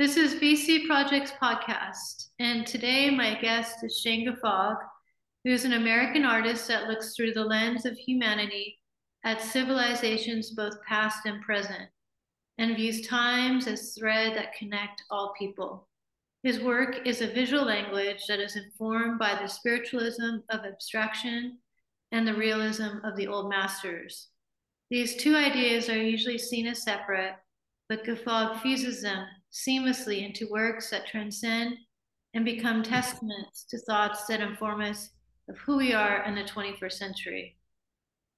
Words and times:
This 0.00 0.16
is 0.16 0.36
VC 0.36 0.86
Projects 0.86 1.32
Podcast, 1.32 2.28
and 2.38 2.66
today 2.66 3.10
my 3.10 3.38
guest 3.38 3.84
is 3.84 3.98
Shane 3.98 4.26
Guffogg, 4.26 4.78
who 5.44 5.50
is 5.50 5.66
an 5.66 5.74
American 5.74 6.24
artist 6.24 6.66
that 6.68 6.88
looks 6.88 7.14
through 7.14 7.34
the 7.34 7.44
lens 7.44 7.84
of 7.84 7.98
humanity 7.98 8.78
at 9.26 9.42
civilizations 9.42 10.52
both 10.52 10.82
past 10.88 11.26
and 11.26 11.42
present, 11.42 11.90
and 12.56 12.76
views 12.76 13.06
times 13.06 13.66
as 13.66 13.94
thread 13.94 14.34
that 14.38 14.54
connect 14.54 15.02
all 15.10 15.34
people. 15.38 15.86
His 16.44 16.60
work 16.60 17.06
is 17.06 17.20
a 17.20 17.26
visual 17.26 17.66
language 17.66 18.24
that 18.26 18.40
is 18.40 18.56
informed 18.56 19.18
by 19.18 19.34
the 19.34 19.48
spiritualism 19.48 20.38
of 20.48 20.64
abstraction 20.64 21.58
and 22.10 22.26
the 22.26 22.32
realism 22.32 23.04
of 23.04 23.16
the 23.16 23.26
old 23.26 23.50
masters. 23.50 24.28
These 24.88 25.16
two 25.16 25.36
ideas 25.36 25.90
are 25.90 26.02
usually 26.02 26.38
seen 26.38 26.66
as 26.68 26.82
separate, 26.82 27.34
but 27.90 28.02
Guffogg 28.02 28.62
fuses 28.62 29.02
them 29.02 29.26
seamlessly 29.52 30.24
into 30.24 30.48
works 30.50 30.90
that 30.90 31.06
transcend 31.06 31.76
and 32.34 32.44
become 32.44 32.82
testaments 32.82 33.64
to 33.68 33.78
thoughts 33.78 34.26
that 34.26 34.40
inform 34.40 34.80
us 34.80 35.10
of 35.48 35.58
who 35.58 35.76
we 35.76 35.92
are 35.92 36.24
in 36.24 36.34
the 36.34 36.44
21st 36.44 36.92
century. 36.92 37.56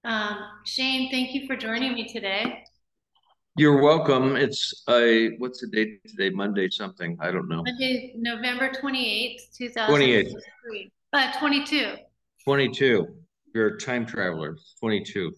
Um, 0.04 0.38
Shane, 0.64 1.10
thank 1.10 1.34
you 1.34 1.46
for 1.46 1.56
joining 1.56 1.94
me 1.94 2.08
today. 2.12 2.64
You're 3.56 3.82
welcome. 3.82 4.34
It's 4.34 4.82
a 4.88 5.36
what's 5.36 5.60
the 5.60 5.66
date 5.66 6.00
today? 6.08 6.30
Monday 6.30 6.70
something. 6.70 7.18
I 7.20 7.30
don't 7.30 7.48
know. 7.48 7.62
Monday, 7.62 8.14
November 8.16 8.70
28th, 8.70 9.56
2023. 9.58 10.32
28. 10.66 10.92
Uh, 11.12 11.38
22. 11.38 11.94
22. 12.44 13.06
You're 13.54 13.66
a 13.66 13.78
time 13.78 14.06
traveler. 14.06 14.56
22. 14.80 15.32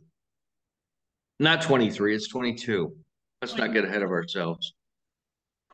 Not 1.40 1.62
23, 1.62 2.14
it's 2.14 2.28
22. 2.28 2.94
Let's 3.42 3.54
22. 3.54 3.56
not 3.56 3.74
get 3.74 3.84
ahead 3.84 4.02
of 4.02 4.10
ourselves. 4.10 4.74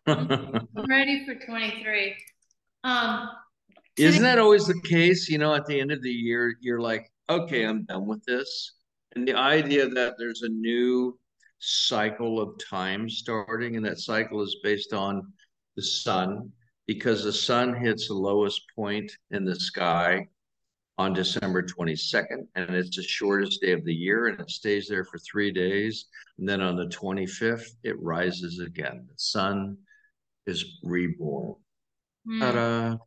I'm 0.07 0.67
ready 0.89 1.25
for 1.27 1.35
23. 1.35 2.17
Um, 2.85 3.31
Isn't 3.97 4.23
that 4.23 4.39
always 4.39 4.67
the 4.67 4.81
case? 4.83 5.29
You 5.29 5.39
know, 5.39 5.55
at 5.55 5.67
the 5.67 5.79
end 5.79 5.93
of 5.93 6.03
the 6.03 6.11
year, 6.11 6.55
you're 6.61 6.81
like, 6.81 7.11
okay, 7.29 7.65
I'm 7.65 7.85
done 7.85 8.07
with 8.07 8.25
this. 8.25 8.73
And 9.15 9.27
the 9.27 9.35
idea 9.35 9.89
that 9.89 10.15
there's 10.19 10.43
a 10.43 10.49
new 10.49 11.19
cycle 11.59 12.41
of 12.41 12.59
time 12.59 13.09
starting, 13.09 13.77
and 13.77 13.85
that 13.85 13.99
cycle 13.99 14.41
is 14.43 14.57
based 14.63 14.93
on 14.93 15.33
the 15.77 15.83
sun, 15.83 16.51
because 16.87 17.23
the 17.23 17.33
sun 17.33 17.75
hits 17.75 18.09
the 18.09 18.15
lowest 18.15 18.63
point 18.75 19.11
in 19.31 19.45
the 19.45 19.55
sky 19.55 20.27
on 20.99 21.13
December 21.13 21.63
22nd, 21.63 22.47
and 22.57 22.71
it's 22.71 22.97
the 22.97 23.03
shortest 23.03 23.61
day 23.61 23.73
of 23.73 23.85
the 23.85 23.95
year, 23.95 24.27
and 24.27 24.41
it 24.41 24.51
stays 24.51 24.87
there 24.89 25.05
for 25.05 25.19
three 25.19 25.51
days. 25.51 26.07
And 26.39 26.49
then 26.49 26.61
on 26.61 26.77
the 26.77 26.87
25th, 26.87 27.69
it 27.85 28.01
rises 28.01 28.61
again. 28.61 29.07
The 29.09 29.15
sun 29.17 29.77
is 30.47 30.79
reborn. 30.83 31.55
Mm. 32.29 32.99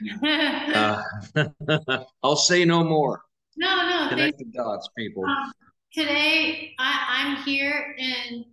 uh, 0.74 1.02
I'll 2.22 2.36
say 2.36 2.64
no 2.64 2.84
more. 2.84 3.22
No, 3.56 3.88
no. 3.88 4.08
Connect 4.08 4.38
the 4.38 4.44
dots, 4.46 4.88
people. 4.96 5.24
Um, 5.24 5.52
today, 5.92 6.74
I, 6.78 7.06
I'm 7.08 7.42
here 7.44 7.94
in 7.98 8.44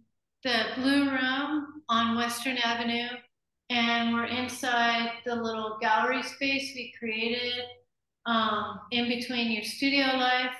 the 0.43 0.65
Blue 0.75 1.09
Room 1.09 1.83
on 1.89 2.17
Western 2.17 2.57
Avenue, 2.57 3.07
and 3.69 4.13
we're 4.13 4.25
inside 4.25 5.11
the 5.25 5.35
little 5.35 5.77
gallery 5.79 6.23
space 6.23 6.73
we 6.75 6.93
created 6.97 7.63
um, 8.25 8.79
in 8.91 9.07
between 9.07 9.51
your 9.51 9.63
studio 9.63 10.05
life. 10.05 10.55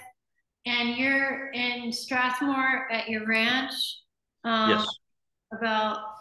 And 0.65 0.97
you're 0.97 1.51
in 1.51 1.93
Strathmore 1.93 2.91
at 2.91 3.07
your 3.07 3.25
ranch. 3.25 3.73
Um, 4.43 4.71
yes. 4.71 4.87
About 5.53 6.16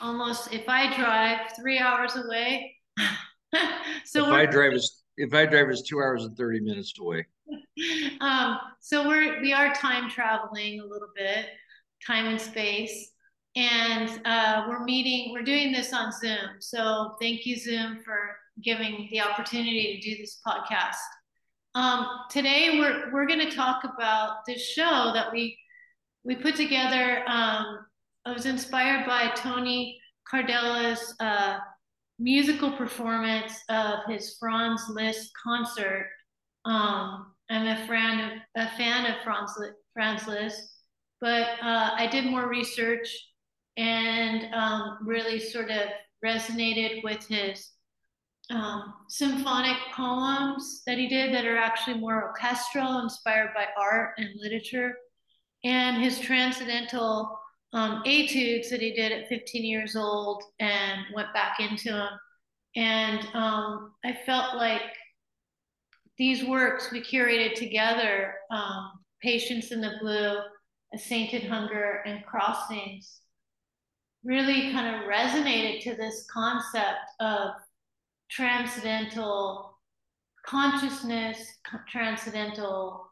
almost 0.00 0.52
if 0.52 0.68
I 0.68 0.94
drive 0.96 1.52
three 1.56 1.78
hours 1.78 2.16
away. 2.16 2.74
so 4.04 4.26
if 4.26 4.32
I 4.32 4.46
drive 4.46 4.72
is 4.72 5.02
if 5.16 5.32
I 5.32 5.46
drive 5.46 5.70
is 5.70 5.82
two 5.82 5.98
hours 5.98 6.24
and 6.24 6.36
thirty 6.36 6.60
minutes 6.60 6.92
away. 6.98 7.26
Um, 8.20 8.58
so 8.80 9.06
we're 9.06 9.40
we 9.42 9.52
are 9.52 9.74
time 9.74 10.08
traveling 10.08 10.80
a 10.80 10.84
little 10.84 11.10
bit, 11.14 11.46
time 12.06 12.26
and 12.26 12.40
space, 12.40 13.10
and 13.56 14.20
uh, 14.24 14.64
we're 14.68 14.84
meeting. 14.84 15.32
We're 15.32 15.42
doing 15.42 15.72
this 15.72 15.92
on 15.92 16.12
Zoom. 16.12 16.60
So 16.60 17.16
thank 17.20 17.44
you 17.44 17.56
Zoom 17.56 18.00
for 18.04 18.36
giving 18.62 19.08
the 19.10 19.20
opportunity 19.20 19.96
to 19.96 20.08
do 20.08 20.16
this 20.16 20.40
podcast. 20.46 20.94
Um, 21.74 22.06
today 22.30 22.78
we're 22.78 23.12
we're 23.12 23.26
going 23.26 23.40
to 23.40 23.54
talk 23.54 23.82
about 23.84 24.46
this 24.46 24.62
show 24.62 25.10
that 25.12 25.32
we 25.32 25.58
we 26.24 26.36
put 26.36 26.56
together 26.56 27.24
um, 27.26 27.80
I 28.26 28.32
was 28.32 28.46
inspired 28.46 29.06
by 29.06 29.28
Tony 29.36 30.00
Cardella's 30.26 31.14
uh, 31.20 31.58
musical 32.18 32.72
performance 32.72 33.52
of 33.68 33.98
his 34.08 34.36
Franz 34.40 34.82
Liszt 34.88 35.30
concert. 35.42 36.08
Um, 36.64 37.34
I'm 37.50 37.66
a 37.66 37.86
fan 37.86 38.20
of 38.20 38.38
a 38.56 38.76
fan 38.78 39.04
of 39.04 39.20
Franz, 39.22 39.52
Franz 39.92 40.26
Liszt, 40.26 40.62
but 41.20 41.48
uh, 41.62 41.90
I 41.96 42.08
did 42.10 42.24
more 42.24 42.48
research 42.48 43.14
and 43.76 44.54
um, 44.54 44.98
really 45.02 45.38
sort 45.38 45.70
of 45.70 45.82
resonated 46.24 47.04
with 47.04 47.26
his 47.28 47.72
um, 48.48 48.94
symphonic 49.08 49.76
poems 49.94 50.82
that 50.86 50.96
he 50.96 51.08
did 51.08 51.34
that 51.34 51.44
are 51.44 51.58
actually 51.58 51.98
more 51.98 52.22
orchestral, 52.22 53.00
inspired 53.00 53.50
by 53.54 53.66
art 53.78 54.14
and 54.16 54.30
literature, 54.40 54.94
and 55.62 56.02
his 56.02 56.18
transcendental 56.18 57.38
um, 57.74 58.02
etudes 58.06 58.70
that 58.70 58.80
he 58.80 58.92
did 58.92 59.10
at 59.10 59.28
15 59.28 59.64
years 59.64 59.96
old 59.96 60.42
and 60.60 61.02
went 61.12 61.34
back 61.34 61.58
into 61.58 61.90
them. 61.90 62.08
And 62.76 63.26
um, 63.34 63.92
I 64.04 64.16
felt 64.24 64.56
like 64.56 64.80
these 66.16 66.44
works 66.44 66.90
we 66.92 67.02
curated 67.02 67.54
together 67.54 68.34
um, 68.50 68.92
Patience 69.20 69.72
in 69.72 69.80
the 69.80 69.94
Blue, 70.00 70.38
A 70.94 70.98
Sainted 70.98 71.44
Hunger, 71.44 72.02
and 72.06 72.24
Crossings 72.24 73.20
really 74.22 74.72
kind 74.72 74.94
of 74.94 75.02
resonated 75.02 75.82
to 75.82 75.94
this 75.96 76.26
concept 76.32 77.10
of 77.20 77.50
transcendental 78.30 79.76
consciousness, 80.46 81.38
transcendental, 81.90 83.06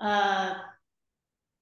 uh, 0.00 0.54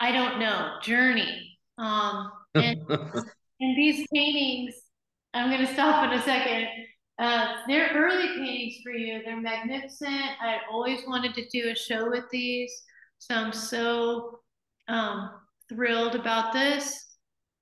I 0.00 0.12
don't 0.12 0.38
know, 0.38 0.74
journey 0.82 1.53
um, 1.78 2.30
and, 2.54 2.80
and 2.88 3.76
these 3.76 4.06
paintings, 4.12 4.74
I'm 5.32 5.50
going 5.50 5.66
to 5.66 5.72
stop 5.72 6.04
in 6.04 6.18
a 6.18 6.22
second. 6.22 6.68
Uh, 7.18 7.56
they're 7.68 7.90
early 7.94 8.28
paintings 8.36 8.76
for 8.82 8.92
you. 8.92 9.22
They're 9.24 9.40
magnificent. 9.40 10.22
I 10.40 10.58
always 10.70 11.00
wanted 11.06 11.34
to 11.34 11.48
do 11.48 11.70
a 11.70 11.76
show 11.76 12.10
with 12.10 12.24
these, 12.32 12.72
so 13.18 13.34
I'm 13.34 13.52
so 13.52 14.40
um, 14.88 15.30
thrilled 15.68 16.16
about 16.16 16.52
this. 16.52 17.16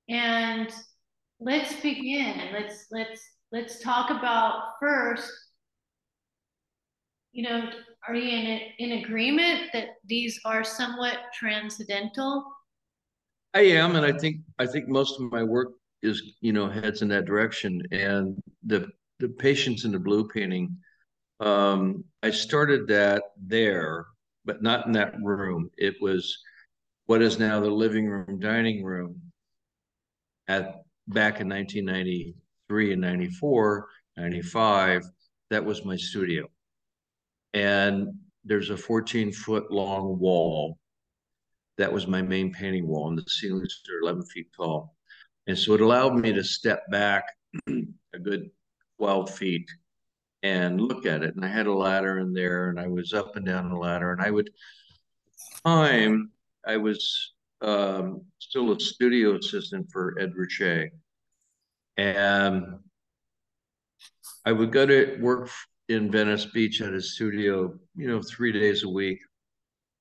And 0.08 0.72
let's 1.38 1.74
begin. 1.80 2.50
Let's 2.52 2.86
let's 2.90 3.20
let's 3.52 3.80
talk 3.80 4.10
about 4.10 4.72
first. 4.80 5.30
You 7.32 7.48
know, 7.48 7.70
are 8.08 8.14
you 8.14 8.28
in 8.28 8.60
in 8.78 9.04
agreement 9.04 9.70
that 9.74 9.88
these 10.06 10.40
are 10.44 10.64
somewhat 10.64 11.18
transcendental? 11.34 12.44
I 13.54 13.60
am, 13.60 13.96
and 13.96 14.06
I 14.06 14.12
think 14.12 14.40
I 14.58 14.66
think 14.66 14.88
most 14.88 15.20
of 15.20 15.30
my 15.30 15.42
work 15.42 15.72
is 16.02 16.22
you 16.40 16.52
know 16.52 16.68
heads 16.68 17.02
in 17.02 17.08
that 17.08 17.26
direction. 17.26 17.82
And 17.92 18.42
the 18.64 18.88
the 19.18 19.28
Patience 19.28 19.84
in 19.84 19.92
the 19.92 19.98
blue 19.98 20.26
painting, 20.26 20.76
um, 21.40 22.04
I 22.22 22.30
started 22.30 22.88
that 22.88 23.22
there, 23.36 24.06
but 24.44 24.62
not 24.62 24.86
in 24.86 24.92
that 24.92 25.14
room. 25.22 25.70
It 25.76 25.94
was 26.00 26.38
what 27.06 27.22
is 27.22 27.38
now 27.38 27.60
the 27.60 27.70
living 27.70 28.08
room, 28.08 28.40
dining 28.40 28.82
room. 28.84 29.20
At 30.48 30.82
back 31.08 31.40
in 31.40 31.48
1993 31.48 32.92
and 32.92 33.00
94, 33.00 33.88
95, 34.16 35.02
that 35.50 35.64
was 35.64 35.84
my 35.84 35.96
studio. 35.96 36.48
And 37.54 38.08
there's 38.44 38.70
a 38.70 38.76
14 38.76 39.32
foot 39.32 39.70
long 39.70 40.18
wall 40.18 40.78
that 41.78 41.92
was 41.92 42.06
my 42.06 42.22
main 42.22 42.52
painting 42.52 42.86
wall, 42.86 43.08
and 43.08 43.18
the 43.18 43.24
ceilings 43.28 43.82
are 43.90 44.02
11 44.02 44.24
feet 44.26 44.48
tall. 44.56 44.94
And 45.46 45.58
so 45.58 45.74
it 45.74 45.80
allowed 45.80 46.14
me 46.18 46.32
to 46.32 46.44
step 46.44 46.82
back 46.90 47.24
a 47.68 48.18
good 48.22 48.50
12 48.98 49.30
feet 49.30 49.68
and 50.42 50.80
look 50.80 51.06
at 51.06 51.22
it. 51.22 51.34
And 51.34 51.44
I 51.44 51.48
had 51.48 51.66
a 51.66 51.72
ladder 51.72 52.18
in 52.18 52.32
there, 52.32 52.68
and 52.68 52.78
I 52.78 52.88
was 52.88 53.12
up 53.12 53.36
and 53.36 53.46
down 53.46 53.70
the 53.70 53.76
ladder. 53.76 54.12
And 54.12 54.20
I 54.20 54.30
would, 54.30 54.50
time, 55.64 56.30
I 56.66 56.76
was 56.76 57.32
um, 57.60 58.22
still 58.38 58.72
a 58.72 58.80
studio 58.80 59.36
assistant 59.36 59.88
for 59.92 60.16
Ed 60.20 60.32
Ruscha. 60.38 60.90
And 61.96 62.64
I 64.44 64.52
would 64.52 64.72
go 64.72 64.86
to 64.86 65.18
work 65.20 65.50
in 65.88 66.10
Venice 66.10 66.46
Beach 66.46 66.80
at 66.80 66.92
his 66.92 67.14
studio, 67.14 67.78
you 67.94 68.08
know, 68.08 68.22
three 68.22 68.52
days 68.52 68.82
a 68.82 68.88
week. 68.88 69.18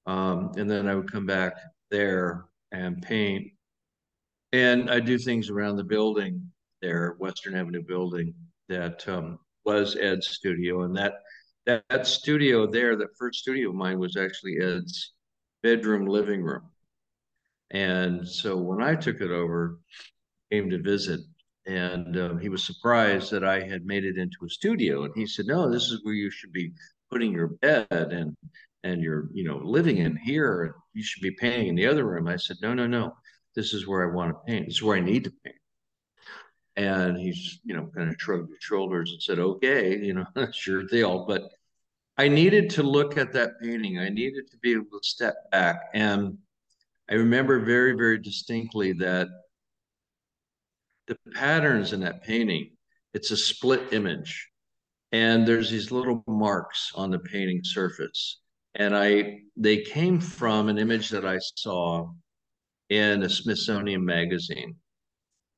Um, 0.06 0.52
and 0.58 0.70
then 0.70 0.88
I 0.88 0.96
would 0.96 1.12
come 1.12 1.26
back 1.26 1.54
there 1.90 2.46
and 2.72 3.02
paint. 3.02 3.52
And 4.54 4.90
I 4.90 5.00
do 5.00 5.18
things 5.18 5.50
around 5.50 5.78
the 5.78 5.84
building. 5.84 6.52
there, 6.82 7.16
Western 7.20 7.56
Avenue 7.56 7.84
building, 7.84 8.34
that 8.70 9.08
um, 9.08 9.40
was 9.66 9.96
Ed's 9.96 10.30
studio. 10.30 10.84
And 10.84 10.96
that, 10.98 11.14
that, 11.66 11.84
that 11.90 12.08
studio 12.08 12.66
there, 12.66 12.96
that 12.96 13.18
first 13.18 13.40
studio 13.40 13.70
of 13.70 13.76
mine 13.76 14.00
was 14.00 14.18
actually 14.18 14.58
Ed's 14.60 15.14
bedroom 15.62 16.06
living 16.06 16.42
room. 16.44 16.64
And 17.72 18.28
so 18.28 18.58
when 18.58 18.82
I 18.82 18.96
took 18.96 19.22
it 19.22 19.32
over, 19.32 19.80
came 20.52 20.70
to 20.70 20.82
visit, 20.82 21.22
and 21.66 22.18
um, 22.18 22.40
he 22.40 22.50
was 22.50 22.64
surprised 22.64 23.32
that 23.32 23.44
I 23.44 23.62
had 23.62 23.86
made 23.86 24.04
it 24.04 24.18
into 24.18 24.46
a 24.46 24.50
studio. 24.50 25.06
And 25.06 25.14
he 25.16 25.26
said, 25.26 25.46
"No, 25.46 25.72
this 25.72 25.84
is 25.84 26.04
where 26.04 26.14
you 26.14 26.30
should 26.30 26.52
be 26.52 26.74
putting 27.10 27.32
your 27.32 27.48
bed 27.48 27.88
and 27.92 28.36
and 28.84 29.02
you're 29.02 29.30
you 29.34 29.44
know 29.44 29.58
living 29.58 29.98
in 29.98 30.16
here. 30.18 30.76
You 30.94 31.04
should 31.04 31.22
be 31.22 31.32
painting 31.32 31.68
in 31.70 31.76
the 31.76 31.88
other 31.88 32.06
room." 32.06 32.28
I 32.28 32.38
said, 32.38 32.58
"No, 32.62 32.74
no, 32.74 32.88
no. 32.88 33.16
This 33.56 33.74
is 33.74 33.88
where 33.88 34.10
I 34.10 34.14
want 34.14 34.32
to 34.32 34.40
paint. 34.46 34.68
This 34.68 34.76
is 34.76 34.84
where 34.84 34.98
I 34.98 35.02
need 35.02 35.24
to 35.26 35.34
paint." 35.44 35.56
And 36.78 37.18
he's 37.18 37.60
you 37.64 37.76
know 37.76 37.90
kind 37.96 38.10
of 38.10 38.16
shrugged 38.20 38.50
his 38.50 38.64
shoulders 38.64 39.12
and 39.12 39.22
said, 39.22 39.40
"Okay, 39.40 39.98
you 39.98 40.14
know, 40.14 40.26
that's 40.36 40.66
your 40.68 40.84
deal." 40.84 41.26
But 41.26 41.44
I 42.18 42.28
needed 42.28 42.70
to 42.72 42.84
look 42.84 43.18
at 43.18 43.34
that 43.34 43.60
painting. 43.62 44.00
I 44.00 44.10
needed 44.10 44.50
to 44.52 44.58
be 44.58 44.74
able 44.74 45.00
to 45.00 45.08
step 45.08 45.36
back 45.52 45.90
and 45.94 46.38
I 47.12 47.16
remember 47.16 47.60
very, 47.60 47.92
very 47.92 48.18
distinctly 48.18 48.94
that 48.94 49.28
the 51.08 51.18
patterns 51.34 51.92
in 51.92 52.00
that 52.00 52.24
painting, 52.24 52.72
it's 53.14 53.32
a 53.32 53.38
split 53.38 53.92
image. 53.92 54.48
And 55.12 55.46
there's 55.46 55.70
these 55.70 55.92
little 55.92 56.24
marks 56.26 56.94
on 56.96 57.12
the 57.12 57.20
painting 57.20 57.62
surface. 57.66 58.40
And 58.76 58.96
I 58.96 59.42
they 59.58 59.82
came 59.82 60.20
from 60.20 60.70
an 60.70 60.78
image 60.78 61.10
that 61.10 61.26
I 61.26 61.40
saw 61.56 62.10
in 62.90 63.24
a 63.24 63.30
Smithsonian 63.30 64.04
magazine. 64.04 64.76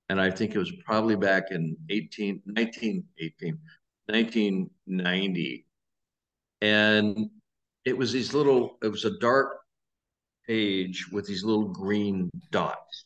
And 0.09 0.19
I 0.19 0.29
think 0.29 0.53
it 0.53 0.59
was 0.59 0.71
probably 0.85 1.15
back 1.15 1.51
in 1.51 1.75
18, 1.89 2.41
1918, 2.45 3.57
1990. 4.05 5.65
And 6.61 7.29
it 7.85 7.97
was 7.97 8.11
these 8.11 8.33
little, 8.33 8.77
it 8.83 8.89
was 8.89 9.05
a 9.05 9.17
dark 9.19 9.59
page 10.47 11.07
with 11.11 11.25
these 11.25 11.43
little 11.43 11.67
green 11.67 12.29
dots. 12.51 13.05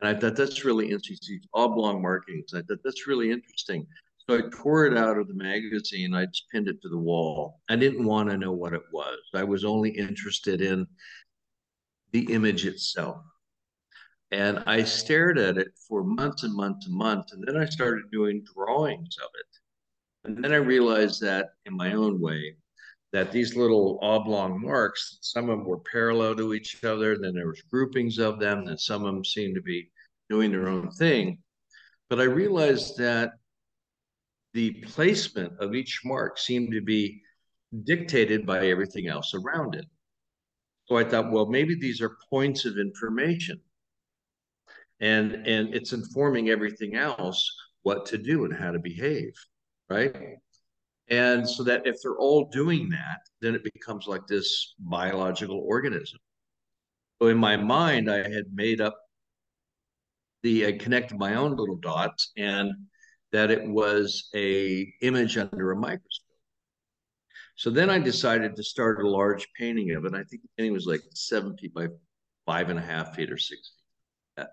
And 0.00 0.08
I 0.08 0.18
thought 0.18 0.36
that's 0.36 0.64
really 0.64 0.90
interesting, 0.90 1.36
these 1.36 1.48
oblong 1.54 2.02
markings. 2.02 2.54
I 2.54 2.62
thought 2.62 2.78
that's 2.84 3.06
really 3.06 3.30
interesting. 3.30 3.86
So 4.28 4.38
I 4.38 4.42
tore 4.50 4.86
it 4.86 4.98
out 4.98 5.18
of 5.18 5.28
the 5.28 5.34
magazine. 5.34 6.12
I 6.14 6.26
just 6.26 6.50
pinned 6.50 6.68
it 6.68 6.82
to 6.82 6.88
the 6.88 6.98
wall. 6.98 7.60
I 7.68 7.76
didn't 7.76 8.04
want 8.04 8.28
to 8.28 8.36
know 8.36 8.52
what 8.52 8.72
it 8.72 8.82
was. 8.92 9.18
I 9.34 9.44
was 9.44 9.64
only 9.64 9.90
interested 9.90 10.60
in 10.60 10.86
the 12.12 12.32
image 12.32 12.66
itself. 12.66 13.22
And 14.32 14.64
I 14.66 14.82
stared 14.82 15.38
at 15.38 15.58
it 15.58 15.68
for 15.88 16.02
months 16.02 16.42
and 16.42 16.54
months 16.54 16.86
and 16.86 16.96
months. 16.96 17.32
And 17.32 17.44
then 17.46 17.56
I 17.56 17.66
started 17.66 18.10
doing 18.10 18.44
drawings 18.52 19.16
of 19.22 19.28
it. 19.38 20.28
And 20.28 20.42
then 20.42 20.52
I 20.52 20.56
realized 20.56 21.20
that 21.20 21.50
in 21.64 21.76
my 21.76 21.92
own 21.92 22.20
way, 22.20 22.56
that 23.12 23.30
these 23.30 23.54
little 23.54 24.00
oblong 24.02 24.60
marks, 24.60 25.18
some 25.20 25.48
of 25.48 25.58
them 25.58 25.66
were 25.66 25.78
parallel 25.78 26.34
to 26.34 26.52
each 26.52 26.82
other, 26.82 27.16
then 27.16 27.34
there 27.34 27.46
was 27.46 27.62
groupings 27.70 28.18
of 28.18 28.40
them, 28.40 28.66
and 28.66 28.78
some 28.78 29.04
of 29.04 29.14
them 29.14 29.24
seemed 29.24 29.54
to 29.54 29.62
be 29.62 29.88
doing 30.28 30.50
their 30.50 30.68
own 30.68 30.90
thing. 30.90 31.38
But 32.10 32.18
I 32.18 32.24
realized 32.24 32.98
that 32.98 33.30
the 34.56 34.70
placement 34.86 35.52
of 35.60 35.74
each 35.74 36.00
mark 36.02 36.38
seemed 36.38 36.72
to 36.72 36.80
be 36.80 37.20
dictated 37.84 38.46
by 38.46 38.68
everything 38.68 39.06
else 39.06 39.34
around 39.34 39.74
it. 39.74 39.84
So 40.86 40.96
I 40.96 41.04
thought, 41.04 41.30
well, 41.30 41.44
maybe 41.44 41.74
these 41.74 42.00
are 42.00 42.16
points 42.30 42.64
of 42.64 42.78
information. 42.78 43.60
And 45.00 45.46
and 45.46 45.74
it's 45.74 45.92
informing 45.92 46.48
everything 46.48 46.94
else 46.94 47.46
what 47.82 48.06
to 48.06 48.16
do 48.16 48.46
and 48.46 48.54
how 48.56 48.70
to 48.70 48.78
behave, 48.78 49.34
right? 49.90 50.16
And 51.08 51.46
so 51.46 51.62
that 51.64 51.86
if 51.86 51.96
they're 52.02 52.16
all 52.16 52.48
doing 52.48 52.88
that, 52.88 53.20
then 53.42 53.54
it 53.54 53.62
becomes 53.62 54.06
like 54.06 54.26
this 54.26 54.74
biological 54.78 55.60
organism. 55.66 56.18
So 57.20 57.28
in 57.28 57.36
my 57.36 57.58
mind, 57.58 58.10
I 58.10 58.22
had 58.22 58.46
made 58.54 58.80
up 58.80 58.96
the, 60.42 60.66
I 60.66 60.72
connected 60.72 61.18
my 61.18 61.34
own 61.34 61.56
little 61.56 61.76
dots 61.76 62.32
and 62.38 62.72
that 63.36 63.50
it 63.50 63.66
was 63.66 64.28
a 64.34 64.92
image 65.02 65.36
under 65.38 65.72
a 65.72 65.76
microscope. 65.76 66.24
So 67.56 67.70
then 67.70 67.88
I 67.88 67.98
decided 67.98 68.54
to 68.56 68.62
start 68.62 69.00
a 69.00 69.08
large 69.08 69.48
painting 69.58 69.92
of 69.92 70.04
it. 70.04 70.14
I 70.14 70.24
think 70.24 70.42
the 70.42 70.48
painting 70.56 70.74
was 70.74 70.86
like 70.86 71.02
seven 71.14 71.56
feet 71.56 71.72
by 71.72 71.88
five 72.44 72.68
and 72.68 72.78
a 72.78 72.82
half 72.82 73.14
feet 73.14 73.32
or 73.32 73.38
six 73.38 73.72
feet. 74.36 74.46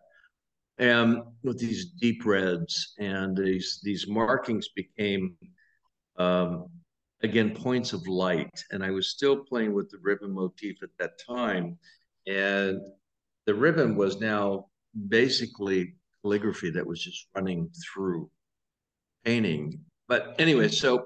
And 0.79 1.21
with 1.43 1.59
these 1.59 1.91
deep 1.91 2.25
reds 2.25 2.93
and 2.99 3.37
these 3.37 3.79
these 3.83 4.07
markings 4.07 4.69
became 4.69 5.35
um, 6.17 6.67
again, 7.23 7.55
points 7.55 7.93
of 7.93 8.07
light. 8.07 8.63
And 8.71 8.83
I 8.83 8.91
was 8.91 9.09
still 9.09 9.37
playing 9.37 9.73
with 9.73 9.89
the 9.89 9.97
ribbon 10.01 10.31
motif 10.31 10.83
at 10.83 10.89
that 10.99 11.19
time. 11.25 11.77
And 12.27 12.79
the 13.45 13.55
ribbon 13.55 13.95
was 13.95 14.19
now 14.19 14.67
basically 15.07 15.95
calligraphy 16.21 16.69
that 16.71 16.85
was 16.85 17.01
just 17.01 17.27
running 17.35 17.69
through 17.83 18.29
painting. 19.25 19.79
But 20.07 20.35
anyway, 20.39 20.67
so 20.67 21.05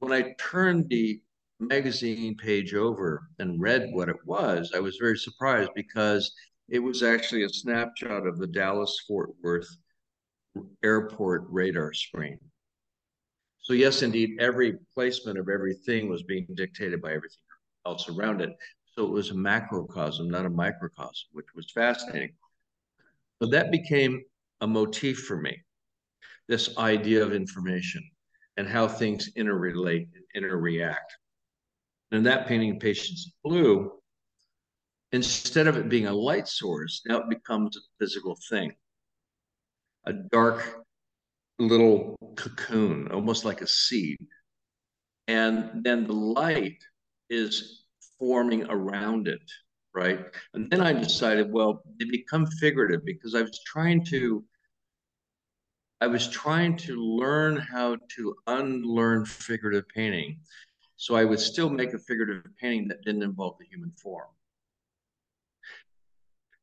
when 0.00 0.12
I 0.12 0.34
turned 0.38 0.88
the 0.88 1.20
magazine 1.60 2.36
page 2.36 2.74
over 2.74 3.28
and 3.38 3.60
read 3.60 3.88
what 3.92 4.08
it 4.08 4.16
was, 4.26 4.72
I 4.74 4.80
was 4.80 4.98
very 5.00 5.16
surprised 5.16 5.70
because 5.74 6.32
it 6.68 6.78
was 6.78 7.02
actually 7.02 7.44
a 7.44 7.48
snapshot 7.48 8.26
of 8.26 8.38
the 8.38 8.46
Dallas 8.46 8.96
Fort 9.06 9.30
Worth 9.42 9.68
airport 10.82 11.44
radar 11.48 11.92
screen. 11.92 12.38
So 13.60 13.74
yes, 13.74 14.02
indeed, 14.02 14.38
every 14.40 14.78
placement 14.92 15.38
of 15.38 15.48
everything 15.48 16.08
was 16.08 16.24
being 16.24 16.46
dictated 16.54 17.00
by 17.00 17.12
everything 17.12 17.38
else 17.86 18.08
around 18.08 18.40
it. 18.40 18.50
So 18.96 19.04
it 19.04 19.10
was 19.10 19.30
a 19.30 19.34
macrocosm, 19.34 20.28
not 20.28 20.46
a 20.46 20.50
microcosm, 20.50 21.28
which 21.32 21.46
was 21.54 21.70
fascinating. 21.70 22.32
So 23.40 23.48
that 23.48 23.70
became 23.70 24.22
a 24.60 24.66
motif 24.66 25.20
for 25.24 25.40
me, 25.40 25.62
this 26.52 26.76
idea 26.76 27.22
of 27.24 27.32
information 27.32 28.06
and 28.58 28.68
how 28.68 28.86
things 28.86 29.30
interrelate 29.38 30.06
and 30.14 30.44
interreact. 30.44 31.08
And 32.10 32.26
that 32.26 32.46
painting, 32.46 32.78
Patience 32.78 33.32
Blue, 33.42 33.90
instead 35.12 35.66
of 35.66 35.78
it 35.78 35.88
being 35.88 36.08
a 36.08 36.12
light 36.12 36.46
source, 36.46 37.00
now 37.06 37.16
it 37.20 37.30
becomes 37.30 37.78
a 37.78 37.80
physical 37.98 38.36
thing. 38.50 38.70
A 40.04 40.12
dark 40.12 40.84
little 41.58 42.18
cocoon, 42.36 43.08
almost 43.10 43.46
like 43.46 43.62
a 43.62 43.66
seed. 43.66 44.18
And 45.28 45.82
then 45.82 46.06
the 46.06 46.12
light 46.12 46.84
is 47.30 47.86
forming 48.18 48.66
around 48.68 49.26
it, 49.26 49.50
right? 49.94 50.20
And 50.52 50.70
then 50.70 50.82
I 50.82 50.92
decided, 50.92 51.50
well, 51.50 51.82
they 51.98 52.04
become 52.04 52.44
figurative 52.44 53.06
because 53.06 53.34
I 53.34 53.40
was 53.40 53.58
trying 53.64 54.04
to 54.10 54.44
I 56.02 56.08
was 56.08 56.26
trying 56.26 56.76
to 56.78 56.96
learn 56.96 57.58
how 57.58 57.96
to 58.16 58.34
unlearn 58.48 59.24
figurative 59.24 59.88
painting. 59.88 60.40
So 60.96 61.14
I 61.14 61.22
would 61.24 61.38
still 61.38 61.70
make 61.70 61.94
a 61.94 61.98
figurative 62.00 62.50
painting 62.60 62.88
that 62.88 63.04
didn't 63.04 63.22
involve 63.22 63.56
the 63.60 63.66
human 63.66 63.92
form. 63.92 64.26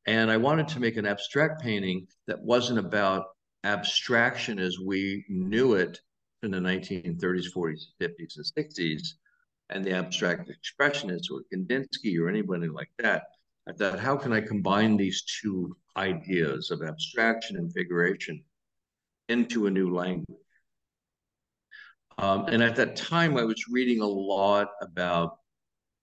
And 0.06 0.30
I 0.30 0.36
wanted 0.36 0.68
to 0.68 0.80
make 0.80 0.98
an 0.98 1.06
abstract 1.06 1.62
painting 1.62 2.06
that 2.26 2.38
wasn't 2.42 2.80
about 2.80 3.28
abstraction 3.64 4.58
as 4.58 4.78
we 4.78 5.24
knew 5.30 5.72
it 5.72 5.98
in 6.42 6.50
the 6.50 6.58
1930s, 6.58 7.46
40s, 7.50 7.80
50s, 7.98 8.36
and 8.36 8.68
60s, 8.68 9.14
and 9.70 9.82
the 9.82 9.92
abstract 9.92 10.50
expressionists 10.50 11.30
or 11.30 11.44
Kandinsky 11.50 12.20
or 12.20 12.28
anybody 12.28 12.68
like 12.68 12.90
that, 12.98 13.22
I 13.66 13.72
thought, 13.72 14.00
how 14.00 14.18
can 14.18 14.34
I 14.34 14.42
combine 14.42 14.98
these 14.98 15.22
two 15.40 15.74
ideas 15.96 16.70
of 16.70 16.82
abstraction 16.82 17.56
and 17.56 17.72
figuration 17.72 18.44
into 19.30 19.66
a 19.66 19.70
new 19.70 19.94
language? 19.94 20.38
Um, 22.18 22.46
and 22.46 22.62
at 22.62 22.76
that 22.76 22.96
time, 22.96 23.38
I 23.38 23.44
was 23.44 23.64
reading 23.70 24.00
a 24.00 24.06
lot 24.06 24.68
about 24.82 25.38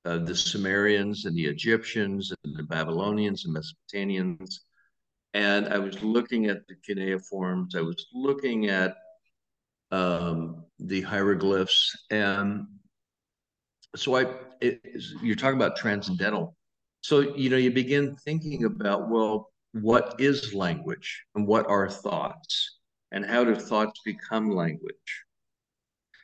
uh, 0.05 0.17
the 0.17 0.35
Sumerians 0.35 1.25
and 1.25 1.35
the 1.35 1.45
Egyptians 1.45 2.33
and 2.43 2.55
the 2.55 2.63
Babylonians 2.63 3.45
and 3.45 3.55
Mesopotamians 3.55 4.59
and 5.37 5.67
I 5.67 5.77
was 5.77 6.01
looking 6.01 6.47
at 6.47 6.67
the 6.67 6.75
cuneiforms. 6.75 7.75
I 7.75 7.81
was 7.81 8.07
looking 8.11 8.69
at 8.69 8.95
um, 9.91 10.65
the 10.79 11.01
hieroglyphs, 11.01 11.95
and 12.09 12.65
so 13.95 14.15
I. 14.15 14.25
It, 14.59 14.81
you're 15.21 15.35
talking 15.35 15.57
about 15.57 15.75
transcendental. 15.75 16.55
So 17.01 17.35
you 17.35 17.51
know, 17.51 17.57
you 17.57 17.71
begin 17.71 18.15
thinking 18.15 18.63
about 18.63 19.09
well, 19.09 19.51
what 19.73 20.15
is 20.17 20.55
language, 20.55 21.23
and 21.35 21.45
what 21.45 21.69
are 21.69 21.87
thoughts, 21.87 22.76
and 23.11 23.25
how 23.25 23.43
do 23.43 23.55
thoughts 23.55 23.99
become 24.03 24.51
language? 24.51 25.23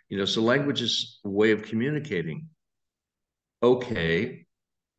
You 0.10 0.18
know, 0.18 0.26
so 0.26 0.42
language 0.42 0.82
is 0.82 1.20
a 1.26 1.30
way 1.30 1.52
of 1.52 1.64
communicating. 1.64 2.50
Okay, 3.62 4.46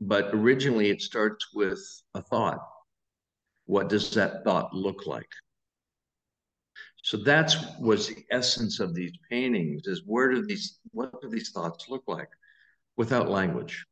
but 0.00 0.30
originally 0.32 0.90
it 0.90 1.02
starts 1.02 1.46
with 1.54 1.80
a 2.14 2.22
thought 2.22 2.60
what 3.66 3.88
does 3.88 4.10
that 4.14 4.44
thought 4.44 4.74
look 4.74 5.06
like? 5.06 5.28
So 7.02 7.18
that's 7.18 7.56
was 7.78 8.08
the 8.08 8.24
essence 8.30 8.80
of 8.80 8.94
these 8.94 9.12
paintings 9.30 9.86
is 9.86 10.02
where 10.06 10.32
do 10.32 10.44
these 10.44 10.78
what 10.92 11.20
do 11.20 11.28
these 11.28 11.50
thoughts 11.50 11.86
look 11.88 12.02
like 12.06 12.28
without 12.96 13.28
language? 13.28 13.84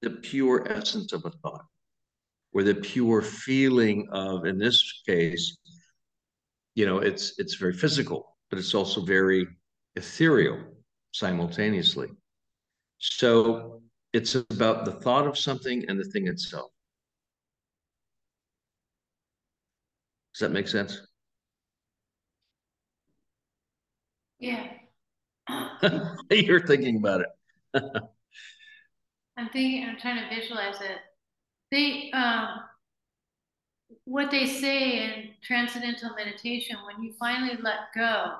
The 0.00 0.10
pure 0.10 0.66
essence 0.70 1.12
of 1.12 1.24
a 1.24 1.30
thought, 1.30 1.64
or 2.52 2.62
the 2.62 2.74
pure 2.74 3.22
feeling 3.22 4.08
of, 4.12 4.46
in 4.46 4.58
this 4.58 5.02
case, 5.06 5.56
you 6.74 6.86
know, 6.86 6.98
it's 6.98 7.38
it's 7.38 7.54
very 7.54 7.72
physical, 7.74 8.36
but 8.50 8.58
it's 8.58 8.74
also 8.74 9.02
very 9.02 9.46
ethereal 9.96 10.58
simultaneously. 11.12 12.08
So 12.98 13.82
it's 14.12 14.34
about 14.34 14.84
the 14.84 14.92
thought 14.92 15.26
of 15.26 15.38
something 15.38 15.84
and 15.88 15.98
the 15.98 16.04
thing 16.04 16.28
itself. 16.28 16.70
Does 20.34 20.40
that 20.40 20.52
make 20.52 20.68
sense? 20.68 21.00
Yeah. 24.38 24.68
You're 26.30 26.66
thinking 26.66 26.96
about 26.96 27.22
it. 27.22 27.28
I'm 29.36 29.48
thinking, 29.50 29.88
I'm 29.88 29.98
trying 29.98 30.22
to 30.22 30.34
visualize 30.34 30.80
it. 30.80 30.98
They, 31.70 32.10
um, 32.12 32.60
what 34.04 34.30
they 34.30 34.46
say 34.46 35.04
in 35.04 35.30
transcendental 35.42 36.10
meditation, 36.14 36.76
when 36.86 37.02
you 37.02 37.12
finally 37.18 37.56
let 37.62 37.92
go 37.94 38.34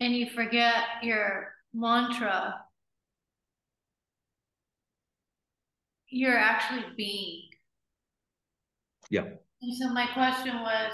and 0.00 0.14
you 0.14 0.30
forget 0.30 0.84
your 1.02 1.52
mantra, 1.72 2.64
you're 6.08 6.38
actually 6.38 6.84
being. 6.96 7.42
Yeah. 9.10 9.24
And 9.60 9.76
so 9.76 9.88
my 9.90 10.06
question 10.12 10.54
was 10.60 10.92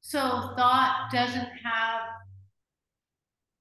so 0.00 0.20
thought 0.56 1.10
doesn't 1.12 1.48
have 1.64 2.00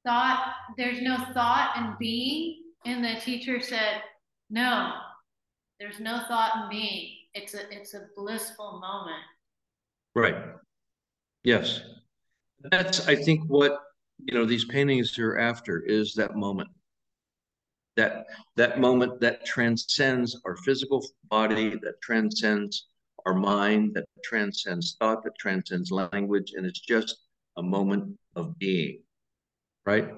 thought, 0.06 0.54
there's 0.78 1.02
no 1.02 1.18
thought 1.34 1.74
and 1.76 1.98
being. 2.00 2.64
And 2.86 3.04
the 3.04 3.20
teacher 3.20 3.60
said, 3.60 4.02
no, 4.50 4.94
there's 5.80 6.00
no 6.00 6.22
thought 6.28 6.64
in 6.64 6.70
being. 6.70 7.16
It's 7.34 7.54
a 7.54 7.72
it's 7.72 7.94
a 7.94 8.08
blissful 8.16 8.80
moment. 8.80 9.24
Right. 10.16 10.36
Yes. 11.44 11.82
That's 12.72 13.08
I 13.08 13.16
think 13.16 13.44
what 13.48 13.80
you 14.18 14.34
know 14.34 14.46
these 14.46 14.66
paintings 14.66 15.18
are 15.18 15.38
after 15.38 15.82
is 15.82 16.14
that 16.16 16.36
moment. 16.36 16.70
That 17.96 18.26
that 18.56 18.80
moment 18.80 19.22
that 19.22 19.46
transcends 19.46 20.40
our 20.46 20.58
physical 20.58 21.06
body, 21.30 21.70
that 21.82 22.02
transcends 22.02 22.88
our 23.26 23.34
mind, 23.34 23.94
that 23.96 24.06
transcends 24.24 24.96
thought, 25.00 25.24
that 25.24 25.38
transcends 25.38 25.92
language, 25.92 26.54
and 26.56 26.66
it's 26.66 26.80
just 26.80 27.16
a 27.58 27.64
moment 27.64 28.18
of 28.36 28.58
being, 28.58 29.02
right? 29.86 30.10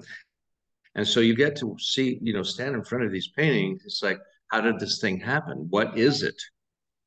And 0.94 1.06
so 1.06 1.20
you 1.20 1.34
get 1.34 1.56
to 1.56 1.76
see, 1.78 2.18
you 2.22 2.32
know, 2.32 2.42
stand 2.42 2.74
in 2.74 2.84
front 2.84 3.04
of 3.04 3.10
these 3.10 3.28
paintings. 3.28 3.82
It's 3.84 4.02
like, 4.02 4.18
how 4.52 4.60
did 4.60 4.78
this 4.78 5.00
thing 5.00 5.18
happen? 5.18 5.66
What 5.70 5.98
is 5.98 6.22
it? 6.22 6.40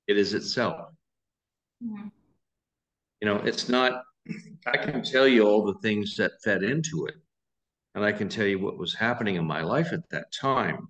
It 0.08 0.18
is 0.18 0.34
itself. 0.34 0.90
Mm-hmm. 1.84 2.08
You 3.22 3.28
know, 3.28 3.38
it's 3.38 3.70
not, 3.70 4.02
I 4.66 4.78
can 4.78 5.04
tell 5.04 5.28
you 5.28 5.48
all 5.48 5.64
the 5.64 5.80
things 5.80 6.16
that 6.18 6.32
fed 6.44 6.64
into 6.64 7.06
it. 7.06 7.16
And 7.94 8.04
I 8.04 8.12
can 8.12 8.28
tell 8.28 8.48
you 8.48 8.60
what 8.60 8.78
was 8.78 8.94
happening 8.96 9.36
in 9.36 9.46
my 9.46 9.62
life 9.62 9.94
at 9.94 10.10
that 10.10 10.34
time. 10.34 10.88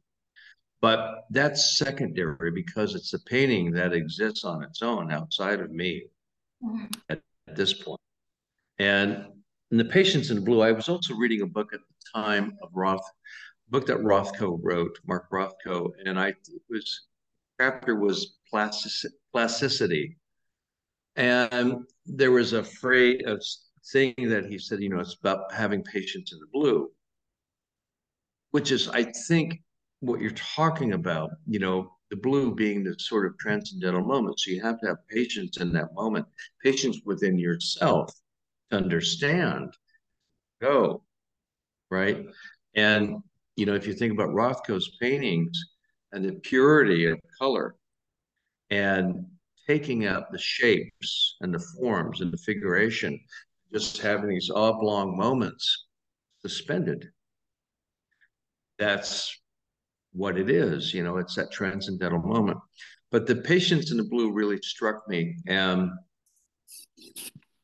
But 0.82 1.26
that's 1.30 1.78
secondary 1.78 2.52
because 2.52 2.96
it's 2.96 3.12
the 3.12 3.20
painting 3.20 3.72
that 3.74 3.94
exists 3.94 4.46
on 4.46 4.64
its 4.64 4.82
own 4.82 5.12
outside 5.12 5.60
of 5.60 5.72
me 5.72 6.06
mm-hmm. 6.64 6.86
at, 7.10 7.22
at, 7.48 7.56
this 7.56 7.74
point. 7.74 8.00
And 8.80 9.26
in 9.72 9.78
The 9.78 9.86
Patience 9.86 10.30
in 10.30 10.44
Blue, 10.44 10.62
I 10.62 10.72
was 10.72 10.88
also 10.88 11.16
reading 11.16 11.42
a 11.42 11.48
book 11.48 11.74
at 11.74 11.80
the 11.80 12.20
time 12.20 12.58
of 12.64 12.70
Roth, 12.74 13.06
book 13.70 13.86
that 13.88 13.98
Rothko 13.98 14.60
wrote, 14.62 14.98
Mark 15.08 15.30
Rothko, 15.32 15.90
and 16.06 16.20
I 16.20 16.34
was 16.70 17.08
chapter 17.60 17.96
was 17.96 18.36
plasticity. 18.52 20.18
And 21.16 21.86
there 22.06 22.32
was 22.32 22.54
a 22.54 22.64
phrase, 22.64 23.22
a 23.26 23.40
thing 23.92 24.14
that 24.18 24.46
he 24.46 24.58
said, 24.58 24.82
you 24.82 24.90
know, 24.90 25.00
it's 25.00 25.16
about 25.16 25.54
having 25.54 25.82
patience 25.84 26.34
in 26.34 26.40
the 26.40 26.48
blue, 26.52 26.90
which 28.52 28.72
is, 28.72 28.90
I 28.90 29.04
think, 29.28 29.62
what 30.02 30.20
you're 30.20 30.32
talking 30.32 30.94
about, 30.94 31.32
you 31.48 31.60
know, 31.60 31.92
the 32.12 32.18
blue 32.18 32.54
being 32.54 32.84
the 32.84 32.96
sort 33.00 33.26
of 33.26 33.38
transcendental 33.38 34.04
moment. 34.04 34.40
So 34.40 34.52
you 34.52 34.62
have 34.62 34.80
to 34.82 34.88
have 34.88 34.98
patience 35.10 35.58
in 35.58 35.72
that 35.74 35.94
moment, 35.94 36.26
patience 36.62 37.00
within 37.06 37.40
yourself 37.40 38.14
to 38.70 38.78
understand, 38.78 39.74
go, 40.62 41.04
right? 41.90 42.26
And, 42.76 43.24
you 43.56 43.66
know, 43.66 43.74
if 43.74 43.88
you 43.88 43.94
think 43.94 44.12
about 44.12 44.30
Rothko's 44.30 44.98
paintings 45.02 45.58
and 46.12 46.24
the 46.24 46.34
purity 46.34 47.06
of 47.06 47.20
color 47.40 47.76
and 48.70 49.26
taking 49.68 50.06
out 50.06 50.32
the 50.32 50.38
shapes 50.38 51.38
and 51.42 51.54
the 51.54 51.60
forms 51.60 52.22
and 52.22 52.32
the 52.32 52.38
figuration, 52.38 53.20
just 53.74 54.02
having 54.02 54.30
these 54.30 54.52
oblong 54.54 55.18
moments 55.18 55.88
suspended. 56.42 57.10
That's 58.78 59.38
what 60.14 60.38
it 60.38 60.50
is. 60.50 60.94
You 60.94 61.04
know, 61.04 61.18
it's 61.18 61.36
that 61.36 61.52
transcendental 61.52 62.20
moment. 62.20 62.58
But 63.12 63.28
the 63.28 63.36
patience 63.38 63.92
in 63.92 63.98
the 63.98 64.04
blue 64.04 64.32
really 64.32 64.58
struck 64.62 65.08
me. 65.08 65.38
And 65.48 65.90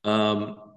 um, 0.03 0.70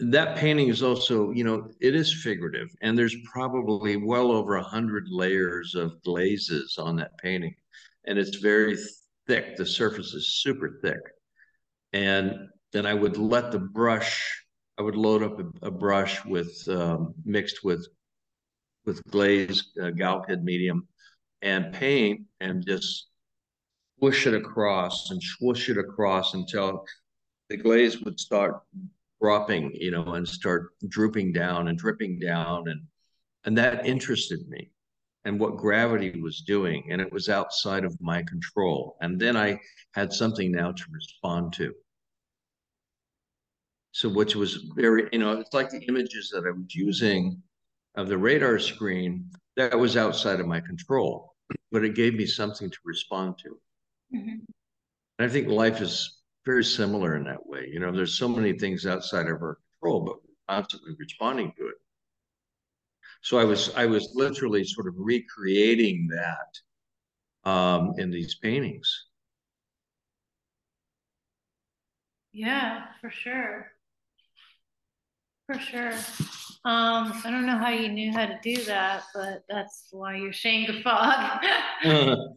that 0.00 0.36
painting 0.36 0.68
is 0.68 0.82
also, 0.82 1.30
you 1.30 1.44
know, 1.44 1.68
it 1.80 1.94
is 1.94 2.22
figurative. 2.22 2.68
And 2.82 2.98
there's 2.98 3.16
probably 3.30 3.96
well 3.96 4.32
over 4.32 4.56
a 4.56 4.62
hundred 4.62 5.08
layers 5.10 5.74
of 5.74 6.02
glazes 6.02 6.76
on 6.78 6.96
that 6.96 7.16
painting. 7.18 7.54
And 8.06 8.18
it's 8.18 8.36
very 8.36 8.76
thick. 9.26 9.56
The 9.56 9.66
surface 9.66 10.14
is 10.14 10.40
super 10.42 10.78
thick. 10.82 11.00
And 11.92 12.48
then 12.72 12.86
I 12.86 12.94
would 12.94 13.16
let 13.16 13.52
the 13.52 13.58
brush, 13.58 14.44
I 14.78 14.82
would 14.82 14.96
load 14.96 15.22
up 15.22 15.38
a, 15.38 15.66
a 15.66 15.70
brush 15.70 16.24
with 16.24 16.66
um, 16.68 17.14
mixed 17.24 17.64
with 17.64 17.86
with 18.86 19.04
glazed 19.10 19.78
uh, 19.78 19.90
Galkyd 19.90 20.42
medium 20.42 20.88
and 21.42 21.72
paint 21.72 22.22
and 22.40 22.64
just 22.66 23.08
swoosh 23.98 24.26
it 24.26 24.34
across 24.34 25.10
and 25.10 25.22
swoosh 25.22 25.68
it 25.68 25.76
across 25.76 26.32
until 26.32 26.84
the 27.50 27.58
glaze 27.58 28.00
would 28.00 28.18
start 28.18 28.62
dropping, 29.20 29.72
you 29.74 29.90
know, 29.90 30.14
and 30.14 30.26
start 30.26 30.70
drooping 30.88 31.32
down 31.32 31.68
and 31.68 31.78
dripping 31.78 32.18
down. 32.18 32.68
And 32.68 32.82
and 33.44 33.56
that 33.58 33.86
interested 33.86 34.48
me 34.48 34.70
and 35.24 35.38
what 35.38 35.56
gravity 35.56 36.20
was 36.20 36.42
doing. 36.42 36.88
And 36.90 37.00
it 37.00 37.12
was 37.12 37.28
outside 37.28 37.84
of 37.84 37.96
my 38.00 38.22
control. 38.22 38.96
And 39.00 39.18
then 39.18 39.36
I 39.36 39.58
had 39.92 40.12
something 40.12 40.52
now 40.52 40.72
to 40.72 40.84
respond 40.90 41.52
to. 41.54 41.74
So 43.92 44.08
which 44.08 44.36
was 44.36 44.66
very, 44.76 45.08
you 45.12 45.18
know, 45.18 45.32
it's 45.32 45.52
like 45.54 45.70
the 45.70 45.84
images 45.88 46.30
that 46.32 46.44
I 46.46 46.50
was 46.50 46.74
using 46.74 47.42
of 47.96 48.08
the 48.08 48.18
radar 48.18 48.58
screen 48.58 49.30
that 49.56 49.78
was 49.78 49.96
outside 49.96 50.38
of 50.38 50.46
my 50.46 50.60
control 50.60 51.30
but 51.72 51.84
it 51.84 51.94
gave 51.94 52.14
me 52.14 52.26
something 52.26 52.70
to 52.70 52.78
respond 52.84 53.38
to. 53.38 53.58
Mm-hmm. 54.16 54.38
And 55.18 55.28
I 55.28 55.28
think 55.28 55.48
life 55.48 55.80
is 55.80 56.19
very 56.50 56.64
similar 56.64 57.16
in 57.16 57.22
that 57.22 57.46
way. 57.46 57.68
You 57.72 57.78
know, 57.78 57.92
there's 57.92 58.18
so 58.18 58.26
many 58.26 58.58
things 58.58 58.84
outside 58.84 59.26
of 59.28 59.40
our 59.40 59.58
control, 59.80 60.00
but 60.00 60.16
we're 60.16 60.56
constantly 60.56 60.96
responding 60.98 61.52
to 61.56 61.68
it. 61.68 61.76
So 63.22 63.38
I 63.38 63.44
was 63.44 63.70
I 63.76 63.86
was 63.86 64.10
literally 64.14 64.64
sort 64.64 64.88
of 64.88 64.94
recreating 64.96 66.08
that 66.08 67.48
um, 67.48 67.92
in 67.98 68.10
these 68.10 68.34
paintings. 68.34 68.88
Yeah, 72.32 72.86
for 73.00 73.10
sure. 73.10 73.68
For 75.46 75.58
sure. 75.58 75.92
Um, 76.64 77.12
I 77.24 77.30
don't 77.30 77.46
know 77.46 77.58
how 77.58 77.70
you 77.70 77.88
knew 77.88 78.12
how 78.12 78.26
to 78.26 78.38
do 78.42 78.56
that, 78.64 79.04
but 79.14 79.44
that's 79.48 79.88
why 79.92 80.16
you're 80.16 80.32
Shane 80.32 80.66
Guffogg. 80.66 81.44
um, 81.84 82.30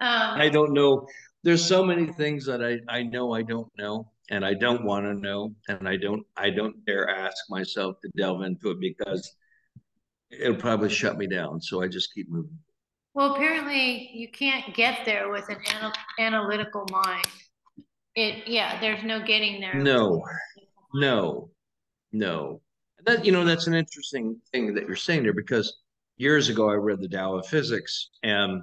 I 0.00 0.48
don't 0.48 0.72
know. 0.72 1.06
There's 1.42 1.64
so 1.64 1.84
many 1.84 2.06
things 2.06 2.44
that 2.46 2.62
I, 2.62 2.80
I 2.88 3.02
know 3.02 3.32
I 3.32 3.42
don't 3.42 3.70
know 3.78 4.10
and 4.30 4.44
I 4.44 4.54
don't 4.54 4.84
want 4.84 5.06
to 5.06 5.14
know 5.14 5.54
and 5.68 5.88
I 5.88 5.96
don't 5.96 6.24
I 6.36 6.50
don't 6.50 6.84
dare 6.84 7.08
ask 7.08 7.36
myself 7.48 7.96
to 8.02 8.10
delve 8.16 8.42
into 8.42 8.70
it 8.70 8.80
because 8.80 9.36
it'll 10.30 10.56
probably 10.56 10.90
shut 10.90 11.16
me 11.16 11.26
down. 11.26 11.60
So 11.60 11.82
I 11.82 11.88
just 11.88 12.12
keep 12.14 12.30
moving. 12.30 12.58
Well, 13.14 13.34
apparently 13.34 14.10
you 14.12 14.30
can't 14.30 14.74
get 14.74 15.04
there 15.04 15.30
with 15.30 15.48
an 15.48 15.58
anal- 15.74 15.92
analytical 16.18 16.86
mind. 16.90 17.26
It 18.14 18.46
yeah, 18.46 18.80
there's 18.80 19.02
no 19.02 19.20
getting 19.22 19.60
there. 19.60 19.74
No, 19.74 20.22
no, 20.92 21.50
no 22.12 22.60
that 23.04 23.24
you 23.24 23.32
know 23.32 23.44
that's 23.44 23.66
an 23.66 23.74
interesting 23.74 24.36
thing 24.52 24.74
that 24.74 24.86
you're 24.86 24.96
saying 24.96 25.22
there 25.22 25.32
because 25.32 25.78
years 26.16 26.48
ago 26.48 26.68
I 26.68 26.74
read 26.74 27.00
the 27.00 27.08
Tao 27.08 27.36
of 27.36 27.46
Physics 27.46 28.10
and 28.22 28.62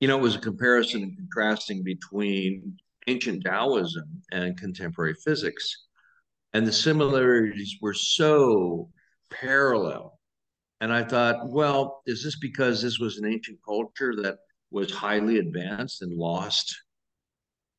you 0.00 0.08
know 0.08 0.18
it 0.18 0.22
was 0.22 0.36
a 0.36 0.40
comparison 0.40 1.02
and 1.02 1.16
contrasting 1.16 1.82
between 1.82 2.76
ancient 3.06 3.44
Taoism 3.44 4.22
and 4.32 4.56
contemporary 4.58 5.14
physics. 5.14 5.86
And 6.52 6.66
the 6.66 6.72
similarities 6.72 7.76
were 7.80 7.94
so 7.94 8.90
parallel. 9.30 10.18
And 10.80 10.92
I 10.92 11.04
thought, 11.04 11.48
well, 11.48 12.02
is 12.06 12.22
this 12.22 12.38
because 12.38 12.82
this 12.82 12.98
was 12.98 13.18
an 13.18 13.26
ancient 13.26 13.58
culture 13.66 14.14
that 14.22 14.38
was 14.70 14.92
highly 14.92 15.38
advanced 15.38 16.02
and 16.02 16.12
lost 16.12 16.76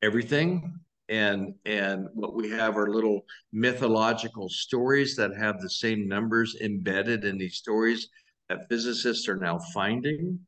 everything? 0.02 0.80
And 1.08 1.54
and 1.64 2.06
what 2.12 2.34
we 2.34 2.50
have 2.50 2.76
are 2.76 2.90
little 2.90 3.24
mythological 3.52 4.48
stories 4.48 5.16
that 5.16 5.34
have 5.36 5.60
the 5.60 5.70
same 5.70 6.06
numbers 6.06 6.56
embedded 6.60 7.24
in 7.24 7.38
these 7.38 7.56
stories 7.56 8.08
that 8.48 8.68
physicists 8.68 9.28
are 9.28 9.36
now 9.36 9.58
finding, 9.72 10.38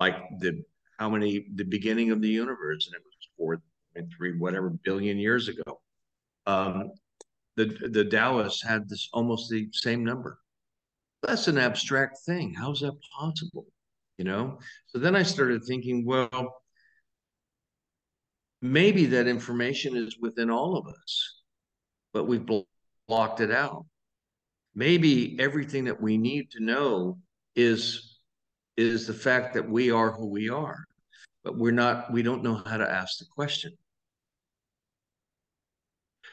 like 0.00 0.16
the 0.40 0.62
how 1.00 1.08
many 1.08 1.46
the 1.54 1.64
beginning 1.64 2.10
of 2.10 2.20
the 2.20 2.28
universe, 2.28 2.86
and 2.86 2.94
it 2.94 3.02
was 3.02 3.28
four 3.36 3.62
and 3.96 4.12
three 4.16 4.38
whatever 4.38 4.70
billion 4.84 5.18
years 5.18 5.48
ago. 5.48 5.80
Um, 6.46 6.92
the 7.56 7.64
the 7.90 8.04
Taoists 8.04 8.62
had 8.62 8.88
this 8.88 9.08
almost 9.12 9.50
the 9.50 9.68
same 9.72 10.04
number. 10.04 10.38
That's 11.22 11.48
an 11.48 11.58
abstract 11.58 12.18
thing. 12.26 12.54
How's 12.54 12.80
that 12.80 12.96
possible? 13.18 13.66
You 14.18 14.26
know. 14.26 14.58
So 14.88 14.98
then 14.98 15.16
I 15.16 15.22
started 15.22 15.64
thinking, 15.64 16.04
well, 16.04 16.54
maybe 18.60 19.06
that 19.06 19.26
information 19.26 19.96
is 19.96 20.18
within 20.20 20.50
all 20.50 20.76
of 20.76 20.86
us, 20.86 21.42
but 22.12 22.24
we've 22.24 22.48
blocked 23.08 23.40
it 23.40 23.50
out. 23.50 23.86
Maybe 24.74 25.40
everything 25.40 25.86
that 25.86 26.00
we 26.00 26.18
need 26.18 26.50
to 26.52 26.62
know 26.62 27.18
is 27.56 28.18
is 28.76 29.06
the 29.06 29.14
fact 29.14 29.54
that 29.54 29.68
we 29.68 29.90
are 29.90 30.10
who 30.12 30.26
we 30.26 30.48
are, 30.48 30.86
but 31.44 31.56
we're 31.56 31.72
not. 31.72 32.12
We 32.12 32.22
don't 32.22 32.42
know 32.42 32.62
how 32.66 32.76
to 32.76 32.90
ask 32.90 33.18
the 33.18 33.26
question. 33.34 33.72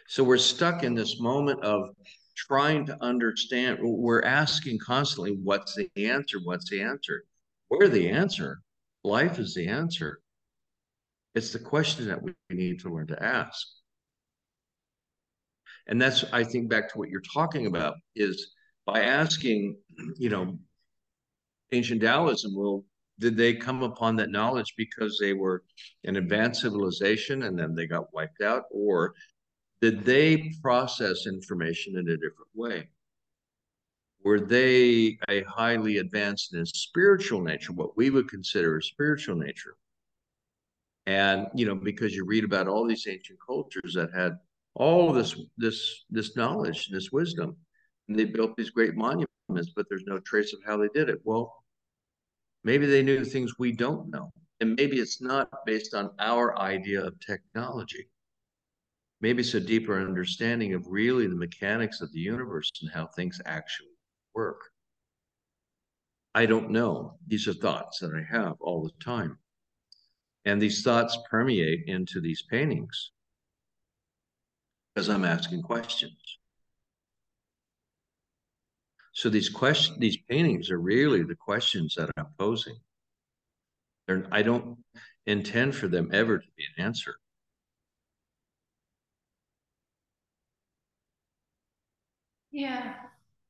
So 0.08 0.24
we're 0.24 0.38
stuck 0.38 0.84
in 0.84 0.94
this 0.94 1.20
moment 1.20 1.64
of 1.64 1.90
trying 2.36 2.86
to 2.86 2.98
understand. 3.04 3.80
We're 3.82 4.24
asking 4.24 4.80
constantly, 4.80 5.38
what's 5.44 5.76
the 5.76 5.90
answer? 5.98 6.38
What's 6.44 6.70
the 6.70 6.82
answer? 6.82 7.24
We're 7.70 7.90
the 7.90 8.10
answer. 8.10 8.62
Life 9.04 9.40
is 9.40 9.54
the 9.54 9.68
answer. 9.68 10.20
It's 11.36 11.52
the 11.52 11.60
question 11.60 12.08
that 12.08 12.22
we 12.22 12.34
need 12.50 12.80
to 12.82 12.90
learn 12.90 13.08
to 13.08 13.22
ask. 13.22 13.68
And 15.88 16.02
that's, 16.02 16.26
I 16.32 16.44
think, 16.44 16.70
back 16.70 16.92
to 16.92 16.98
what 16.98 17.10
you're 17.10 17.22
talking 17.22 17.66
about 17.66 17.96
is 18.16 18.52
by 18.86 19.04
asking, 19.04 19.78
you 20.18 20.30
know, 20.30 20.58
ancient 21.72 22.02
Taoism, 22.02 22.56
well, 22.56 22.86
did 23.20 23.36
they 23.36 23.54
come 23.56 23.84
upon 23.84 24.16
that 24.18 24.30
knowledge 24.30 24.74
because 24.78 25.18
they 25.20 25.34
were 25.34 25.64
an 26.04 26.18
advanced 26.18 26.62
civilization 26.62 27.44
and 27.44 27.58
then 27.58 27.74
they 27.74 27.88
got 27.88 28.14
wiped 28.14 28.42
out? 28.42 28.64
Or 28.72 29.14
did 29.82 30.04
they 30.04 30.54
process 30.62 31.28
information 31.28 31.98
in 31.98 32.08
a 32.10 32.18
different 32.18 32.52
way? 32.54 32.90
Were 34.24 34.40
they 34.40 35.18
a 35.30 35.44
highly 35.44 35.98
advanced 35.98 36.54
in 36.54 36.66
spiritual 36.66 37.42
nature, 37.42 37.74
what 37.74 37.96
we 37.96 38.10
would 38.10 38.30
consider 38.30 38.78
a 38.78 38.84
spiritual 38.84 39.36
nature? 39.36 39.76
And 41.06 41.48
you 41.56 41.66
know, 41.66 41.76
because 41.76 42.14
you 42.14 42.26
read 42.26 42.44
about 42.44 42.68
all 42.68 42.86
these 42.86 43.08
ancient 43.08 43.40
cultures 43.46 43.94
that 43.94 44.10
had 44.14 44.34
all 44.74 45.14
this 45.14 45.40
this 45.58 46.06
this 46.10 46.36
knowledge, 46.36 46.90
this 46.90 47.12
wisdom, 47.12 47.56
and 48.08 48.20
they 48.20 48.26
built 48.26 48.58
these 48.58 48.70
great 48.70 48.96
monuments, 48.96 49.72
but 49.76 49.86
there's 49.90 50.04
no 50.06 50.20
trace 50.20 50.54
of 50.54 50.60
how 50.66 50.78
they 50.78 50.90
did 50.94 51.10
it. 51.10 51.22
Well, 51.24 51.64
maybe 52.64 52.86
they 52.86 53.04
knew 53.04 53.24
things 53.24 53.60
we 53.60 53.72
don't 53.72 54.10
know, 54.10 54.32
and 54.60 54.76
maybe 54.76 55.00
it's 55.00 55.22
not 55.22 55.50
based 55.66 55.94
on 55.94 56.12
our 56.20 56.58
idea 56.60 57.04
of 57.04 57.20
technology 57.20 58.08
maybe 59.22 59.42
it's 59.42 59.54
a 59.54 59.60
deeper 59.60 60.00
understanding 60.00 60.74
of 60.74 60.86
really 60.88 61.28
the 61.28 61.36
mechanics 61.36 62.02
of 62.02 62.12
the 62.12 62.20
universe 62.20 62.72
and 62.82 62.92
how 62.92 63.08
things 63.08 63.42
actually 63.46 63.90
work. 64.34 64.60
I 66.36 66.46
don't 66.46 66.70
know. 66.70 67.18
These 67.28 67.48
are 67.48 67.54
thoughts 67.54 68.00
that 68.00 68.14
I 68.14 68.24
have 68.32 68.56
all 68.60 68.84
the 68.84 69.04
time. 69.04 69.40
And 70.46 70.62
these 70.62 70.84
thoughts 70.84 71.18
permeate 71.30 71.86
into 71.88 72.22
these 72.22 72.44
paintings 72.44 73.12
because 74.94 75.10
I'm 75.10 75.26
asking 75.26 75.64
questions. 75.64 76.38
So 79.18 79.32
these 79.32 79.50
questions, 79.50 79.98
these 79.98 80.18
paintings 80.30 80.70
are 80.70 80.78
really 80.78 81.24
the 81.24 81.34
questions 81.34 81.96
that 81.96 82.12
I'm 82.18 82.28
posing. 82.38 82.76
They're, 84.06 84.28
I 84.32 84.44
don't 84.44 84.78
intend 85.26 85.74
for 85.74 85.88
them 85.88 86.12
ever 86.14 86.38
to 86.38 86.48
be 86.56 86.64
an 86.78 86.86
answer. 86.86 87.16
Yeah, 92.52 92.94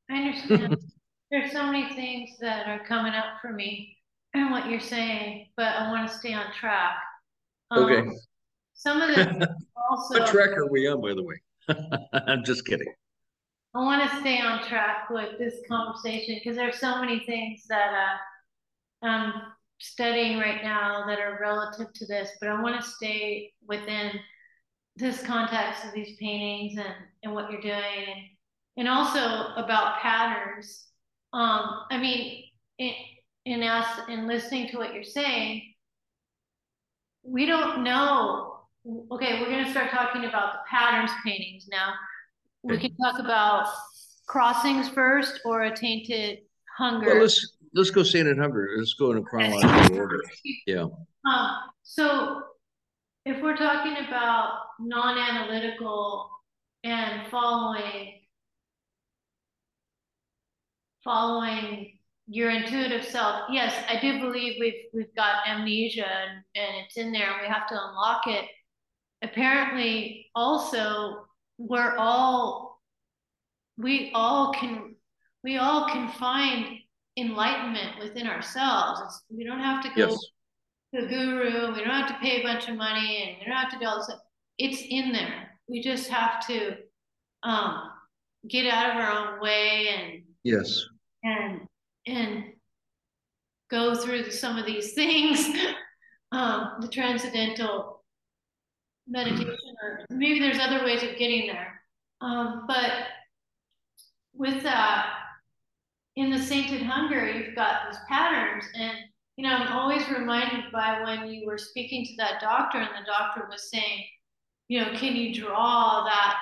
I 0.09 0.15
understand. 0.15 0.77
There's 1.31 1.51
so 1.51 1.65
many 1.65 1.93
things 1.95 2.37
that 2.39 2.69
are 2.69 2.85
coming 2.85 3.11
up 3.11 3.41
for 3.41 3.51
me 3.51 3.97
and 4.33 4.51
what 4.51 4.69
you're 4.69 4.79
saying, 4.79 5.47
but 5.57 5.75
I 5.75 5.91
want 5.91 6.09
to 6.09 6.17
stay 6.17 6.33
on 6.33 6.45
track. 6.57 6.95
Um, 7.71 7.83
okay. 7.83 8.09
Some 8.73 9.01
of 9.01 9.13
the 9.13 9.53
also. 9.91 10.19
what 10.19 10.29
track 10.29 10.51
are 10.51 10.71
we 10.71 10.87
on, 10.87 11.01
by 11.01 11.13
the 11.13 11.23
way? 11.23 11.41
I'm 12.13 12.45
just 12.45 12.65
kidding. 12.65 12.87
I 13.77 13.83
want 13.83 14.09
to 14.09 14.17
stay 14.19 14.39
on 14.39 14.63
track 14.63 15.09
with 15.09 15.37
this 15.37 15.55
conversation 15.69 16.35
because 16.35 16.57
there 16.57 16.67
are 16.67 16.73
so 16.73 16.99
many 16.99 17.19
things 17.25 17.65
that 17.69 17.93
uh, 17.93 19.05
I'm 19.05 19.33
studying 19.79 20.39
right 20.39 20.63
now 20.63 21.05
that 21.05 21.19
are 21.19 21.37
relative 21.39 21.93
to 21.93 22.05
this, 22.07 22.31
but 22.39 22.49
I 22.49 22.61
want 22.61 22.81
to 22.81 22.89
stay 22.89 23.53
within 23.67 24.13
this 24.95 25.21
context 25.21 25.85
of 25.85 25.93
these 25.93 26.17
paintings 26.17 26.79
and, 26.79 26.95
and 27.23 27.33
what 27.33 27.51
you're 27.51 27.61
doing. 27.61 28.05
And 28.07 28.23
and 28.77 28.87
also 28.87 29.53
about 29.55 29.99
patterns. 29.99 30.85
Um, 31.33 31.81
I 31.89 31.97
mean, 31.97 32.43
in, 32.77 32.93
in 33.45 33.63
us, 33.63 33.87
in 34.07 34.27
listening 34.27 34.69
to 34.69 34.77
what 34.77 34.93
you're 34.93 35.03
saying, 35.03 35.73
we 37.23 37.45
don't 37.45 37.83
know. 37.83 38.59
Okay, 39.11 39.41
we're 39.41 39.49
going 39.49 39.65
to 39.65 39.71
start 39.71 39.91
talking 39.91 40.25
about 40.25 40.53
the 40.53 40.59
patterns 40.69 41.11
paintings 41.25 41.67
now. 41.69 41.93
We 42.67 42.77
can 42.77 42.95
talk 42.97 43.19
about 43.19 43.67
crossings 44.27 44.89
first 44.89 45.39
or 45.45 45.63
a 45.63 45.75
sainted 45.75 46.39
hunger. 46.77 47.07
Well, 47.07 47.21
let's 47.21 47.55
let's 47.73 47.91
go 47.91 48.03
sainted 48.03 48.37
hunger. 48.37 48.69
Let's 48.77 48.93
go 48.93 49.11
in 49.11 49.17
a 49.17 49.21
chronological 49.21 49.97
order. 49.97 50.21
Yeah. 50.65 50.87
Um, 51.25 51.57
so 51.83 52.41
if 53.25 53.41
we're 53.41 53.57
talking 53.57 53.95
about 54.07 54.59
non-analytical 54.79 56.29
and 56.83 57.29
following 57.29 58.13
following 61.03 61.97
your 62.27 62.49
intuitive 62.51 63.05
self. 63.05 63.43
Yes, 63.49 63.73
I 63.89 63.99
do 63.99 64.19
believe 64.19 64.57
we've 64.59 64.83
we've 64.93 65.15
got 65.15 65.47
amnesia 65.47 66.05
and, 66.05 66.43
and 66.55 66.85
it's 66.85 66.97
in 66.97 67.13
there 67.13 67.31
and 67.31 67.41
we 67.41 67.47
have 67.47 67.67
to 67.69 67.75
unlock 67.75 68.27
it. 68.27 68.45
Apparently, 69.21 70.27
also 70.35 71.26
we're 71.57 71.95
all 71.97 72.81
we 73.77 74.11
all 74.13 74.53
can 74.53 74.95
we 75.43 75.57
all 75.57 75.87
can 75.87 76.11
find 76.13 76.79
enlightenment 77.17 77.99
within 77.99 78.27
ourselves. 78.27 79.01
It's, 79.05 79.23
we 79.29 79.43
don't 79.43 79.59
have 79.59 79.83
to 79.83 79.89
go 79.89 80.09
yes. 80.09 80.19
to 80.93 81.05
a 81.05 81.07
guru. 81.07 81.73
We 81.73 81.79
don't 81.79 81.89
have 81.89 82.09
to 82.09 82.17
pay 82.21 82.41
a 82.41 82.43
bunch 82.43 82.67
of 82.69 82.75
money, 82.75 83.23
and 83.23 83.37
we 83.39 83.45
don't 83.45 83.55
have 83.55 83.71
to 83.71 83.79
do 83.79 83.85
all 83.85 83.97
this. 83.97 84.11
It's 84.57 84.81
in 84.89 85.11
there. 85.11 85.59
We 85.67 85.81
just 85.81 86.09
have 86.09 86.45
to 86.47 86.77
um, 87.43 87.91
get 88.47 88.67
out 88.67 88.91
of 88.91 88.97
our 88.97 89.11
own 89.11 89.41
way 89.41 89.87
and 89.89 90.23
yes 90.43 90.85
and 91.23 91.61
and 92.05 92.43
go 93.69 93.95
through 93.95 94.31
some 94.31 94.57
of 94.57 94.65
these 94.65 94.93
things, 94.95 95.45
um, 96.31 96.75
the 96.79 96.87
transcendental 96.87 98.03
meditation, 99.07 99.66
or 99.87 100.05
maybe 100.09 100.39
there's 100.39 100.59
other 100.59 100.83
ways 100.83 101.03
of 101.03 101.17
getting 101.17 101.47
there. 101.47 101.81
Um, 102.21 102.65
but 102.67 102.91
with 104.33 104.63
that, 104.63 105.13
in 106.15 106.31
the 106.31 106.39
sainted 106.39 106.81
hunger, 106.81 107.29
you've 107.29 107.55
got 107.55 107.87
these 107.87 107.99
patterns, 108.09 108.65
and 108.75 108.97
you 109.35 109.43
know, 109.43 109.55
I'm 109.55 109.71
always 109.71 110.09
reminded 110.09 110.71
by 110.71 111.03
when 111.03 111.29
you 111.29 111.45
were 111.45 111.59
speaking 111.59 112.05
to 112.05 112.15
that 112.17 112.41
doctor, 112.41 112.79
and 112.79 112.89
the 112.89 113.05
doctor 113.05 113.47
was 113.49 113.69
saying, 113.69 114.03
you 114.67 114.81
know, 114.81 114.91
can 114.95 115.15
you 115.15 115.33
draw 115.33 116.03
that 116.05 116.37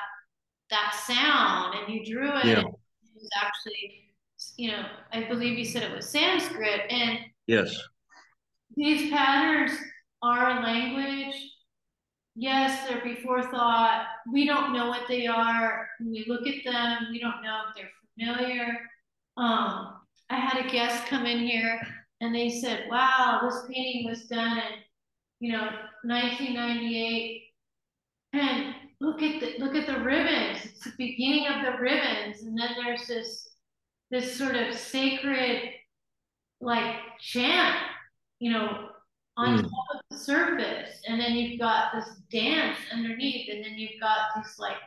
that 0.70 0.96
sound? 1.06 1.76
And 1.76 1.94
you 1.94 2.06
drew 2.06 2.30
it. 2.30 2.46
Yeah. 2.46 2.60
And 2.60 2.68
it 2.70 2.76
was 3.16 3.30
actually 3.42 4.06
you 4.58 4.72
know, 4.72 4.84
I 5.12 5.24
believe 5.24 5.58
you 5.58 5.66
said 5.66 5.84
it 5.84 5.96
was 5.96 6.10
Sanskrit. 6.10 6.82
And 6.90 7.20
yes, 7.48 7.76
these 8.76 9.10
patterns 9.12 9.72
are 10.22 10.62
language. 10.64 11.36
Yes, 12.36 12.88
they're 12.88 13.04
before 13.04 13.44
thought. 13.44 14.08
We 14.32 14.46
don't 14.46 14.74
know 14.74 14.88
what 14.90 15.08
they 15.08 15.26
are. 15.28 15.88
When 16.00 16.12
we 16.12 16.26
look 16.28 16.46
at 16.48 16.64
them, 16.66 17.08
we 17.12 17.20
don't 17.20 17.42
know 17.42 17.62
if 17.70 17.76
they're 17.76 17.90
familiar. 18.18 18.78
Um, 19.38 19.96
I 20.30 20.36
had 20.38 20.66
a 20.66 20.70
guest 20.70 21.06
come 21.08 21.26
in 21.26 21.40
here 21.40 21.80
and 22.22 22.34
they 22.36 22.50
said, 22.50 22.88
wow, 22.90 23.40
this 23.44 23.64
painting 23.70 24.10
was 24.10 24.24
done 24.26 24.58
in, 24.58 24.64
you 25.40 25.52
know, 25.54 25.70
1998. 26.04 27.44
and 28.34 28.76
look 29.00 29.22
at 29.22 29.40
the 29.42 29.56
look 29.60 29.76
at 29.76 29.88
the 29.88 30.00
ribbons. 30.04 30.60
It's 30.66 30.84
the 30.84 30.94
beginning 30.98 31.48
of 31.48 31.64
the 31.66 31.80
ribbons, 31.80 32.42
and 32.44 32.58
then 32.60 32.72
there's 32.84 33.08
this 33.08 33.50
this 34.12 34.38
sort 34.38 34.56
of 34.56 34.74
sacred 34.76 35.72
like 36.62 36.96
chant, 37.20 37.78
you 38.40 38.52
know, 38.52 38.85
on 39.38 39.58
mm. 39.58 39.62
top 39.64 39.86
of 39.94 40.02
the 40.10 40.18
surface, 40.18 41.02
and 41.08 41.20
then 41.20 41.34
you've 41.34 41.60
got 41.60 41.94
this 41.94 42.10
dance 42.32 42.78
underneath, 42.92 43.50
and 43.52 43.64
then 43.64 43.74
you've 43.78 44.00
got 44.00 44.18
these 44.36 44.56
like 44.58 44.78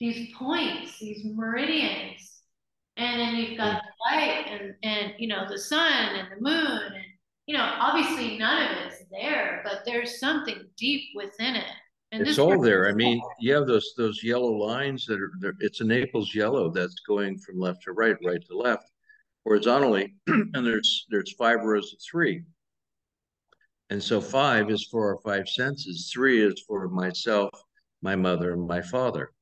these 0.00 0.34
points, 0.34 0.98
these 0.98 1.24
meridians, 1.24 2.42
and 2.96 3.20
then 3.20 3.36
you've 3.36 3.58
got 3.58 3.76
mm. 3.76 3.80
the 3.80 4.16
light 4.16 4.46
and 4.48 4.74
and 4.82 5.12
you 5.18 5.28
know 5.28 5.46
the 5.48 5.58
sun 5.58 6.16
and 6.16 6.28
the 6.32 6.40
moon 6.42 6.92
and 6.94 7.04
you 7.46 7.56
know 7.56 7.74
obviously 7.78 8.38
none 8.38 8.62
of 8.62 8.86
it's 8.86 9.04
there, 9.10 9.62
but 9.64 9.82
there's 9.84 10.18
something 10.18 10.64
deep 10.76 11.04
within 11.14 11.56
it. 11.56 11.64
And 12.12 12.28
it's 12.28 12.38
all 12.38 12.60
there. 12.60 12.88
I 12.88 12.92
mean, 12.92 13.22
you 13.40 13.54
have 13.54 13.66
those 13.66 13.94
those 13.96 14.22
yellow 14.22 14.52
lines 14.52 15.06
that 15.06 15.18
are 15.18 15.32
there. 15.40 15.54
It's 15.60 15.80
a 15.80 15.84
Naples 15.84 16.34
yellow 16.34 16.70
that's 16.70 17.00
going 17.06 17.38
from 17.38 17.58
left 17.58 17.84
to 17.84 17.92
right, 17.92 18.16
right 18.22 18.44
to 18.48 18.56
left, 18.56 18.90
horizontally, 19.44 20.14
and 20.26 20.66
there's 20.66 21.06
there's 21.08 21.32
five 21.32 21.62
rows 21.62 21.90
of 21.94 22.00
three. 22.02 22.42
And 23.92 24.02
so 24.02 24.22
five 24.22 24.70
is 24.70 24.88
for 24.90 25.10
our 25.10 25.18
five 25.18 25.46
senses. 25.46 26.10
Three 26.10 26.42
is 26.42 26.64
for 26.66 26.88
myself, 26.88 27.50
my 28.00 28.16
mother, 28.16 28.54
and 28.54 28.66
my 28.66 28.80
father. 28.80 29.32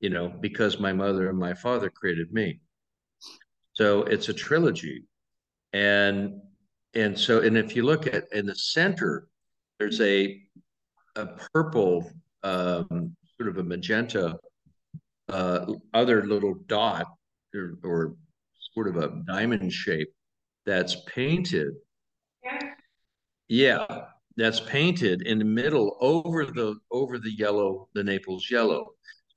You 0.00 0.08
know, 0.08 0.30
because 0.30 0.80
my 0.80 0.94
mother 0.94 1.28
and 1.28 1.38
my 1.38 1.52
father 1.52 1.90
created 1.90 2.32
me. 2.32 2.60
So 3.74 4.04
it's 4.04 4.30
a 4.30 4.32
trilogy. 4.32 5.04
And 5.74 6.40
and 6.94 7.18
so 7.18 7.42
and 7.42 7.58
if 7.58 7.76
you 7.76 7.82
look 7.82 8.06
at 8.06 8.24
in 8.32 8.46
the 8.46 8.54
center, 8.54 9.28
there's 9.78 10.00
a 10.00 10.40
a 11.16 11.26
purple 11.52 12.10
um, 12.42 13.14
sort 13.36 13.50
of 13.50 13.58
a 13.58 13.62
magenta 13.62 14.38
uh, 15.28 15.66
other 15.92 16.24
little 16.24 16.54
dot 16.68 17.06
or, 17.54 17.74
or 17.84 18.14
sort 18.72 18.88
of 18.88 18.96
a 18.96 19.22
diamond 19.26 19.70
shape 19.70 20.08
that's 20.64 20.96
painted 21.04 21.74
yeah, 23.52 24.06
that's 24.38 24.60
painted 24.60 25.26
in 25.26 25.38
the 25.38 25.44
middle 25.44 25.98
over 26.00 26.46
the 26.46 26.76
over 26.90 27.18
the 27.18 27.32
yellow, 27.36 27.86
the 27.94 28.02
Naples 28.02 28.48
yellow. 28.50 28.86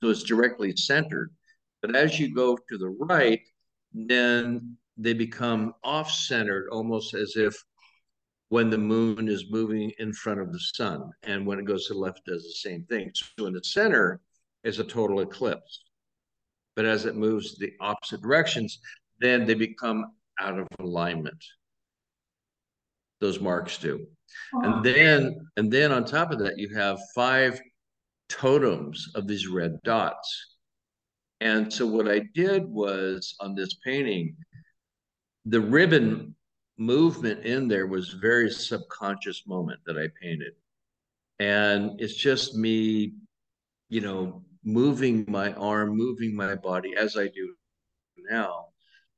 So 0.02 0.08
it's 0.08 0.22
directly 0.22 0.74
centered. 0.74 1.34
But 1.82 1.94
as 1.94 2.18
you 2.18 2.34
go 2.34 2.56
to 2.56 2.78
the 2.78 2.88
right, 2.88 3.40
then 3.92 4.78
they 4.96 5.12
become 5.12 5.74
off-centered, 5.84 6.68
almost 6.72 7.12
as 7.12 7.34
if 7.36 7.54
when 8.48 8.70
the 8.70 8.78
moon 8.78 9.28
is 9.28 9.50
moving 9.50 9.92
in 9.98 10.14
front 10.14 10.40
of 10.40 10.50
the 10.50 10.60
sun. 10.60 11.10
And 11.24 11.46
when 11.46 11.58
it 11.58 11.66
goes 11.66 11.86
to 11.86 11.92
the 11.92 11.98
left, 11.98 12.24
does 12.24 12.42
the 12.42 12.70
same 12.70 12.84
thing. 12.84 13.10
So 13.38 13.44
in 13.44 13.52
the 13.52 13.62
center 13.62 14.22
is 14.64 14.78
a 14.78 14.84
total 14.84 15.20
eclipse. 15.20 15.82
But 16.74 16.86
as 16.86 17.04
it 17.04 17.16
moves 17.16 17.58
the 17.58 17.74
opposite 17.80 18.22
directions, 18.22 18.78
then 19.20 19.44
they 19.44 19.52
become 19.52 20.06
out 20.40 20.58
of 20.58 20.66
alignment 20.80 21.44
those 23.20 23.40
marks 23.40 23.78
do. 23.78 24.06
And 24.52 24.84
then 24.84 25.48
and 25.56 25.72
then 25.72 25.92
on 25.92 26.04
top 26.04 26.30
of 26.30 26.38
that, 26.40 26.58
you 26.58 26.74
have 26.74 26.98
five 27.14 27.60
totems 28.28 29.10
of 29.14 29.26
these 29.26 29.46
red 29.46 29.80
dots. 29.82 30.56
And 31.40 31.72
so 31.72 31.86
what 31.86 32.08
I 32.08 32.20
did 32.34 32.64
was 32.64 33.34
on 33.40 33.54
this 33.54 33.74
painting, 33.84 34.36
the 35.44 35.60
ribbon 35.60 36.34
movement 36.78 37.44
in 37.44 37.68
there 37.68 37.86
was 37.86 38.10
very 38.10 38.50
subconscious 38.50 39.46
moment 39.46 39.80
that 39.86 39.98
I 39.98 40.08
painted. 40.20 40.52
And 41.38 42.00
it's 42.00 42.14
just 42.14 42.54
me, 42.54 43.14
you 43.88 44.00
know, 44.00 44.42
moving 44.64 45.24
my 45.28 45.52
arm, 45.52 45.96
moving 45.96 46.34
my 46.34 46.54
body 46.54 46.96
as 46.96 47.16
I 47.16 47.28
do 47.28 47.54
now 48.30 48.65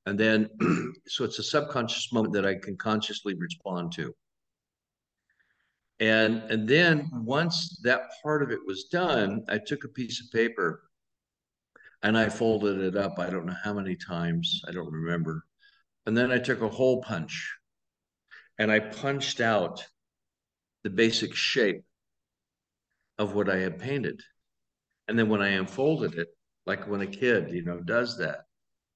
and 0.08 0.18
then, 0.18 0.48
so 1.06 1.24
it's 1.24 1.38
a 1.38 1.42
subconscious 1.42 2.12
moment 2.12 2.32
that 2.32 2.46
I 2.46 2.54
can 2.54 2.76
consciously 2.76 3.34
respond 3.34 3.92
to. 3.92 4.14
And, 6.00 6.42
and 6.50 6.66
then 6.66 7.10
once 7.12 7.78
that 7.82 8.02
part 8.22 8.42
of 8.42 8.50
it 8.50 8.60
was 8.66 8.84
done, 8.84 9.44
I 9.48 9.58
took 9.58 9.84
a 9.84 9.88
piece 9.88 10.22
of 10.22 10.32
paper 10.32 10.82
and 12.02 12.16
I 12.16 12.30
folded 12.30 12.80
it 12.80 12.96
up. 12.96 13.18
I 13.18 13.28
don't 13.28 13.44
know 13.44 13.56
how 13.62 13.74
many 13.74 13.96
times, 13.96 14.62
I 14.66 14.72
don't 14.72 14.90
remember. 14.90 15.44
And 16.06 16.16
then 16.16 16.32
I 16.32 16.38
took 16.38 16.62
a 16.62 16.68
hole 16.68 17.02
punch 17.02 17.52
and 18.58 18.72
I 18.72 18.80
punched 18.80 19.40
out 19.40 19.84
the 20.84 20.90
basic 20.90 21.34
shape 21.34 21.84
of 23.18 23.34
what 23.34 23.50
I 23.50 23.58
had 23.58 23.78
painted. 23.78 24.22
And 25.06 25.18
then 25.18 25.28
when 25.28 25.42
I 25.42 25.48
unfolded 25.48 26.14
it, 26.14 26.28
like 26.64 26.88
when 26.88 27.02
a 27.02 27.06
kid, 27.06 27.50
you 27.50 27.62
know, 27.62 27.80
does 27.80 28.16
that, 28.18 28.44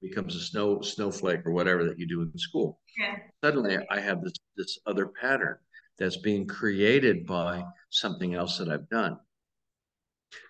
becomes 0.03 0.35
a 0.35 0.39
snow 0.39 0.81
snowflake 0.81 1.45
or 1.45 1.51
whatever 1.51 1.83
that 1.85 1.97
you 1.97 2.07
do 2.07 2.21
in 2.21 2.37
school. 2.37 2.79
Yeah. 2.99 3.15
Suddenly 3.43 3.77
I 3.89 3.99
have 3.99 4.21
this 4.21 4.33
this 4.55 4.77
other 4.85 5.07
pattern 5.07 5.57
that's 5.97 6.17
being 6.17 6.45
created 6.45 7.25
by 7.25 7.63
something 7.89 8.35
else 8.35 8.57
that 8.57 8.69
I've 8.69 8.89
done. 8.89 9.17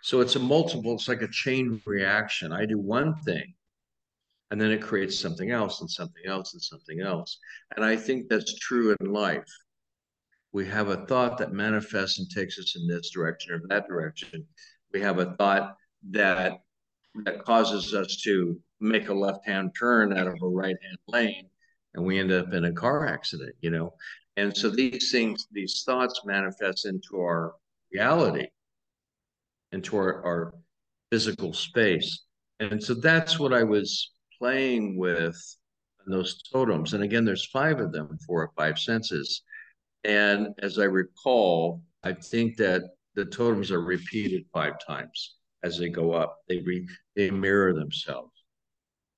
So 0.02 0.22
it's 0.22 0.36
a 0.36 0.40
multiple, 0.40 0.96
it's 0.96 1.10
like 1.10 1.22
a 1.22 1.28
chain 1.28 1.82
reaction. 1.86 2.54
I 2.54 2.66
do 2.66 2.80
one 2.80 3.16
thing 3.26 3.54
and 4.52 4.62
then 4.62 4.72
it 4.72 4.82
creates 4.82 5.20
something 5.20 5.52
else 5.52 5.82
and 5.82 5.90
something 5.90 6.24
else 6.26 6.54
and 6.54 6.62
something 6.62 7.02
else. 7.02 7.40
And 7.76 7.84
I 7.84 7.96
think 7.96 8.30
that's 8.30 8.58
true 8.60 8.96
in 9.00 9.12
life. 9.12 9.52
We 10.52 10.66
have 10.68 10.90
a 10.90 11.06
thought 11.08 11.38
that 11.40 11.54
manifests 11.54 12.20
and 12.20 12.30
takes 12.30 12.60
us 12.60 12.76
in 12.76 12.88
this 12.88 13.10
direction 13.10 13.54
or 13.54 13.62
that 13.70 13.88
direction. 13.88 14.46
We 14.94 15.02
have 15.02 15.20
a 15.20 15.36
thought 15.38 15.76
that 16.12 16.60
that 17.26 17.44
causes 17.46 17.94
us 17.94 18.18
to 18.24 18.60
make 18.84 19.10
a 19.10 19.14
left 19.14 19.46
hand 19.48 19.72
turn 19.78 20.16
out 20.18 20.28
of 20.28 20.36
a 20.42 20.48
right 20.48 20.76
hand 20.84 20.98
lane 21.08 21.50
and 21.94 22.06
we 22.06 22.20
end 22.20 22.32
up 22.32 22.54
in 22.54 22.66
a 22.66 22.74
car 22.74 23.08
accident, 23.08 23.56
you 23.62 23.70
know? 23.70 23.94
And 24.36 24.56
so 24.56 24.70
these 24.70 25.12
things, 25.12 25.48
these 25.52 25.84
thoughts 25.86 26.22
manifest 26.26 26.86
into 26.86 27.18
our 27.18 27.54
reality, 27.92 28.48
into 29.72 29.96
our, 29.98 30.24
our 30.26 30.54
physical 31.12 31.54
space. 31.54 32.24
And 32.60 32.84
so 32.84 32.96
that's 32.96 33.40
what 33.40 33.54
I 33.54 33.64
was 33.64 34.12
playing 34.40 34.98
with 34.98 35.38
those 36.08 36.42
totems. 36.52 36.94
And 36.94 37.04
again, 37.04 37.26
there's 37.26 37.46
five 37.46 37.80
of 37.80 37.92
them, 37.92 38.18
four 38.26 38.42
or 38.42 38.52
five 38.58 38.80
senses. 38.80 39.44
And 40.04 40.48
as 40.60 40.80
I 40.80 40.86
recall, 40.86 41.82
I 42.04 42.14
think 42.14 42.58
that 42.58 42.82
the 43.16 43.26
totems 43.26 43.72
are 43.72 43.82
repeated 43.82 44.46
five 44.52 44.74
times 44.86 45.36
as 45.64 45.78
they 45.78 45.90
go 45.90 46.12
up. 46.12 46.40
They 46.50 46.60
re, 46.60 46.88
they 47.16 47.30
mirror 47.30 47.74
themselves. 47.74 48.33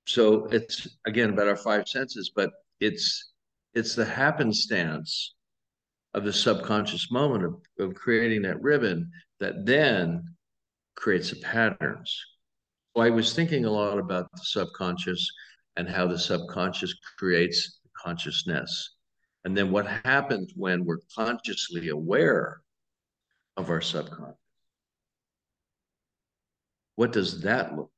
So 0.06 0.46
it's 0.48 0.88
again 1.06 1.32
about 1.32 1.48
our 1.48 1.56
five 1.56 1.88
senses, 1.88 2.32
but 2.36 2.52
it's 2.80 3.34
it's 3.74 3.96
the 3.96 4.06
happenstance 4.06 5.34
of 6.14 6.24
the 6.24 6.34
subconscious 6.34 7.12
moment 7.12 7.44
of, 7.44 7.56
of 7.80 7.96
creating 7.96 8.44
that 8.44 8.62
ribbon 8.62 9.12
that 9.40 9.66
then 9.66 10.24
creates 10.96 11.32
the 11.32 11.40
patterns. 11.42 12.18
So 12.96 13.02
I 13.02 13.10
was 13.10 13.34
thinking 13.34 13.66
a 13.66 13.72
lot 13.72 14.00
about 14.00 14.32
the 14.32 14.42
subconscious 14.44 15.30
and 15.76 15.90
how 15.90 16.08
the 16.08 16.18
subconscious 16.18 16.94
creates 17.18 17.80
consciousness. 18.02 18.96
And 19.44 19.58
then 19.58 19.72
what 19.72 19.88
happens 20.06 20.54
when 20.56 20.86
we're 20.86 21.02
consciously 21.14 21.90
aware 21.90 22.62
of 23.58 23.70
our 23.70 23.82
subconscious? 23.82 24.38
What 26.96 27.12
does 27.12 27.42
that 27.42 27.76
look 27.76 27.92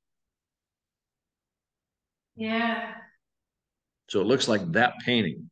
yeah. 2.37 2.93
So 4.09 4.21
it 4.21 4.27
looks 4.27 4.47
like 4.47 4.71
that 4.71 4.93
painting. 5.05 5.49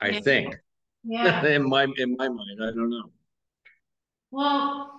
I 0.00 0.08
yeah. 0.10 0.20
think. 0.20 0.56
Yeah. 1.04 1.46
in 1.46 1.68
my 1.68 1.86
in 1.96 2.16
my 2.18 2.28
mind, 2.28 2.58
I 2.60 2.66
don't 2.66 2.90
know. 2.90 3.10
Well, 4.30 4.92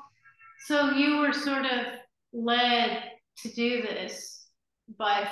so 0.65 0.91
you 0.91 1.17
were 1.17 1.33
sort 1.33 1.65
of 1.65 1.85
led 2.33 3.03
to 3.43 3.49
do 3.53 3.81
this 3.81 4.47
by 4.97 5.27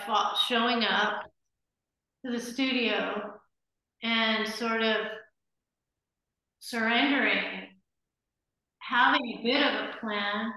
showing 0.47 0.83
up 0.83 1.23
to 2.25 2.31
the 2.31 2.39
studio 2.39 3.33
and 4.03 4.47
sort 4.47 4.83
of 4.83 4.97
surrendering, 6.59 7.69
having 8.79 9.39
a 9.39 9.43
bit 9.43 9.65
of 9.65 9.89
a 9.89 9.97
plan, 9.99 10.51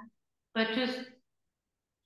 but 0.55 0.69
just 0.75 0.99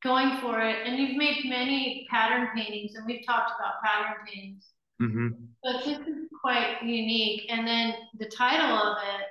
going 0.04 0.36
for 0.36 0.60
it. 0.60 0.76
And 0.86 0.98
you've 0.98 1.16
made 1.16 1.46
many 1.46 2.06
pattern 2.10 2.48
paintings, 2.54 2.94
and 2.94 3.06
we've 3.06 3.26
talked 3.26 3.52
about 3.58 3.82
pattern 3.82 4.14
paintings. 4.26 4.70
Mm-hmm. 5.02 5.28
But 5.62 5.84
this 5.84 5.98
is 5.98 6.28
quite 6.40 6.76
unique. 6.82 7.46
And 7.48 7.66
then 7.66 7.94
the 8.18 8.26
title 8.26 8.76
of 8.76 8.98
it, 8.98 9.26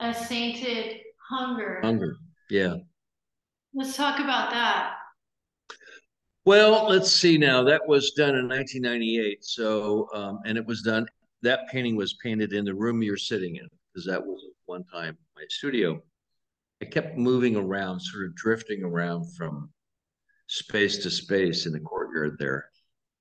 A 0.00 0.14
Sainted 0.14 1.00
Hunger. 1.28 1.80
Hunger, 1.82 2.16
yeah. 2.48 2.76
Let's 3.74 3.96
talk 3.96 4.20
about 4.20 4.50
that. 4.50 4.94
Well, 6.46 6.88
let's 6.88 7.10
see 7.10 7.36
now. 7.36 7.64
That 7.64 7.86
was 7.86 8.12
done 8.12 8.36
in 8.36 8.48
1998. 8.48 9.44
So, 9.44 10.08
um, 10.14 10.38
and 10.46 10.56
it 10.56 10.64
was 10.64 10.80
done, 10.82 11.06
that 11.42 11.68
painting 11.70 11.96
was 11.96 12.14
painted 12.22 12.52
in 12.52 12.64
the 12.64 12.74
room 12.74 13.02
you're 13.02 13.16
sitting 13.16 13.56
in, 13.56 13.68
because 13.92 14.06
that 14.06 14.24
was 14.24 14.40
one 14.66 14.84
time 14.84 15.18
my 15.34 15.42
studio. 15.50 16.00
I 16.80 16.84
kept 16.84 17.16
moving 17.16 17.56
around, 17.56 18.00
sort 18.00 18.26
of 18.26 18.36
drifting 18.36 18.84
around 18.84 19.34
from 19.34 19.70
space 20.46 20.98
to 20.98 21.10
space 21.10 21.66
in 21.66 21.72
the 21.72 21.80
courtyard 21.80 22.36
there, 22.38 22.70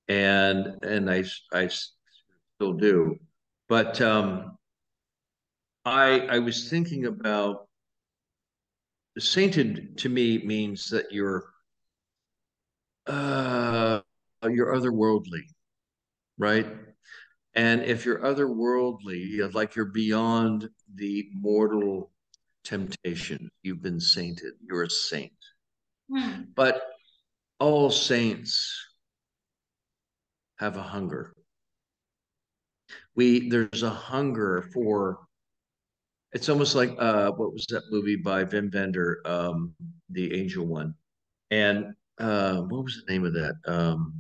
and 0.08 0.84
and 0.84 1.10
I 1.10 1.24
I 1.52 1.68
still 1.68 2.74
do, 2.74 3.18
but 3.68 4.02
um, 4.02 4.58
I 5.86 6.22
I 6.22 6.40
was 6.40 6.70
thinking 6.70 7.06
about 7.06 7.68
sainted 9.18 9.98
to 10.00 10.10
me 10.10 10.40
means 10.40 10.90
that 10.90 11.12
you're 11.12 11.46
uh 13.08 14.02
you're 14.44 14.76
otherworldly, 14.76 15.44
right? 16.38 16.68
And 17.56 17.84
if 17.84 18.06
you're 18.06 18.20
otherworldly, 18.20 19.54
like 19.54 19.76
you're 19.76 19.86
beyond 19.86 20.70
the 20.94 21.30
mortal 21.34 22.12
temptation, 22.64 23.50
you've 23.64 23.82
been 23.82 24.00
sainted. 24.00 24.54
You're 24.68 24.84
a 24.84 24.90
saint. 24.90 25.32
Hmm. 26.12 26.42
But 26.54 26.82
all 27.60 27.90
saints 27.90 28.74
have 30.58 30.78
a 30.78 30.82
hunger. 30.82 31.34
We 33.16 33.50
there's 33.50 33.84
a 33.84 33.90
hunger 33.90 34.70
for 34.74 35.20
it's 36.34 36.50
almost 36.50 36.76
like 36.76 36.96
uh 37.00 37.32
what 37.32 37.54
was 37.54 37.66
that 37.68 37.84
movie 37.92 38.18
by 38.18 38.44
Wim 38.44 38.74
Wenders, 38.74 39.18
um, 39.26 39.74
the 40.10 40.34
angel 40.34 40.66
one. 40.66 40.94
And 41.52 41.94
uh 42.20 42.62
what 42.62 42.84
was 42.84 43.04
the 43.06 43.12
name 43.12 43.26
of 43.26 43.34
that? 43.34 43.56
Um 43.66 44.14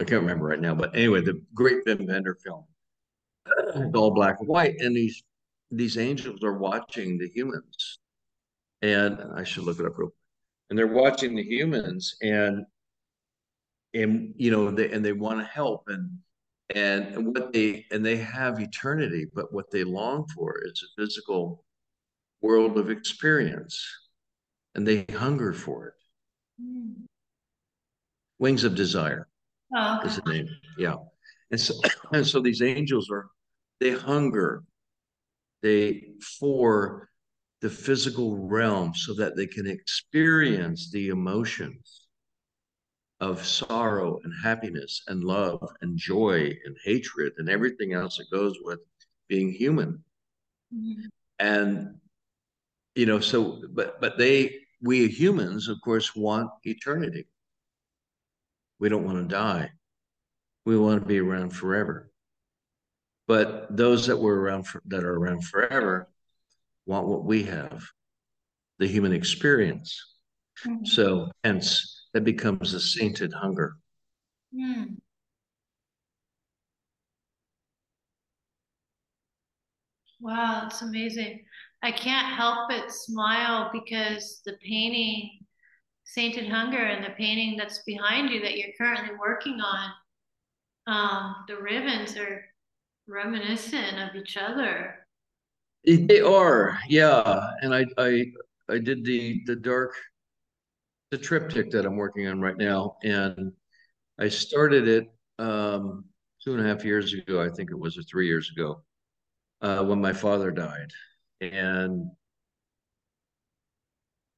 I 0.00 0.04
can't 0.04 0.20
remember 0.20 0.46
right 0.46 0.60
now, 0.60 0.74
but 0.74 0.94
anyway, 0.94 1.22
the 1.22 1.42
great 1.54 1.84
Wim 1.86 2.06
Wenders 2.06 2.42
film. 2.44 2.64
It's 3.74 3.96
all 3.96 4.10
black 4.10 4.40
and 4.40 4.48
white, 4.48 4.76
and 4.78 4.94
these 4.94 5.22
these 5.70 5.98
angels 5.98 6.42
are 6.44 6.58
watching 6.58 7.18
the 7.18 7.28
humans. 7.28 7.98
And 8.82 9.20
I 9.34 9.44
should 9.44 9.64
look 9.64 9.80
it 9.80 9.86
up 9.86 9.98
real 9.98 10.08
quick. 10.10 10.27
And 10.70 10.78
they're 10.78 10.86
watching 10.86 11.34
the 11.34 11.42
humans 11.42 12.16
and 12.20 12.64
and 13.94 14.34
you 14.36 14.50
know 14.50 14.70
they 14.70 14.90
and 14.90 15.04
they 15.04 15.12
want 15.12 15.38
to 15.38 15.44
help 15.46 15.88
and 15.88 16.10
and 16.74 17.26
what 17.26 17.52
they 17.52 17.86
and 17.90 18.04
they 18.04 18.16
have 18.16 18.60
eternity 18.60 19.26
but 19.34 19.52
what 19.52 19.70
they 19.70 19.82
long 19.82 20.26
for 20.34 20.60
is 20.62 20.84
a 20.84 21.00
physical 21.00 21.64
world 22.40 22.78
of 22.78 22.90
experience. 22.90 23.82
And 24.74 24.86
they 24.86 25.06
hunger 25.10 25.52
for 25.52 25.88
it. 25.88 25.94
Mm. 26.62 27.06
wings 28.38 28.64
of 28.64 28.74
desire 28.74 29.28
oh, 29.76 30.00
is 30.04 30.16
the 30.16 30.30
name 30.30 30.48
yeah. 30.76 30.96
And 31.50 31.60
so 31.60 31.74
and 32.12 32.26
so 32.26 32.40
these 32.40 32.62
angels 32.62 33.10
are 33.10 33.28
they 33.80 33.92
hunger 33.92 34.64
they 35.62 36.08
for 36.38 37.08
the 37.60 37.70
physical 37.70 38.36
realm 38.36 38.94
so 38.94 39.14
that 39.14 39.36
they 39.36 39.46
can 39.46 39.66
experience 39.66 40.90
the 40.90 41.08
emotions 41.08 42.06
of 43.20 43.44
sorrow 43.44 44.20
and 44.22 44.32
happiness 44.42 45.02
and 45.08 45.24
love 45.24 45.68
and 45.80 45.98
joy 45.98 46.52
and 46.64 46.76
hatred 46.84 47.32
and 47.38 47.48
everything 47.48 47.92
else 47.92 48.16
that 48.16 48.30
goes 48.30 48.56
with 48.62 48.78
being 49.28 49.50
human. 49.50 50.02
Mm-hmm. 50.74 51.06
And 51.40 51.96
you 52.94 53.06
know, 53.06 53.20
so 53.20 53.62
but 53.70 54.00
but 54.00 54.18
they 54.18 54.56
we 54.80 55.08
humans, 55.08 55.68
of 55.68 55.80
course, 55.82 56.14
want 56.14 56.50
eternity. 56.62 57.26
We 58.78 58.88
don't 58.88 59.04
want 59.04 59.18
to 59.18 59.34
die. 59.34 59.70
We 60.64 60.78
want 60.78 61.02
to 61.02 61.06
be 61.06 61.18
around 61.18 61.50
forever. 61.50 62.10
But 63.26 63.76
those 63.76 64.06
that 64.06 64.16
were 64.16 64.40
around 64.40 64.64
for, 64.66 64.82
that 64.86 65.04
are 65.04 65.14
around 65.14 65.44
forever 65.44 66.08
want 66.88 67.06
what 67.06 67.24
we 67.24 67.44
have, 67.44 67.84
the 68.78 68.88
human 68.88 69.12
experience. 69.12 70.16
Mm-hmm. 70.66 70.86
So 70.86 71.30
hence 71.44 72.06
that 72.14 72.24
becomes 72.24 72.74
a 72.74 72.80
sainted 72.80 73.32
hunger. 73.32 73.76
Mm. 74.52 74.96
Wow, 80.20 80.60
that's 80.62 80.82
amazing. 80.82 81.44
I 81.82 81.92
can't 81.92 82.34
help 82.34 82.70
but 82.70 82.90
smile 82.90 83.70
because 83.72 84.40
the 84.44 84.54
painting, 84.66 85.30
Sainted 86.04 86.48
Hunger, 86.50 86.78
and 86.78 87.04
the 87.04 87.10
painting 87.10 87.56
that's 87.56 87.82
behind 87.84 88.30
you 88.30 88.40
that 88.40 88.56
you're 88.56 88.72
currently 88.78 89.14
working 89.20 89.60
on, 89.60 89.90
um, 90.88 91.36
the 91.46 91.56
ribbons 91.56 92.16
are 92.16 92.44
reminiscent 93.06 93.98
of 93.98 94.16
each 94.16 94.36
other. 94.36 95.06
They 95.84 96.20
are, 96.20 96.78
yeah. 96.88 97.50
And 97.62 97.74
I, 97.74 97.86
I, 97.96 98.26
I 98.68 98.78
did 98.78 99.04
the 99.04 99.42
the 99.46 99.56
dark 99.56 99.94
the 101.10 101.18
triptych 101.18 101.70
that 101.70 101.86
I'm 101.86 101.96
working 101.96 102.26
on 102.26 102.40
right 102.40 102.56
now, 102.56 102.96
and 103.02 103.52
I 104.18 104.28
started 104.28 104.88
it 104.88 105.08
um, 105.38 106.04
two 106.44 106.54
and 106.54 106.64
a 106.64 106.68
half 106.68 106.84
years 106.84 107.14
ago. 107.14 107.42
I 107.42 107.48
think 107.50 107.70
it 107.70 107.78
was, 107.78 107.96
or 107.98 108.02
three 108.02 108.26
years 108.26 108.50
ago, 108.54 108.82
uh, 109.62 109.84
when 109.84 110.00
my 110.00 110.12
father 110.12 110.50
died, 110.50 110.90
and 111.40 112.10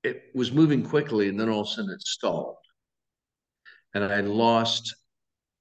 it 0.03 0.24
was 0.35 0.53
moving 0.53 0.83
quickly, 0.83 1.29
and 1.29 1.38
then 1.38 1.48
all 1.48 1.61
of 1.62 1.66
a 1.66 1.70
sudden 1.70 1.90
it 1.90 2.03
stalled, 2.03 2.57
and 3.94 4.05
I 4.05 4.20
lost 4.20 4.94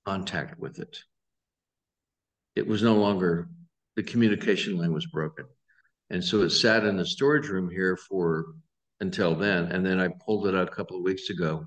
contact 0.05 0.59
with 0.59 0.79
it. 0.79 0.99
It 2.55 2.67
was 2.67 2.83
no 2.83 2.95
longer 2.95 3.49
the 3.95 4.03
communication 4.03 4.77
line 4.77 4.93
was 4.93 5.05
broken, 5.07 5.45
and 6.10 6.24
so 6.24 6.41
it 6.41 6.50
sat 6.50 6.86
in 6.86 6.98
the 6.98 7.06
storage 7.06 7.48
room 7.48 7.69
here 7.69 7.98
for 7.98 8.54
until 9.00 9.36
then. 9.36 9.65
And 9.72 9.86
then 9.86 10.00
I 10.00 10.10
pulled 10.26 10.48
it 10.48 10.56
out 10.56 10.67
a 10.67 10.72
couple 10.72 10.98
of 10.98 11.04
weeks 11.04 11.30
ago. 11.30 11.65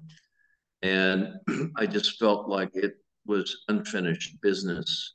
And 0.83 1.29
I 1.77 1.87
just 1.87 2.19
felt 2.19 2.49
like 2.49 2.71
it 2.75 2.95
was 3.27 3.65
unfinished 3.69 4.41
business 4.43 5.15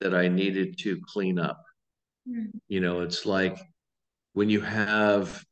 that 0.00 0.14
I 0.14 0.28
needed 0.28 0.78
to 0.78 1.00
clean 1.06 1.38
up. 1.38 1.62
Mm. 2.28 2.50
You 2.68 2.80
know, 2.80 3.00
it's 3.00 3.26
like 3.26 3.58
when 4.32 4.48
you 4.48 4.60
have 4.60 5.44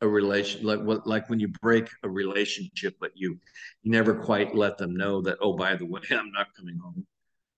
a 0.00 0.08
relation 0.08 0.66
like 0.66 0.80
what 0.80 1.06
like 1.06 1.30
when 1.30 1.38
you 1.38 1.48
break 1.62 1.88
a 2.02 2.10
relationship 2.10 2.94
but 3.00 3.12
you 3.14 3.38
you 3.82 3.90
never 3.92 4.12
quite 4.12 4.54
let 4.54 4.76
them 4.76 4.94
know 4.94 5.22
that 5.22 5.38
oh 5.40 5.56
by 5.56 5.76
the 5.76 5.86
way 5.86 6.00
i'm 6.10 6.32
not 6.32 6.48
coming 6.56 6.76
home 6.76 7.06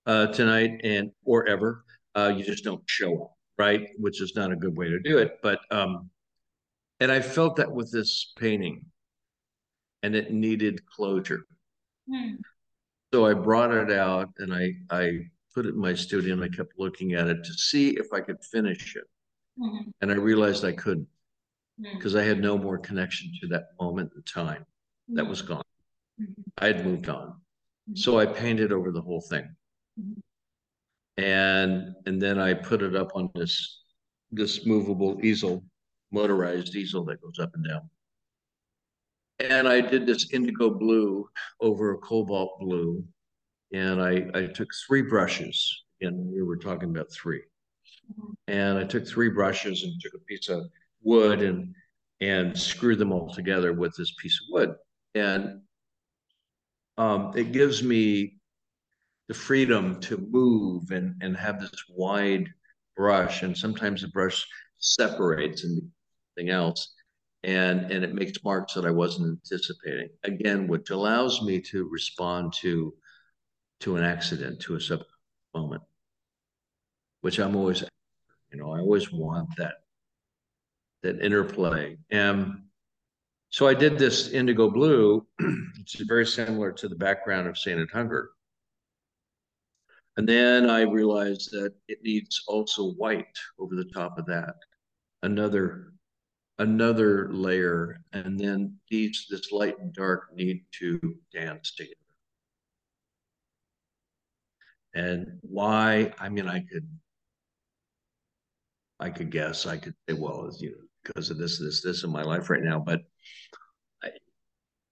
uh, 0.05 0.27
tonight 0.27 0.79
and 0.83 1.11
or 1.25 1.47
ever 1.47 1.83
uh, 2.15 2.31
you 2.33 2.45
just 2.45 2.63
don't 2.63 2.83
show 2.85 3.23
up 3.23 3.36
right 3.57 3.89
which 3.97 4.21
is 4.21 4.35
not 4.35 4.51
a 4.51 4.55
good 4.55 4.75
way 4.77 4.89
to 4.89 4.99
do 4.99 5.17
it 5.17 5.39
but 5.41 5.59
um 5.71 6.09
and 6.99 7.11
I 7.11 7.21
felt 7.21 7.55
that 7.57 7.71
with 7.71 7.91
this 7.91 8.33
painting, 8.37 8.85
and 10.03 10.15
it 10.15 10.31
needed 10.31 10.85
closure. 10.85 11.45
Mm. 12.09 12.37
So 13.13 13.25
I 13.25 13.33
brought 13.33 13.71
it 13.71 13.91
out 13.91 14.29
and 14.39 14.53
I 14.53 14.73
I 14.89 15.19
put 15.53 15.65
it 15.65 15.69
in 15.69 15.79
my 15.79 15.93
studio 15.93 16.33
and 16.33 16.43
I 16.43 16.49
kept 16.49 16.73
looking 16.77 17.13
at 17.13 17.27
it 17.27 17.43
to 17.43 17.53
see 17.53 17.91
if 17.91 18.13
I 18.13 18.21
could 18.21 18.43
finish 18.43 18.95
it. 18.95 19.05
Mm-hmm. 19.59 19.89
And 20.01 20.11
I 20.11 20.15
realized 20.15 20.65
I 20.65 20.71
couldn't 20.71 21.07
because 21.93 22.13
mm. 22.13 22.19
I 22.19 22.23
had 22.23 22.39
no 22.39 22.57
more 22.57 22.77
connection 22.77 23.31
to 23.41 23.47
that 23.47 23.69
moment 23.79 24.11
in 24.15 24.21
time. 24.23 24.61
Mm-hmm. 24.61 25.15
That 25.15 25.27
was 25.27 25.41
gone. 25.41 25.63
Mm-hmm. 26.21 26.41
I 26.59 26.67
had 26.67 26.85
moved 26.85 27.09
on. 27.09 27.29
Mm-hmm. 27.29 27.95
So 27.95 28.19
I 28.19 28.25
painted 28.25 28.71
over 28.71 28.91
the 28.91 29.01
whole 29.01 29.21
thing. 29.21 29.49
And 31.17 31.95
and 32.05 32.21
then 32.21 32.39
I 32.39 32.53
put 32.53 32.81
it 32.81 32.95
up 32.95 33.11
on 33.15 33.29
this 33.35 33.81
this 34.31 34.65
movable 34.65 35.19
easel 35.23 35.63
motorized 36.11 36.75
easel 36.75 37.03
that 37.05 37.21
goes 37.21 37.39
up 37.39 37.51
and 37.55 37.67
down. 37.67 37.89
And 39.39 39.67
I 39.67 39.81
did 39.81 40.05
this 40.05 40.31
indigo 40.33 40.69
blue 40.69 41.29
over 41.61 41.93
a 41.93 41.97
cobalt 41.97 42.59
blue. 42.59 43.03
And 43.73 44.01
I, 44.01 44.27
I 44.33 44.45
took 44.47 44.69
three 44.87 45.01
brushes, 45.01 45.83
and 46.01 46.31
we 46.33 46.41
were 46.41 46.57
talking 46.57 46.89
about 46.89 47.11
3 47.11 47.41
And 48.47 48.77
I 48.77 48.85
took 48.85 49.05
three 49.05 49.29
brushes 49.29 49.83
and 49.83 49.93
took 49.99 50.13
a 50.13 50.23
piece 50.23 50.49
of 50.49 50.63
wood 51.03 51.41
and 51.41 51.73
and 52.19 52.57
screwed 52.57 52.97
them 52.97 53.11
all 53.11 53.31
together 53.31 53.73
with 53.73 53.95
this 53.95 54.11
piece 54.19 54.39
of 54.41 54.47
wood. 54.49 54.75
And 55.13 55.61
um, 56.97 57.33
it 57.35 57.51
gives 57.51 57.83
me 57.83 58.36
the 59.27 59.33
freedom 59.33 59.99
to 60.01 60.17
move 60.17 60.91
and, 60.91 61.15
and 61.21 61.35
have 61.35 61.59
this 61.59 61.83
wide 61.89 62.47
brush. 62.95 63.43
And 63.43 63.55
sometimes 63.57 64.01
the 64.01 64.07
brush 64.09 64.45
separates 64.79 65.63
and 65.63 65.81
something 66.35 66.49
else. 66.49 66.93
And, 67.43 67.91
and 67.91 68.03
it 68.03 68.13
makes 68.13 68.43
marks 68.43 68.73
that 68.73 68.85
I 68.85 68.91
wasn't 68.91 69.39
anticipating. 69.39 70.09
Again, 70.23 70.67
which 70.67 70.89
allows 70.89 71.41
me 71.41 71.61
to 71.61 71.87
respond 71.89 72.53
to 72.61 72.93
to 73.81 73.95
an 73.95 74.03
accident, 74.03 74.59
to 74.59 74.75
a 74.75 74.81
sub 74.81 75.03
moment, 75.53 75.83
which 77.21 77.37
I'm 77.39 77.55
always, 77.55 77.83
you 78.51 78.57
know, 78.57 78.71
I 78.71 78.79
always 78.79 79.11
want 79.11 79.49
that 79.57 79.75
that 81.03 81.21
interplay. 81.21 81.97
And 82.09 82.63
so 83.49 83.67
I 83.67 83.73
did 83.73 83.97
this 83.97 84.29
indigo 84.29 84.69
blue, 84.69 85.25
which 85.77 85.99
is 85.99 86.07
very 86.07 86.25
similar 86.25 86.71
to 86.73 86.87
the 86.87 86.95
background 86.95 87.47
of 87.47 87.57
Sainted 87.57 87.89
Hunger. 87.91 88.31
And 90.17 90.27
then 90.27 90.69
I 90.69 90.81
realized 90.81 91.51
that 91.51 91.73
it 91.87 91.99
needs 92.03 92.43
also 92.47 92.91
white 92.93 93.37
over 93.59 93.75
the 93.75 93.89
top 93.93 94.17
of 94.17 94.25
that, 94.25 94.55
another 95.23 95.93
another 96.59 97.31
layer, 97.31 98.01
and 98.13 98.39
then 98.39 98.75
these 98.89 99.27
this 99.29 99.51
light 99.51 99.77
and 99.79 99.93
dark 99.93 100.29
need 100.33 100.65
to 100.79 101.15
dance 101.31 101.75
together. 101.75 101.93
And 104.95 105.37
why? 105.41 106.11
I 106.19 106.29
mean, 106.29 106.47
I 106.47 106.61
could, 106.61 106.87
I 108.99 109.11
could 109.11 109.29
guess. 109.29 109.67
I 109.67 109.77
could 109.77 109.93
say, 110.09 110.15
well, 110.15 110.49
you 110.59 110.71
know, 110.71 110.77
because 111.03 111.29
of 111.29 111.37
this, 111.37 111.59
this, 111.59 111.83
this 111.83 112.03
in 112.03 112.09
my 112.09 112.23
life 112.23 112.49
right 112.49 112.63
now. 112.63 112.79
But 112.79 113.01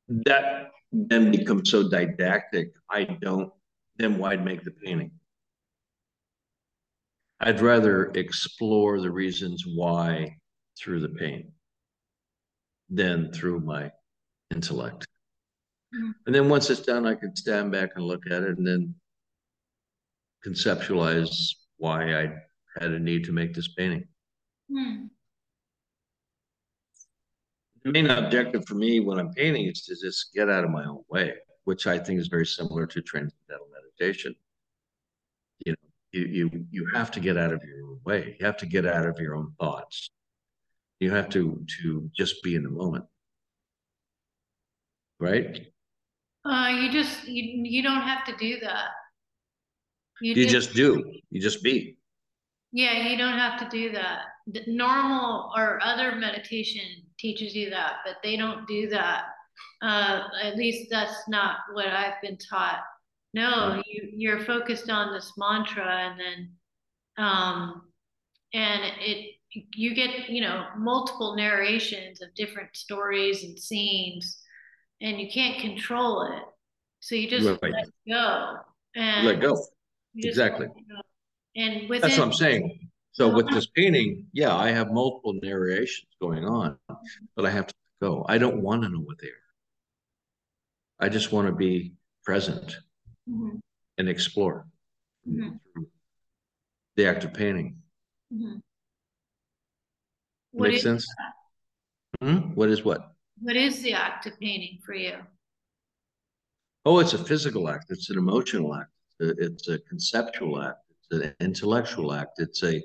that 0.08 0.72
then 0.92 1.32
becomes 1.32 1.72
so 1.72 1.90
didactic. 1.90 2.74
I 2.92 3.06
don't. 3.06 3.52
Then 3.98 4.18
why'd 4.18 4.44
make 4.44 4.64
the 4.64 4.72
painting? 4.72 5.12
I'd 7.40 7.62
rather 7.62 8.12
explore 8.16 9.00
the 9.00 9.12
reasons 9.12 9.66
why 9.66 10.38
through 10.78 11.02
the 11.02 11.10
pain 11.10 11.52
than 12.90 13.32
through 13.32 13.60
my 13.62 13.92
intellect. 14.52 15.08
Mm-hmm. 15.94 16.12
And 16.26 16.36
then 16.36 16.50
once 16.50 16.70
it's 16.70 16.82
done, 16.82 17.06
I 17.06 17.16
can 17.16 17.36
stand 17.36 17.72
back 17.72 17.92
and 17.96 18.06
look 18.06 18.24
at 18.30 18.44
it 18.44 18.58
and 18.58 18.66
then 18.66 18.96
conceptualize 20.46 21.36
why 21.78 22.16
I 22.16 22.34
had 22.80 22.92
a 22.92 23.00
need 23.00 23.24
to 23.26 23.32
make 23.32 23.54
this 23.54 23.70
painting. 23.70 24.08
Mm. 24.72 25.10
The 27.84 27.92
main 27.92 28.10
objective 28.10 28.66
for 28.66 28.76
me 28.76 29.00
when 29.00 29.20
I'm 29.20 29.32
painting 29.34 29.68
is 29.68 29.84
to 29.84 29.96
just 29.96 30.34
get 30.34 30.50
out 30.50 30.64
of 30.64 30.72
my 30.72 30.86
own 30.86 31.04
way, 31.10 31.34
which 31.66 31.86
I 31.86 32.00
think 32.00 32.20
is 32.20 32.28
very 32.28 32.46
similar 32.46 32.88
to 32.88 33.02
transcendental 33.02 33.68
meditation. 34.00 34.36
You 35.66 35.74
know, 35.74 35.78
you 36.12 36.26
you 36.26 36.66
you 36.72 36.88
have 36.94 37.12
to 37.12 37.20
get 37.20 37.38
out 37.38 37.54
of 37.54 37.62
your 37.64 37.86
own 37.86 38.00
way. 38.06 38.36
You 38.40 38.46
have 38.46 38.58
to 38.58 38.66
get 38.66 38.86
out 38.86 39.06
of 39.06 39.20
your 39.20 39.36
own 39.36 39.54
thoughts. 39.60 40.10
You 41.00 41.12
have 41.12 41.30
to 41.30 41.66
to 41.82 42.10
just 42.16 42.42
be 42.44 42.56
in 42.56 42.64
the 42.64 42.70
moment. 42.70 43.06
Right? 45.20 45.68
Uh, 46.44 46.70
you 46.80 46.92
just 46.92 47.28
you 47.28 47.44
you 47.64 47.84
don't 47.84 48.02
have 48.02 48.26
to 48.26 48.36
do 48.38 48.60
that. 48.62 48.90
You, 50.22 50.34
you 50.34 50.44
just, 50.48 50.68
just 50.68 50.76
do. 50.76 51.12
You 51.30 51.42
just 51.42 51.64
be. 51.64 51.98
Yeah, 52.72 53.08
you 53.08 53.18
don't 53.18 53.38
have 53.38 53.60
to 53.60 53.70
do 53.70 53.92
that. 53.94 54.20
The 54.48 54.64
normal 54.68 55.52
or 55.56 55.80
other 55.84 56.16
meditation 56.16 56.82
teaches 57.18 57.56
you 57.56 57.70
that, 57.70 57.98
but 58.06 58.18
they 58.24 58.36
don't 58.38 58.68
do 58.68 58.90
that. 58.90 59.26
Uh, 59.82 60.24
at 60.44 60.56
least 60.56 60.90
that's 60.90 61.28
not 61.28 61.58
what 61.74 61.88
I've 61.88 62.22
been 62.22 62.38
taught. 62.38 62.82
No, 63.36 63.82
you 63.86 64.10
you're 64.14 64.46
focused 64.46 64.90
on 64.90 65.12
this 65.12 65.34
mantra, 65.38 65.86
and 65.86 66.18
then, 66.18 66.52
um, 67.18 67.82
and 68.54 68.82
it 69.02 69.36
you 69.52 69.94
get 69.94 70.30
you 70.30 70.40
know 70.40 70.68
multiple 70.78 71.36
narrations 71.36 72.22
of 72.22 72.34
different 72.34 72.74
stories 72.74 73.44
and 73.44 73.60
scenes, 73.60 74.42
and 75.02 75.20
you 75.20 75.30
can't 75.30 75.60
control 75.60 76.22
it, 76.22 76.44
so 77.02 77.16
you 77.16 77.30
just 77.30 77.46
right. 77.62 77.74
let 77.74 77.88
go 78.08 78.56
and 78.96 79.28
let 79.28 79.42
go 79.42 79.62
Exactly. 80.16 80.68
And 81.58 81.90
within, 81.90 82.02
That's 82.02 82.18
what 82.18 82.28
I'm 82.28 82.34
saying. 82.34 82.90
So 83.12 83.28
with 83.28 83.50
this 83.50 83.68
painting, 83.68 84.28
yeah, 84.32 84.56
I 84.56 84.72
have 84.72 84.94
multiple 84.94 85.34
narrations 85.44 86.08
going 86.22 86.46
on, 86.46 86.78
but 87.36 87.46
I 87.46 87.50
have 87.50 87.68
to 87.68 87.74
go. 88.02 88.26
I 88.30 88.38
don't 88.38 88.62
want 88.62 88.84
to 88.84 88.90
know 88.90 89.00
what 89.00 89.18
they 89.20 89.28
are. 89.28 89.32
I 91.02 91.10
just 91.10 91.34
want 91.34 91.48
to 91.48 91.54
be 91.54 91.94
present 92.24 92.78
mm-hmm. 93.30 93.58
and 93.98 94.10
explore 94.10 94.66
mm-hmm. 95.28 95.82
the 96.96 97.06
act 97.08 97.24
of 97.24 97.34
painting. 97.34 97.78
Mm-hmm. 98.34 98.58
Makes 100.54 100.84
sense? 100.84 101.06
Hmm? 102.22 102.54
What 102.54 102.70
is 102.70 102.86
what? 102.86 103.12
What 103.42 103.58
is 103.58 103.82
the 103.82 103.94
act 103.94 104.26
of 104.26 104.40
painting 104.40 104.80
for 104.86 104.94
you? 104.94 105.16
Oh, 106.86 107.00
it's 107.00 107.14
a 107.14 107.18
physical 107.18 107.68
act. 107.68 107.88
It's 107.90 108.10
an 108.10 108.18
emotional 108.18 108.74
act 108.74 108.90
it's 109.20 109.68
a 109.70 109.80
conceptual 109.80 110.62
act, 110.62 110.80
it's 110.90 111.24
an 111.24 111.34
intellectual 111.40 112.14
act, 112.14 112.40
it's 112.40 112.64
a 112.64 112.84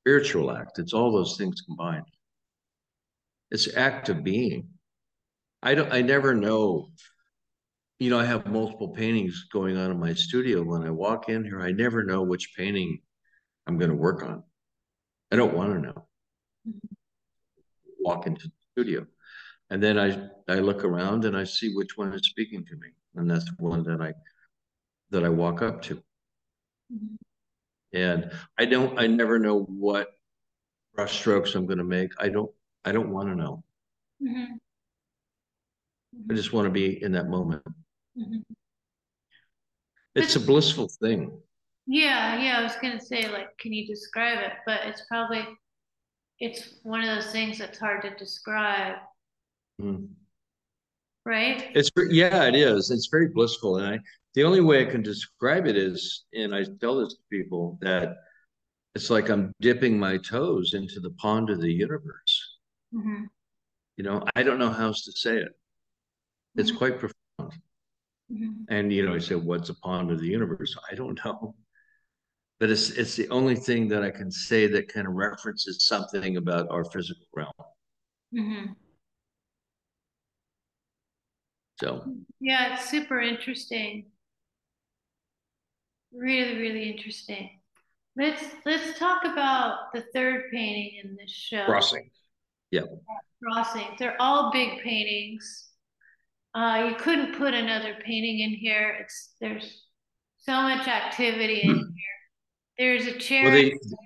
spiritual 0.00 0.50
act. 0.50 0.78
It's 0.78 0.92
all 0.92 1.12
those 1.12 1.36
things 1.36 1.60
combined. 1.60 2.06
It's 3.50 3.74
act 3.76 4.08
of 4.08 4.24
being. 4.24 4.68
I 5.62 5.74
don't. 5.74 5.92
I 5.92 6.02
never 6.02 6.34
know. 6.34 6.90
You 8.02 8.10
know, 8.10 8.18
I 8.18 8.24
have 8.24 8.46
multiple 8.46 8.88
paintings 8.88 9.46
going 9.52 9.76
on 9.76 9.92
in 9.92 10.00
my 10.00 10.12
studio. 10.12 10.64
When 10.64 10.82
I 10.82 10.90
walk 10.90 11.28
in 11.28 11.44
here, 11.44 11.60
I 11.62 11.70
never 11.70 12.02
know 12.02 12.22
which 12.22 12.52
painting 12.56 12.98
I'm 13.68 13.78
going 13.78 13.90
to 13.90 13.96
work 13.96 14.24
on. 14.24 14.42
I 15.30 15.36
don't 15.36 15.54
want 15.54 15.72
to 15.74 15.78
know. 15.78 16.08
Walk 18.00 18.26
into 18.26 18.48
the 18.48 18.54
studio, 18.72 19.06
and 19.70 19.80
then 19.80 20.00
I 20.00 20.30
I 20.48 20.58
look 20.58 20.82
around 20.82 21.24
and 21.26 21.36
I 21.36 21.44
see 21.44 21.72
which 21.74 21.96
one 21.96 22.12
is 22.12 22.22
speaking 22.26 22.64
to 22.64 22.74
me, 22.74 22.88
and 23.14 23.30
that's 23.30 23.44
the 23.44 23.54
one 23.58 23.84
that 23.84 24.00
I 24.02 24.14
that 25.10 25.22
I 25.22 25.28
walk 25.28 25.62
up 25.62 25.82
to. 25.82 25.94
Mm-hmm. 26.92 27.14
And 27.92 28.32
I 28.58 28.64
don't, 28.64 28.98
I 28.98 29.06
never 29.06 29.38
know 29.38 29.60
what 29.60 30.08
brush 30.96 31.20
strokes 31.20 31.54
I'm 31.54 31.66
going 31.66 31.78
to 31.78 31.84
make. 31.84 32.10
I 32.18 32.30
don't, 32.30 32.50
I 32.84 32.90
don't 32.90 33.10
want 33.10 33.28
to 33.28 33.36
know. 33.36 33.62
Mm-hmm. 34.20 34.54
I 36.30 36.34
just 36.34 36.52
want 36.52 36.66
to 36.66 36.70
be 36.70 37.00
in 37.00 37.12
that 37.12 37.28
moment. 37.28 37.62
Mm-hmm. 38.18 38.40
It's 40.14 40.34
but, 40.34 40.42
a 40.42 40.46
blissful 40.46 40.88
thing. 41.00 41.38
Yeah, 41.86 42.40
yeah. 42.40 42.58
I 42.58 42.62
was 42.62 42.76
gonna 42.80 43.00
say, 43.00 43.28
like, 43.28 43.56
can 43.58 43.72
you 43.72 43.86
describe 43.86 44.38
it? 44.38 44.52
But 44.66 44.80
it's 44.84 45.02
probably 45.08 45.46
it's 46.38 46.74
one 46.82 47.02
of 47.02 47.14
those 47.14 47.32
things 47.32 47.58
that's 47.58 47.78
hard 47.78 48.02
to 48.02 48.14
describe. 48.16 48.96
Mm. 49.80 50.08
Right? 51.24 51.70
It's 51.74 51.90
yeah, 52.10 52.44
it 52.44 52.54
is. 52.54 52.90
It's 52.90 53.08
very 53.10 53.28
blissful, 53.28 53.76
and 53.78 53.86
I 53.86 53.98
the 54.34 54.44
only 54.44 54.60
way 54.60 54.86
I 54.86 54.90
can 54.90 55.02
describe 55.02 55.66
it 55.66 55.76
is, 55.76 56.24
and 56.34 56.54
I 56.54 56.64
tell 56.80 56.98
this 56.98 57.14
to 57.14 57.20
people 57.30 57.78
that 57.82 58.16
it's 58.94 59.10
like 59.10 59.28
I'm 59.28 59.52
dipping 59.60 59.98
my 59.98 60.18
toes 60.18 60.74
into 60.74 61.00
the 61.00 61.10
pond 61.10 61.50
of 61.50 61.60
the 61.60 61.72
universe. 61.72 62.58
Mm-hmm. 62.94 63.24
You 63.96 64.04
know, 64.04 64.24
I 64.34 64.42
don't 64.42 64.58
know 64.58 64.70
how 64.70 64.86
else 64.86 65.04
to 65.04 65.12
say 65.12 65.36
it. 65.36 65.52
It's 66.56 66.70
mm-hmm. 66.70 66.78
quite 66.78 66.98
profound. 66.98 67.11
Mm-hmm. 68.32 68.74
And 68.74 68.92
you 68.92 69.04
know, 69.04 69.14
I 69.14 69.18
said, 69.18 69.44
"What's 69.44 69.68
a 69.68 69.74
pond 69.74 70.10
of 70.10 70.20
the 70.20 70.26
universe?" 70.26 70.74
I 70.90 70.94
don't 70.94 71.18
know, 71.24 71.54
but 72.58 72.70
it's 72.70 72.90
it's 72.90 73.16
the 73.16 73.28
only 73.28 73.56
thing 73.56 73.88
that 73.88 74.02
I 74.02 74.10
can 74.10 74.30
say 74.30 74.66
that 74.68 74.92
kind 74.92 75.06
of 75.06 75.14
references 75.14 75.86
something 75.86 76.36
about 76.36 76.70
our 76.70 76.84
physical 76.84 77.26
realm. 77.34 77.52
Mm-hmm. 78.34 78.72
So 81.80 82.04
yeah, 82.40 82.74
it's 82.74 82.88
super 82.88 83.20
interesting. 83.20 84.06
Really, 86.14 86.56
really 86.58 86.90
interesting. 86.90 87.50
Let's 88.16 88.42
let's 88.64 88.98
talk 88.98 89.24
about 89.24 89.92
the 89.92 90.04
third 90.14 90.44
painting 90.52 91.00
in 91.02 91.16
this 91.16 91.30
show. 91.30 91.64
Crossing. 91.66 92.10
Yeah. 92.70 92.82
Crossing. 93.42 93.88
They're 93.98 94.20
all 94.20 94.52
big 94.52 94.80
paintings. 94.82 95.71
Uh, 96.54 96.88
you 96.90 96.96
couldn't 96.96 97.36
put 97.36 97.54
another 97.54 97.94
painting 98.04 98.40
in 98.40 98.50
here. 98.50 98.96
It's 99.00 99.34
there's 99.40 99.84
so 100.38 100.52
much 100.62 100.86
activity 100.86 101.62
in 101.62 101.76
here. 101.76 102.18
There's 102.78 103.06
a 103.06 103.18
chair. 103.18 103.44
Well, 103.44 103.52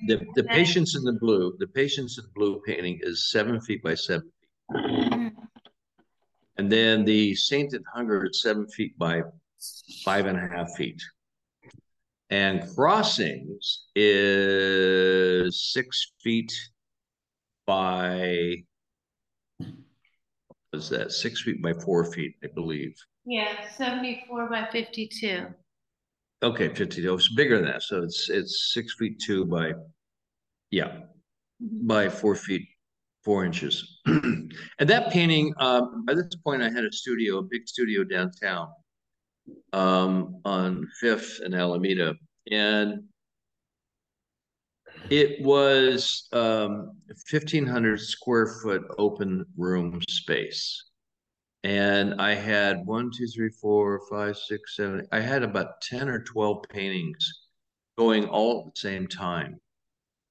the, 0.06 0.16
the, 0.16 0.26
the 0.42 0.44
patience 0.44 0.96
in 0.96 1.02
the 1.02 1.14
blue, 1.14 1.56
the 1.58 1.66
patience 1.66 2.18
in 2.18 2.24
the 2.24 2.30
blue 2.34 2.60
painting 2.66 3.00
is 3.02 3.30
seven 3.30 3.60
feet 3.60 3.82
by 3.82 3.94
seven 3.94 4.30
feet. 4.70 4.76
Mm-hmm. 4.76 5.28
And 6.58 6.72
then 6.72 7.04
the 7.04 7.34
Sainted 7.34 7.82
Hunger 7.92 8.26
is 8.26 8.42
seven 8.42 8.66
feet 8.68 8.96
by 8.98 9.22
five 10.04 10.26
and 10.26 10.38
a 10.38 10.48
half 10.48 10.68
feet. 10.76 11.00
And 12.30 12.68
crossings 12.74 13.86
is 13.94 15.72
six 15.72 16.12
feet 16.22 16.52
by 17.66 18.64
was 20.76 20.90
that 20.90 21.10
six 21.10 21.40
feet 21.42 21.62
by 21.62 21.72
four 21.72 22.04
feet, 22.04 22.34
I 22.44 22.48
believe. 22.54 22.94
Yeah, 23.24 23.66
74 23.76 24.48
by 24.50 24.68
52. 24.70 25.46
Okay, 26.42 26.68
52. 26.68 27.14
It's 27.14 27.34
bigger 27.34 27.56
than 27.56 27.64
that. 27.64 27.82
So 27.82 28.02
it's 28.02 28.28
it's 28.28 28.72
six 28.74 28.94
feet 28.98 29.18
two 29.18 29.46
by 29.46 29.72
yeah, 30.70 30.88
mm-hmm. 30.88 31.86
by 31.86 32.08
four 32.10 32.34
feet, 32.34 32.68
four 33.24 33.44
inches. 33.44 34.00
and 34.06 34.52
that 34.80 35.10
painting, 35.10 35.54
um, 35.58 36.04
by 36.04 36.12
this 36.14 36.34
point 36.44 36.62
I 36.62 36.68
had 36.68 36.84
a 36.84 36.92
studio, 36.92 37.38
a 37.38 37.42
big 37.42 37.66
studio 37.66 38.04
downtown 38.04 38.68
um, 39.72 40.40
on 40.44 40.86
Fifth 41.00 41.40
and 41.42 41.54
Alameda, 41.54 42.14
and 42.50 43.02
it 45.10 45.42
was 45.42 46.28
um, 46.32 46.92
1,500 47.30 48.00
square 48.00 48.46
foot 48.62 48.82
open 48.98 49.44
room 49.56 50.00
space. 50.08 50.84
And 51.64 52.20
I 52.20 52.34
had 52.34 52.86
one, 52.86 53.10
two, 53.16 53.26
three, 53.26 53.50
four, 53.50 54.02
five, 54.08 54.36
six, 54.36 54.76
seven. 54.76 55.06
I 55.12 55.20
had 55.20 55.42
about 55.42 55.80
10 55.82 56.08
or 56.08 56.20
12 56.20 56.64
paintings 56.68 57.46
going 57.98 58.26
all 58.28 58.60
at 58.60 58.74
the 58.74 58.80
same 58.80 59.06
time, 59.06 59.58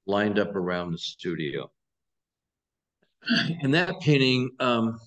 lined 0.05 0.39
up 0.39 0.55
around 0.55 0.91
the 0.91 0.97
studio. 0.97 1.69
and 3.61 3.73
that 3.73 3.99
painting, 4.01 4.51
um, 4.59 4.99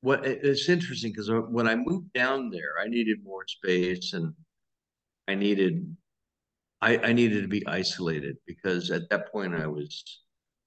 what 0.00 0.24
it's 0.24 0.68
interesting 0.68 1.10
because 1.10 1.30
when 1.50 1.66
I 1.66 1.74
moved 1.74 2.12
down 2.12 2.50
there, 2.50 2.74
I 2.80 2.86
needed 2.86 3.24
more 3.24 3.44
space 3.46 4.12
and 4.12 4.32
I 5.26 5.34
needed 5.34 5.96
I, 6.82 6.98
I 6.98 7.12
needed 7.12 7.42
to 7.42 7.48
be 7.48 7.66
isolated 7.66 8.36
because 8.46 8.90
at 8.90 9.08
that 9.10 9.32
point 9.32 9.54
I 9.54 9.66
was 9.66 10.20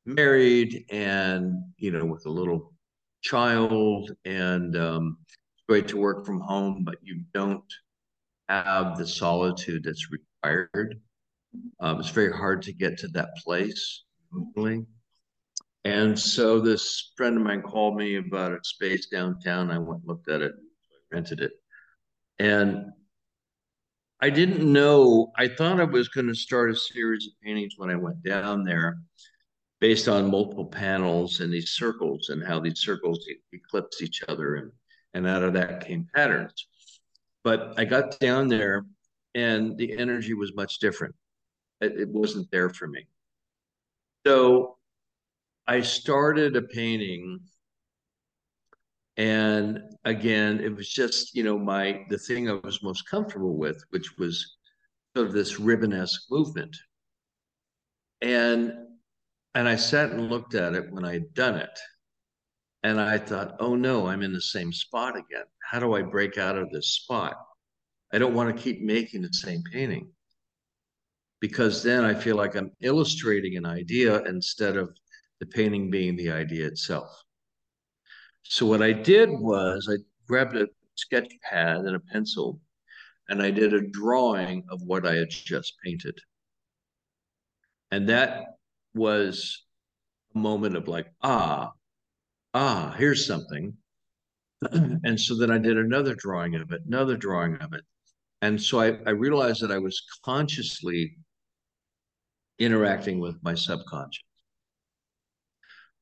married 0.06 0.86
and 0.90 1.54
you 1.78 1.92
know 1.92 2.06
with 2.06 2.26
a 2.26 2.32
little 2.32 2.74
child 3.22 4.12
and 4.26 4.76
um, 4.76 5.18
it's 5.28 5.64
great 5.68 5.88
to 5.90 5.98
work 5.98 6.26
from 6.26 6.40
home, 6.40 6.84
but 6.84 6.96
you 7.02 7.24
don't 7.34 7.64
have 8.48 8.98
the 8.98 9.06
solitude 9.06 9.84
that's 9.84 10.08
required. 10.12 11.00
Um, 11.80 12.00
it's 12.00 12.10
very 12.10 12.32
hard 12.32 12.62
to 12.64 12.74
get 12.74 12.98
to 13.00 13.08
that 13.10 13.30
place. 13.38 14.04
And 15.86 16.20
so 16.20 16.60
this 16.60 17.12
friend 17.16 17.38
of 17.38 17.44
mine 17.44 17.62
called 17.62 17.96
me 17.96 18.18
about 18.18 18.52
a 18.52 18.60
space 18.64 19.08
downtown. 19.08 19.72
I 19.72 19.78
went 19.80 20.06
looked 20.06 20.30
at 20.30 20.42
it, 20.42 20.52
I 20.54 21.16
rented 21.16 21.42
it. 21.42 21.52
And 22.38 22.86
I 24.22 24.30
didn't 24.30 24.72
know, 24.72 25.32
I 25.38 25.48
thought 25.48 25.80
I 25.80 25.86
was 25.86 26.10
going 26.10 26.28
to 26.28 26.36
start 26.36 26.72
a 26.72 26.76
series 26.76 27.28
of 27.28 27.34
paintings 27.42 27.76
when 27.78 27.90
I 27.90 27.96
went 27.96 28.22
down 28.22 28.66
there 28.66 29.00
based 29.80 30.10
on 30.10 30.30
multiple 30.30 30.66
panels 30.66 31.40
and 31.40 31.54
these 31.54 31.70
circles 31.70 32.28
and 32.28 32.46
how 32.46 32.60
these 32.60 32.80
circles 32.80 33.26
eclipse 33.54 34.02
each 34.02 34.22
other. 34.28 34.56
And, 34.56 34.72
and 35.14 35.26
out 35.26 35.44
of 35.44 35.54
that 35.54 35.88
came 35.88 36.08
patterns. 36.14 36.68
But 37.46 37.76
I 37.78 37.86
got 37.86 38.20
down 38.20 38.50
there 38.50 38.86
and 39.36 39.78
the 39.78 39.98
energy 39.98 40.34
was 40.34 40.54
much 40.54 40.80
different. 40.80 41.16
It, 41.80 41.98
it 41.98 42.10
wasn't 42.10 42.52
there 42.52 42.70
for 42.70 42.88
me. 42.88 43.08
So 44.28 44.78
I 45.66 45.80
started 45.80 46.58
a 46.58 46.62
painting 46.62 47.40
and 49.20 49.82
again 50.06 50.62
it 50.62 50.74
was 50.74 50.90
just 50.90 51.36
you 51.36 51.44
know 51.44 51.60
my 51.60 52.06
the 52.10 52.18
thing 52.18 52.50
i 52.50 52.54
was 52.64 52.82
most 52.82 53.08
comfortable 53.08 53.58
with 53.58 53.84
which 53.90 54.18
was 54.18 54.56
sort 55.16 55.28
of 55.28 55.34
this 55.34 55.60
ribbon-esque 55.60 56.24
movement. 56.32 56.76
And 58.22 58.74
and 59.56 59.68
i 59.68 59.76
sat 59.76 60.12
and 60.12 60.30
looked 60.30 60.56
at 60.56 60.74
it 60.74 60.92
when 60.92 61.04
i'd 61.06 61.34
done 61.34 61.56
it. 61.56 61.78
And 62.84 63.00
i 63.00 63.18
thought 63.18 63.58
oh 63.60 63.76
no 63.76 64.08
i'm 64.08 64.24
in 64.24 64.32
the 64.32 64.42
same 64.42 64.72
spot 64.72 65.18
again. 65.18 65.46
How 65.70 65.80
do 65.80 65.96
i 65.96 66.02
break 66.02 66.38
out 66.38 66.58
of 66.58 66.72
this 66.72 66.94
spot? 66.94 67.36
I 68.14 68.20
don't 68.20 68.34
want 68.34 68.56
to 68.56 68.64
keep 68.64 68.82
making 68.82 69.22
the 69.22 69.34
same 69.34 69.64
painting. 69.70 70.12
Because 71.42 71.84
then 71.84 72.06
i 72.06 72.14
feel 72.14 72.38
like 72.38 72.56
i'm 72.56 72.72
illustrating 72.80 73.58
an 73.58 73.66
idea 73.66 74.24
instead 74.24 74.78
of 74.78 74.96
the 75.42 75.46
painting 75.46 75.90
being 75.90 76.16
the 76.16 76.32
idea 76.32 76.68
itself 76.68 77.10
so 78.44 78.66
what 78.66 78.82
I 78.82 78.94
did 78.94 79.30
was 79.30 79.88
I 79.92 79.98
grabbed 80.28 80.56
a 80.56 80.68
sketch 80.96 81.32
pad 81.44 81.78
and 81.78 81.96
a 81.96 82.00
pencil 82.00 82.60
and 83.30 83.42
I 83.42 83.52
did 83.52 83.74
a 83.74 83.88
drawing 83.88 84.64
of 84.70 84.82
what 84.82 85.06
I 85.06 85.16
had 85.16 85.30
just 85.30 85.74
painted. 85.84 86.18
And 87.92 88.10
that 88.10 88.58
was 88.96 89.64
a 90.36 90.40
moment 90.40 90.76
of 90.76 90.88
like, 90.88 91.08
ah, 91.22 91.72
ah, 92.54 92.96
here's 92.98 93.26
something. 93.26 93.78
and 94.72 95.20
so 95.20 95.36
then 95.36 95.52
I 95.52 95.60
did 95.60 95.78
another 95.78 96.16
drawing 96.16 96.56
of 96.56 96.72
it, 96.72 96.82
another 96.88 97.16
drawing 97.16 97.56
of 97.58 97.74
it. 97.74 97.84
And 98.42 98.62
so 98.62 98.80
I, 98.80 98.98
I 99.06 99.12
realized 99.12 99.62
that 99.62 99.72
I 99.72 99.78
was 99.78 100.02
consciously 100.24 101.18
interacting 102.58 103.20
with 103.20 103.38
my 103.44 103.54
subconscious. 103.54 104.24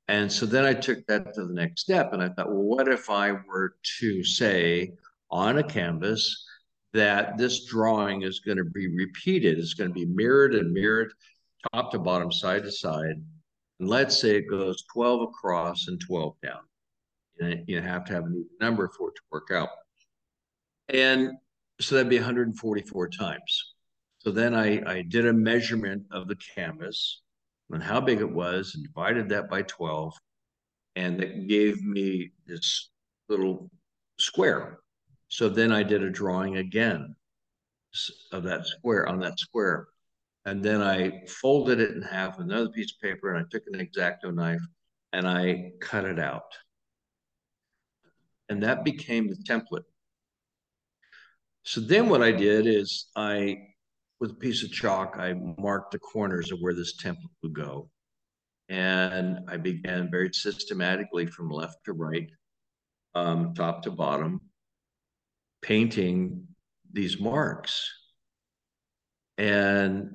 And 0.07 0.31
so 0.31 0.45
then 0.45 0.65
I 0.65 0.73
took 0.73 1.05
that 1.07 1.33
to 1.33 1.45
the 1.45 1.53
next 1.53 1.81
step 1.81 2.13
and 2.13 2.21
I 2.21 2.29
thought, 2.29 2.47
well, 2.47 2.63
what 2.63 2.87
if 2.87 3.09
I 3.09 3.31
were 3.31 3.75
to 3.99 4.23
say 4.23 4.93
on 5.29 5.57
a 5.57 5.63
canvas 5.63 6.45
that 6.93 7.37
this 7.37 7.65
drawing 7.65 8.21
is 8.21 8.39
going 8.39 8.57
to 8.57 8.63
be 8.63 8.87
repeated? 8.87 9.59
It's 9.59 9.73
going 9.73 9.89
to 9.89 9.93
be 9.93 10.05
mirrored 10.05 10.55
and 10.55 10.71
mirrored 10.71 11.11
top 11.73 11.91
to 11.91 11.99
bottom, 11.99 12.31
side 12.31 12.63
to 12.63 12.71
side. 12.71 13.21
And 13.79 13.89
let's 13.89 14.19
say 14.19 14.37
it 14.37 14.49
goes 14.49 14.85
12 14.93 15.23
across 15.23 15.87
and 15.87 15.99
12 15.99 16.35
down. 16.41 16.61
And 17.39 17.63
you 17.67 17.81
have 17.81 18.05
to 18.05 18.13
have 18.13 18.25
a 18.25 18.29
new 18.29 18.47
number 18.61 18.89
for 18.97 19.09
it 19.09 19.15
to 19.15 19.21
work 19.29 19.51
out. 19.51 19.69
And 20.89 21.33
so 21.81 21.95
that'd 21.95 22.09
be 22.09 22.17
144 22.17 23.09
times. 23.09 23.73
So 24.19 24.31
then 24.31 24.55
I, 24.55 24.81
I 24.89 25.01
did 25.03 25.27
a 25.27 25.33
measurement 25.33 26.03
of 26.11 26.27
the 26.27 26.37
canvas 26.55 27.21
on 27.71 27.81
how 27.81 27.99
big 27.99 28.19
it 28.19 28.31
was 28.31 28.75
and 28.75 28.83
divided 28.83 29.29
that 29.29 29.49
by 29.49 29.61
12. 29.63 30.13
And 30.95 31.19
that 31.19 31.47
gave 31.47 31.83
me 31.83 32.31
this 32.45 32.89
little 33.29 33.69
square. 34.17 34.79
So 35.27 35.49
then 35.49 35.71
I 35.71 35.83
did 35.83 36.03
a 36.03 36.09
drawing 36.09 36.57
again 36.57 37.15
of 38.31 38.43
that 38.43 38.65
square 38.65 39.07
on 39.07 39.19
that 39.19 39.39
square. 39.39 39.87
And 40.45 40.63
then 40.63 40.81
I 40.81 41.25
folded 41.27 41.79
it 41.79 41.91
in 41.91 42.01
half 42.01 42.39
another 42.39 42.69
piece 42.69 42.93
of 42.93 43.01
paper 43.01 43.33
and 43.33 43.45
I 43.45 43.47
took 43.49 43.63
an 43.67 43.81
X-Acto 43.81 44.33
knife 44.33 44.61
and 45.13 45.27
I 45.27 45.71
cut 45.81 46.05
it 46.05 46.19
out. 46.19 46.53
And 48.49 48.63
that 48.63 48.85
became 48.85 49.27
the 49.27 49.35
template. 49.35 49.83
So 51.63 51.81
then 51.81 52.07
what 52.07 52.23
I 52.23 52.31
did 52.31 52.65
is 52.65 53.07
I 53.13 53.57
with 54.19 54.31
a 54.31 54.35
piece 54.35 54.63
of 54.63 54.71
chalk, 54.71 55.15
I 55.17 55.33
marked 55.57 55.91
the 55.91 55.99
corners 55.99 56.51
of 56.51 56.59
where 56.59 56.73
this 56.73 56.97
template 56.97 57.29
would 57.43 57.53
go. 57.53 57.89
And 58.69 59.39
I 59.47 59.57
began 59.57 60.11
very 60.11 60.33
systematically 60.33 61.25
from 61.27 61.49
left 61.49 61.85
to 61.85 61.93
right, 61.93 62.29
um, 63.15 63.53
top 63.53 63.83
to 63.83 63.91
bottom, 63.91 64.41
painting 65.61 66.47
these 66.91 67.19
marks. 67.19 67.89
And 69.37 70.11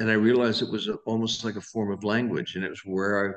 and 0.00 0.10
I 0.10 0.14
realized 0.14 0.62
it 0.62 0.70
was 0.70 0.88
almost 1.06 1.44
like 1.44 1.56
a 1.56 1.60
form 1.60 1.90
of 1.90 2.04
language, 2.04 2.54
and 2.54 2.64
it 2.64 2.70
was 2.70 2.82
where 2.84 3.28
I 3.28 3.32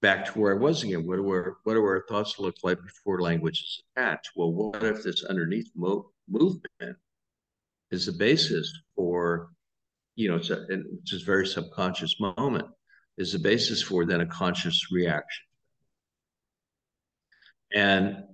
back 0.00 0.26
to 0.26 0.38
where 0.38 0.54
I 0.54 0.58
was 0.58 0.82
again. 0.82 1.06
What 1.06 1.16
do 1.16 1.28
our 1.28 1.58
what 1.64 1.74
do 1.74 1.84
our 1.84 2.04
thoughts 2.08 2.38
look 2.38 2.56
like 2.62 2.78
before 2.82 3.20
language 3.20 3.60
is 3.60 3.82
attached? 3.96 4.30
Well, 4.36 4.52
what 4.52 4.82
if 4.82 5.02
this 5.02 5.24
underneath 5.24 5.70
mo- 5.76 6.10
movement 6.28 6.96
is 7.90 8.06
the 8.06 8.12
basis 8.12 8.72
for, 8.94 9.50
you 10.16 10.28
know, 10.28 10.36
it's 10.36 10.50
a, 10.50 10.66
it's 10.68 11.14
a 11.14 11.24
very 11.24 11.46
subconscious 11.46 12.18
moment, 12.20 12.66
is 13.16 13.32
the 13.32 13.38
basis 13.38 13.82
for 13.82 14.04
then 14.04 14.20
a 14.20 14.26
conscious 14.26 14.90
reaction. 14.90 15.44
And 17.74 18.24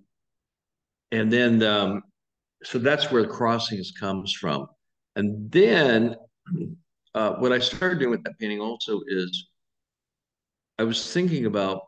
and 1.11 1.33
then 1.33 1.63
um, 1.63 2.03
so 2.63 2.79
that's 2.79 3.11
where 3.11 3.23
the 3.23 3.29
crossings 3.29 3.93
comes 3.99 4.33
from. 4.33 4.67
And 5.17 5.51
then 5.51 6.17
uh, 7.15 7.35
what 7.35 7.53
I 7.53 7.59
started 7.59 7.99
doing 7.99 8.11
with 8.11 8.25
that 8.25 8.39
painting 8.39 8.61
also 8.61 9.01
is 9.07 9.49
I 10.79 10.83
was 10.83 11.13
thinking 11.13 11.47
about 11.47 11.83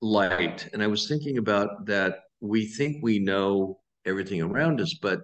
light, 0.00 0.68
and 0.72 0.82
I 0.82 0.86
was 0.86 1.08
thinking 1.08 1.38
about 1.38 1.86
that 1.86 2.20
we 2.40 2.66
think 2.66 3.02
we 3.02 3.18
know 3.18 3.80
everything 4.04 4.42
around 4.42 4.80
us, 4.80 4.94
but 4.94 5.20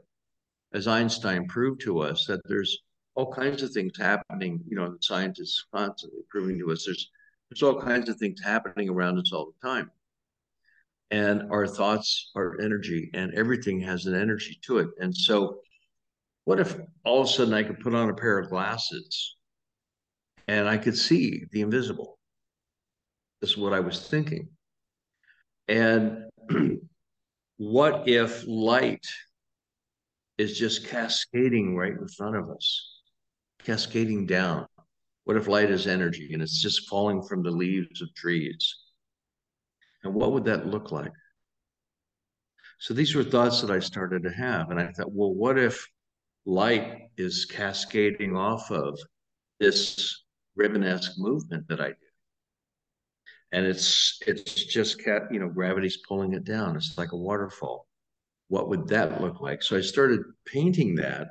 as 0.74 0.86
Einstein 0.86 1.46
proved 1.46 1.80
to 1.82 2.00
us, 2.00 2.26
that 2.26 2.40
there's 2.46 2.78
all 3.14 3.32
kinds 3.32 3.62
of 3.62 3.70
things 3.70 3.96
happening. 3.96 4.62
You 4.66 4.76
know, 4.76 4.96
scientists 5.00 5.66
constantly 5.74 6.22
proving 6.30 6.58
to 6.58 6.72
us 6.72 6.84
there's 6.84 7.10
there's 7.50 7.62
all 7.62 7.80
kinds 7.80 8.08
of 8.08 8.16
things 8.16 8.40
happening 8.42 8.88
around 8.88 9.18
us 9.18 9.30
all 9.32 9.52
the 9.52 9.68
time. 9.68 9.90
And 11.10 11.52
our 11.52 11.66
thoughts 11.66 12.30
are 12.34 12.58
energy, 12.62 13.10
and 13.12 13.34
everything 13.34 13.78
has 13.80 14.06
an 14.06 14.14
energy 14.14 14.58
to 14.62 14.78
it. 14.78 14.88
And 14.98 15.14
so, 15.14 15.58
what 16.44 16.58
if 16.58 16.78
all 17.04 17.20
of 17.20 17.26
a 17.26 17.30
sudden 17.30 17.52
I 17.52 17.62
could 17.62 17.80
put 17.80 17.94
on 17.94 18.08
a 18.08 18.14
pair 18.14 18.38
of 18.38 18.48
glasses 18.48 19.36
and 20.48 20.66
I 20.66 20.78
could 20.78 20.96
see 20.96 21.44
the 21.52 21.60
invisible? 21.60 22.18
This 23.42 23.50
is 23.50 23.58
what 23.58 23.74
I 23.74 23.80
was 23.80 24.08
thinking. 24.08 24.48
And 25.68 26.24
what 27.58 28.08
if 28.08 28.44
light 28.46 29.06
is 30.42 30.58
just 30.58 30.88
cascading 30.88 31.76
right 31.76 31.92
in 31.92 32.08
front 32.08 32.34
of 32.36 32.50
us, 32.50 33.00
cascading 33.64 34.26
down. 34.26 34.66
What 35.24 35.36
if 35.36 35.46
light 35.46 35.70
is 35.70 35.86
energy 35.86 36.30
and 36.32 36.42
it's 36.42 36.60
just 36.60 36.88
falling 36.88 37.22
from 37.22 37.44
the 37.44 37.50
leaves 37.50 38.02
of 38.02 38.12
trees? 38.14 38.76
And 40.02 40.12
what 40.14 40.32
would 40.32 40.44
that 40.46 40.66
look 40.66 40.90
like? 40.90 41.12
So 42.80 42.92
these 42.92 43.14
were 43.14 43.22
thoughts 43.22 43.60
that 43.60 43.70
I 43.70 43.78
started 43.78 44.24
to 44.24 44.32
have. 44.32 44.70
And 44.70 44.80
I 44.80 44.88
thought, 44.88 45.12
well, 45.12 45.32
what 45.32 45.58
if 45.58 45.86
light 46.44 47.10
is 47.16 47.44
cascading 47.44 48.36
off 48.36 48.72
of 48.72 48.98
this 49.60 50.24
ribbon-esque 50.56 51.12
movement 51.18 51.68
that 51.68 51.80
I 51.80 51.90
do? 51.90 51.94
And 53.52 53.64
it's 53.64 54.18
it's 54.26 54.64
just 54.64 55.00
you 55.30 55.38
know, 55.38 55.48
gravity's 55.48 55.98
pulling 56.08 56.32
it 56.32 56.42
down. 56.42 56.74
It's 56.74 56.98
like 56.98 57.12
a 57.12 57.16
waterfall 57.16 57.86
what 58.52 58.68
would 58.68 58.86
that 58.86 59.22
look 59.22 59.40
like? 59.40 59.62
So 59.62 59.78
I 59.78 59.80
started 59.80 60.20
painting 60.44 60.96
that. 60.96 61.28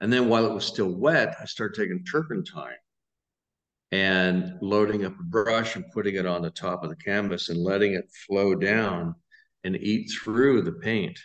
And 0.00 0.12
then 0.12 0.28
while 0.28 0.46
it 0.46 0.54
was 0.54 0.64
still 0.64 0.94
wet, 0.94 1.34
I 1.42 1.46
started 1.46 1.74
taking 1.74 2.04
turpentine 2.04 2.76
and 3.90 4.52
loading 4.62 5.04
up 5.04 5.18
a 5.18 5.22
brush 5.24 5.74
and 5.74 5.90
putting 5.90 6.14
it 6.14 6.26
on 6.26 6.42
the 6.42 6.50
top 6.50 6.84
of 6.84 6.90
the 6.90 6.96
canvas 6.96 7.48
and 7.48 7.58
letting 7.60 7.94
it 7.94 8.08
flow 8.24 8.54
down 8.54 9.16
and 9.64 9.74
eat 9.74 10.12
through 10.12 10.62
the 10.62 10.74
paint. 10.74 11.18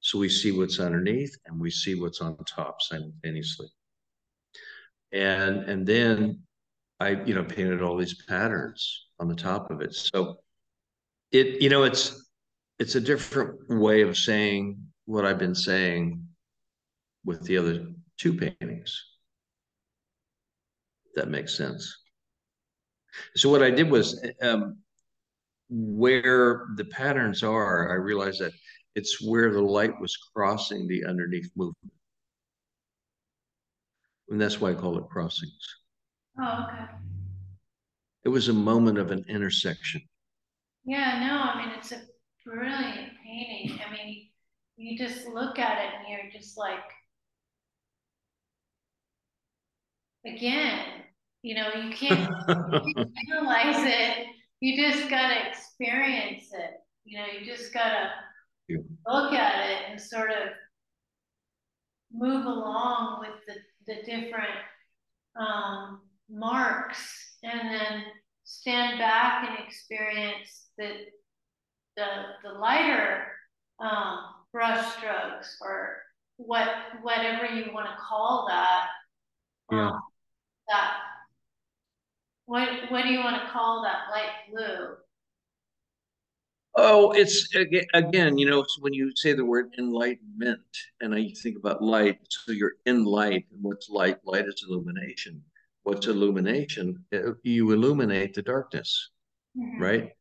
So 0.00 0.18
we 0.18 0.28
see 0.28 0.50
what's 0.50 0.80
underneath 0.80 1.36
and 1.46 1.60
we 1.60 1.70
see 1.70 1.94
what's 1.94 2.20
on 2.20 2.36
top 2.38 2.82
simultaneously. 2.82 3.68
And 5.12 5.70
and 5.70 5.86
then 5.86 6.40
I, 6.98 7.10
you 7.24 7.36
know, 7.36 7.44
painted 7.44 7.82
all 7.82 7.96
these 7.96 8.20
patterns 8.24 9.06
on 9.20 9.28
the 9.28 9.36
top 9.36 9.70
of 9.70 9.80
it. 9.80 9.94
So 9.94 10.38
it, 11.30 11.62
you 11.62 11.70
know, 11.70 11.84
it's 11.84 12.21
it's 12.82 12.96
a 12.96 13.00
different 13.00 13.60
way 13.68 14.00
of 14.00 14.18
saying 14.18 14.76
what 15.04 15.24
I've 15.24 15.38
been 15.38 15.54
saying 15.54 16.20
with 17.24 17.40
the 17.44 17.56
other 17.56 17.86
two 18.18 18.34
paintings. 18.34 18.92
That 21.14 21.28
makes 21.28 21.56
sense. 21.56 21.96
So 23.36 23.48
what 23.50 23.62
I 23.62 23.70
did 23.70 23.88
was 23.88 24.20
um, 24.42 24.78
where 25.70 26.66
the 26.74 26.86
patterns 26.86 27.44
are, 27.44 27.92
I 27.92 27.94
realized 27.94 28.40
that 28.40 28.52
it's 28.96 29.22
where 29.22 29.52
the 29.52 29.62
light 29.62 30.00
was 30.00 30.16
crossing 30.34 30.88
the 30.88 31.04
underneath 31.04 31.52
movement. 31.54 31.92
And 34.28 34.40
that's 34.40 34.60
why 34.60 34.70
I 34.70 34.74
call 34.74 34.98
it 34.98 35.08
crossings. 35.08 35.64
Oh, 36.40 36.66
okay. 36.66 36.86
It 38.24 38.30
was 38.30 38.48
a 38.48 38.52
moment 38.52 38.98
of 38.98 39.12
an 39.12 39.24
intersection. 39.28 40.02
Yeah, 40.84 41.20
no, 41.20 41.38
I 41.38 41.64
mean, 41.64 41.78
it's 41.78 41.92
a 41.92 42.00
brilliant 42.44 43.12
painting. 43.24 43.78
I 43.86 43.92
mean, 43.92 44.28
you 44.76 44.98
just 44.98 45.26
look 45.28 45.58
at 45.58 45.84
it 45.84 45.90
and 45.98 46.08
you're 46.08 46.30
just 46.30 46.58
like, 46.58 46.78
again, 50.26 50.78
you 51.42 51.54
know, 51.54 51.68
you 51.74 51.94
can't 51.94 52.30
analyze 52.48 53.84
it. 53.86 54.26
You 54.60 54.80
just 54.80 55.10
gotta 55.10 55.48
experience 55.48 56.50
it. 56.52 56.74
You 57.04 57.18
know, 57.18 57.26
you 57.26 57.44
just 57.44 57.74
gotta 57.74 58.10
yeah. 58.68 58.78
look 59.06 59.32
at 59.32 59.70
it 59.70 59.78
and 59.90 60.00
sort 60.00 60.30
of 60.30 60.48
move 62.12 62.46
along 62.46 63.20
with 63.20 63.40
the, 63.46 63.92
the 63.92 64.02
different 64.02 64.50
um, 65.38 66.02
marks 66.30 67.36
and 67.42 67.74
then 67.74 68.04
stand 68.44 68.98
back 68.98 69.48
and 69.48 69.66
experience 69.66 70.68
the 70.78 70.90
the 71.96 72.06
the 72.42 72.58
lighter 72.58 73.24
um, 73.80 74.18
brush 74.52 74.96
strokes 74.96 75.58
or 75.60 75.96
what 76.36 76.68
whatever 77.02 77.46
you 77.46 77.72
want 77.72 77.86
to 77.86 77.96
call 78.00 78.46
that. 78.48 78.86
Yeah. 79.70 79.88
Um, 79.90 80.00
that 80.68 80.96
what 82.46 82.68
what 82.90 83.02
do 83.02 83.08
you 83.08 83.20
want 83.20 83.42
to 83.42 83.48
call 83.50 83.82
that 83.82 84.10
light 84.10 84.30
blue? 84.50 84.96
Oh, 86.74 87.12
it's 87.12 87.48
again, 87.92 88.38
you 88.38 88.48
know, 88.48 88.64
when 88.80 88.94
you 88.94 89.12
say 89.14 89.34
the 89.34 89.44
word 89.44 89.74
enlightenment, 89.78 90.60
and 91.02 91.14
I 91.14 91.30
think 91.42 91.58
about 91.58 91.82
light, 91.82 92.18
so 92.30 92.52
you're 92.52 92.76
in 92.86 93.04
light, 93.04 93.44
and 93.52 93.62
what's 93.62 93.90
light? 93.90 94.18
Light 94.24 94.46
is 94.46 94.64
illumination. 94.66 95.42
What's 95.82 96.06
illumination? 96.06 97.04
Uh, 97.12 97.32
you 97.42 97.72
illuminate 97.72 98.32
the 98.32 98.42
darkness, 98.42 99.10
mm-hmm. 99.56 99.82
right? 99.82 100.12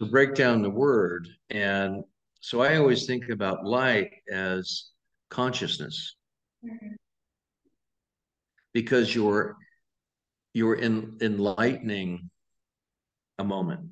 To 0.00 0.06
break 0.06 0.34
down 0.34 0.62
the 0.62 0.70
word, 0.70 1.28
and 1.50 2.04
so 2.40 2.62
I 2.62 2.76
always 2.76 3.06
think 3.06 3.28
about 3.28 3.64
light 3.64 4.10
as 4.32 4.90
consciousness, 5.28 6.16
mm-hmm. 6.64 6.94
because 8.72 9.14
you're 9.14 9.56
you're 10.54 10.76
in 10.76 11.18
enlightening 11.20 12.30
a 13.38 13.44
moment 13.44 13.90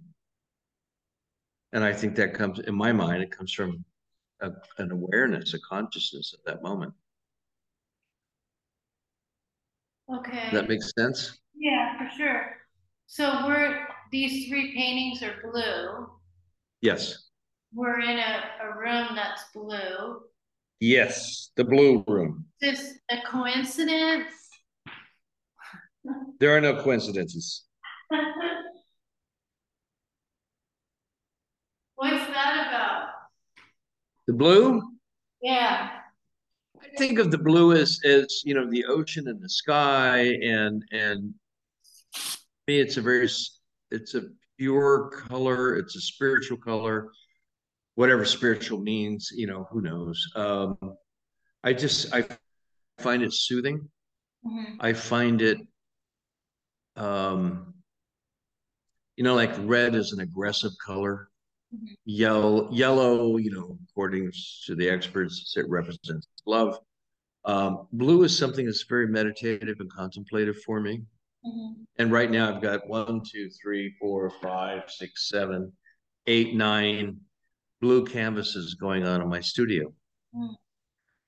and 1.73 1.85
I 1.85 1.93
think 1.93 2.15
that 2.17 2.35
comes 2.35 2.59
in 2.61 2.75
my 2.75 2.93
mind. 2.93 3.23
It 3.23 3.31
comes 3.31 3.53
from 3.53 3.85
a, 4.41 4.51
an 4.79 4.91
awareness, 4.91 5.55
a 5.55 5.61
consciousness 5.61 6.35
at 6.35 6.45
that 6.47 6.63
moment. 6.63 6.95
Okay. 10.13 10.45
Does 10.45 10.53
that 10.53 10.69
makes 10.69 10.91
sense? 10.99 11.39
Yeah, 11.55 11.99
for 11.99 12.17
sure. 12.17 12.57
So 13.07 13.47
we're 13.47 13.87
these 14.11 14.49
three 14.49 14.75
paintings 14.75 15.23
are 15.23 15.35
blue. 15.43 16.09
Yes. 16.81 17.29
We're 17.75 18.01
in 18.01 18.19
a, 18.19 18.43
a 18.63 18.79
room 18.79 19.09
that's 19.15 19.45
blue. 19.55 20.21
Yes, 20.81 21.51
the 21.57 21.65
blue 21.65 22.05
room. 22.07 22.47
Is 22.63 22.79
this 22.79 22.99
a 23.11 23.19
coincidence? 23.27 24.33
There 26.41 26.57
are 26.57 26.61
no 26.61 26.83
coincidences. 26.83 27.65
What's 31.97 32.27
that 32.29 32.69
about? 32.69 33.09
The 34.29 34.35
blue? 34.35 34.83
Yeah. 35.43 35.91
I 36.81 36.97
think 36.97 37.19
of 37.19 37.31
the 37.31 37.39
blue 37.39 37.73
as 37.73 38.01
as 38.05 38.43
you 38.45 38.55
know 38.55 38.71
the 38.71 38.85
ocean 38.85 39.27
and 39.27 39.43
the 39.43 39.49
sky 39.49 40.19
and 40.43 40.85
and 40.93 41.35
me 42.69 42.79
it's 42.81 42.97
a 42.99 43.03
very 43.03 43.29
it's 43.91 44.15
a 44.15 44.23
pure 44.59 45.11
color 45.11 45.77
it's 45.77 45.97
a 45.97 46.01
spiritual 46.01 46.57
color 46.57 47.11
whatever 47.95 48.25
spiritual 48.25 48.81
means 48.81 49.31
you 49.35 49.47
know 49.47 49.67
who 49.71 49.81
knows 49.81 50.25
um 50.35 50.77
i 51.65 51.73
just 51.73 52.13
i 52.15 52.25
find 52.99 53.23
it 53.23 53.33
soothing 53.33 53.89
mm-hmm. 54.47 54.75
i 54.81 54.93
find 54.93 55.43
it 55.43 55.59
um 56.97 57.75
you 59.17 59.25
know 59.25 59.35
like 59.35 59.53
red 59.61 59.95
is 59.95 60.13
an 60.13 60.21
aggressive 60.21 60.73
color 60.85 61.29
Mm-hmm. 61.75 61.87
Yellow, 62.07 62.71
yellow, 62.71 63.37
you 63.37 63.51
know, 63.51 63.79
according 63.91 64.33
to 64.67 64.75
the 64.75 64.89
experts, 64.89 65.55
it 65.57 65.69
represents 65.69 66.27
love. 66.47 66.79
Um, 67.45 67.87
blue 67.93 68.23
is 68.25 68.37
something 68.37 68.65
that's 68.65 68.85
very 68.89 69.07
meditative 69.07 69.77
and 69.81 69.93
contemplative 69.93 70.57
for 70.63 70.81
me. 70.81 71.03
Mm-hmm. 71.45 71.83
And 71.99 72.13
right 72.13 72.31
now 72.31 72.55
I've 72.55 72.63
got 72.63 72.89
one, 72.89 73.23
two, 73.31 73.49
three, 73.63 73.95
four, 74.01 74.31
five, 74.43 74.83
six, 74.89 75.29
seven, 75.29 75.73
eight, 76.27 76.55
nine 76.55 77.19
blue 77.81 78.05
canvases 78.05 78.75
going 78.75 79.07
on 79.07 79.23
in 79.23 79.29
my 79.29 79.41
studio. 79.41 79.93
Mm. 80.35 80.55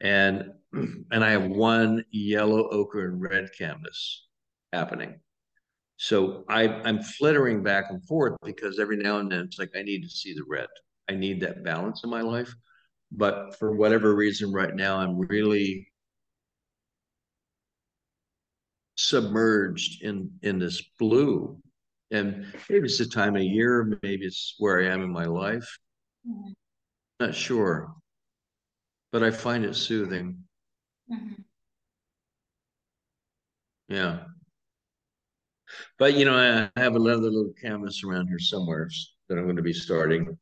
And 0.01 0.53
and 0.73 1.25
I 1.25 1.31
have 1.31 1.47
one 1.47 2.05
yellow, 2.11 2.69
ochre, 2.71 3.09
and 3.09 3.21
red 3.21 3.49
canvas 3.57 4.27
happening. 4.73 5.21
So 5.97 6.45
I, 6.49 6.67
I'm 6.85 7.03
flittering 7.03 7.63
back 7.63 7.87
and 7.91 8.03
forth 8.07 8.35
because 8.43 8.79
every 8.79 8.97
now 8.97 9.19
and 9.19 9.31
then 9.31 9.41
it's 9.41 9.59
like 9.59 9.71
I 9.77 9.83
need 9.83 10.03
to 10.03 10.09
see 10.09 10.33
the 10.33 10.45
red. 10.49 10.69
I 11.11 11.15
need 11.15 11.41
that 11.41 11.63
balance 11.63 12.03
in 12.05 12.11
my 12.11 12.23
life. 12.23 12.55
But 13.13 13.59
for 13.59 13.75
whatever 13.75 14.15
reason, 14.15 14.53
right 14.53 14.75
now, 14.75 14.97
I'm 14.97 15.19
really 15.19 15.90
submerged 19.01 20.03
in 20.03 20.31
in 20.43 20.59
this 20.59 20.83
blue. 20.99 21.59
And 22.11 22.47
maybe 22.69 22.87
it's 22.87 22.99
the 22.99 23.07
time 23.07 23.37
of 23.37 23.43
year, 23.43 23.99
maybe 24.03 24.27
it's 24.27 24.57
where 24.59 24.81
I 24.81 24.93
am 24.93 25.03
in 25.03 25.13
my 25.13 25.25
life. 25.25 25.79
Mm-hmm. 26.29 26.51
Not 27.21 27.35
sure. 27.35 27.95
But 29.13 29.23
I 29.23 29.31
find 29.31 29.65
it 29.65 29.77
soothing. 29.77 30.39
Mm-hmm. 31.11 31.43
Yeah. 33.89 34.21
But 35.99 36.15
you 36.15 36.25
know, 36.25 36.37
I 36.37 36.81
have 36.81 36.97
another 36.97 37.23
little 37.23 37.53
canvas 37.61 38.03
around 38.05 38.29
here 38.29 38.39
somewhere 38.39 38.89
that 39.29 39.39
I'm 39.39 39.45
going 39.45 39.57
to 39.57 39.63
be 39.63 39.73
starting, 39.73 40.37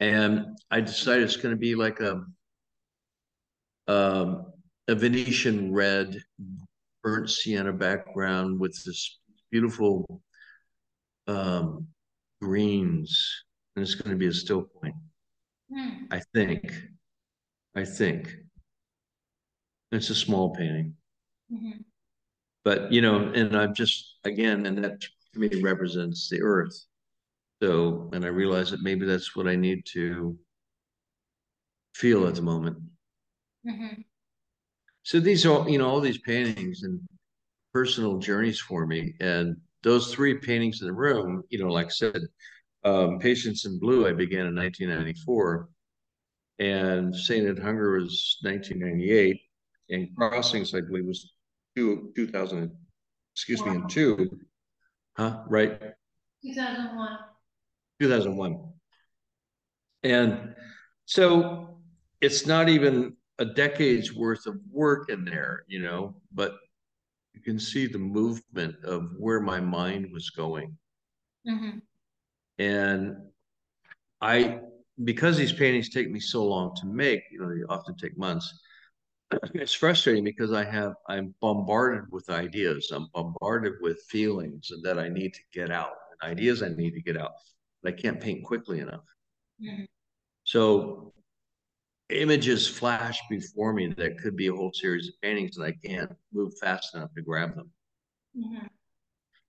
and 0.00 0.58
I 0.70 0.80
decided 0.82 1.24
it's 1.24 1.36
going 1.36 1.54
to 1.54 1.58
be 1.58 1.74
like 1.74 2.00
a 2.00 2.24
um, 3.88 4.52
a 4.88 4.94
Venetian 4.94 5.72
red, 5.72 6.20
burnt 7.06 7.30
sienna 7.30 7.72
background 7.72 8.58
with 8.58 8.72
this 8.84 9.20
beautiful 9.52 10.20
um, 11.28 11.86
greens, 12.42 13.44
and 13.76 13.84
it's 13.84 13.94
going 13.94 14.10
to 14.10 14.16
be 14.16 14.26
a 14.26 14.32
still 14.32 14.62
point. 14.62 14.96
Mm. 15.72 16.08
I 16.10 16.20
think. 16.34 16.74
I 17.76 17.84
think. 17.84 18.34
It's 19.92 20.10
a 20.10 20.16
small 20.16 20.52
painting. 20.56 20.94
Mm-hmm. 21.52 21.82
But 22.64 22.92
you 22.92 23.02
know, 23.02 23.30
and 23.32 23.56
I'm 23.56 23.72
just 23.72 24.16
again, 24.24 24.66
and 24.66 24.82
that 24.82 25.00
to 25.00 25.38
me 25.38 25.62
represents 25.62 26.28
the 26.28 26.42
earth. 26.42 26.76
So, 27.62 28.10
and 28.14 28.24
I 28.24 28.28
realize 28.28 28.72
that 28.72 28.82
maybe 28.82 29.06
that's 29.06 29.36
what 29.36 29.46
I 29.46 29.54
need 29.54 29.86
to 29.92 30.36
feel 31.94 32.26
at 32.26 32.34
the 32.34 32.42
moment. 32.42 32.78
Mm-hmm. 33.64 34.00
So 35.06 35.20
these 35.20 35.46
are, 35.46 35.68
you 35.70 35.78
know, 35.78 35.88
all 35.88 36.00
these 36.00 36.18
paintings 36.18 36.82
and 36.82 36.98
personal 37.72 38.18
journeys 38.18 38.58
for 38.58 38.88
me. 38.88 39.14
And 39.20 39.56
those 39.84 40.12
three 40.12 40.34
paintings 40.34 40.80
in 40.80 40.88
the 40.88 40.92
room, 40.92 41.44
you 41.48 41.60
know, 41.60 41.70
like 41.70 41.86
I 41.86 41.90
said, 41.90 42.22
um, 42.82 43.20
Patience 43.20 43.66
in 43.66 43.78
Blue, 43.78 44.08
I 44.08 44.12
began 44.12 44.46
in 44.46 44.56
1994. 44.56 45.68
And 46.58 47.14
Sainted 47.14 47.56
Hunger 47.56 47.92
was 47.92 48.38
1998. 48.42 49.40
And 49.90 50.08
Crossings, 50.16 50.74
I 50.74 50.80
believe, 50.80 51.06
was 51.06 51.32
two, 51.76 52.12
2000, 52.16 52.72
excuse 53.32 53.64
me, 53.64 53.76
in 53.76 53.86
two. 53.86 54.28
Huh? 55.16 55.44
Right. 55.46 55.80
2001. 56.44 57.18
2001. 58.00 58.72
And 60.02 60.56
so 61.04 61.78
it's 62.20 62.44
not 62.44 62.68
even 62.68 63.16
a 63.38 63.44
decade's 63.44 64.14
worth 64.14 64.46
of 64.46 64.58
work 64.70 65.10
in 65.10 65.24
there, 65.24 65.64
you 65.68 65.82
know, 65.82 66.14
but 66.32 66.56
you 67.34 67.40
can 67.40 67.58
see 67.58 67.86
the 67.86 67.98
movement 67.98 68.76
of 68.84 69.10
where 69.18 69.40
my 69.40 69.60
mind 69.60 70.10
was 70.12 70.30
going. 70.30 70.76
Mm-hmm. 71.46 71.78
And 72.58 73.16
I, 74.20 74.60
because 75.04 75.36
these 75.36 75.52
paintings 75.52 75.90
take 75.90 76.10
me 76.10 76.18
so 76.18 76.44
long 76.44 76.74
to 76.76 76.86
make, 76.86 77.22
you 77.30 77.40
know, 77.40 77.48
they 77.48 77.62
often 77.68 77.94
take 77.96 78.16
months. 78.16 78.52
It's 79.54 79.74
frustrating 79.74 80.24
because 80.24 80.52
I 80.52 80.64
have, 80.64 80.94
I'm 81.08 81.34
bombarded 81.40 82.04
with 82.10 82.30
ideas. 82.30 82.90
I'm 82.94 83.08
bombarded 83.12 83.74
with 83.80 84.00
feelings 84.08 84.70
that 84.82 84.98
I 84.98 85.08
need 85.08 85.34
to 85.34 85.40
get 85.52 85.70
out, 85.70 85.94
and 86.22 86.30
ideas 86.30 86.62
I 86.62 86.68
need 86.68 86.92
to 86.92 87.02
get 87.02 87.16
out. 87.16 87.32
But 87.82 87.94
I 87.94 87.96
can't 88.00 88.20
paint 88.20 88.44
quickly 88.44 88.78
enough. 88.78 89.04
Mm-hmm. 89.60 89.84
So 90.44 91.12
images 92.10 92.68
flash 92.68 93.20
before 93.28 93.72
me 93.72 93.92
that 93.96 94.18
could 94.18 94.36
be 94.36 94.46
a 94.46 94.54
whole 94.54 94.72
series 94.72 95.08
of 95.08 95.14
paintings, 95.22 95.56
and 95.56 95.66
I 95.66 95.72
can't 95.84 96.12
move 96.32 96.52
fast 96.60 96.94
enough 96.94 97.12
to 97.14 97.22
grab 97.22 97.54
them. 97.54 97.70
Mm-hmm. 98.36 98.66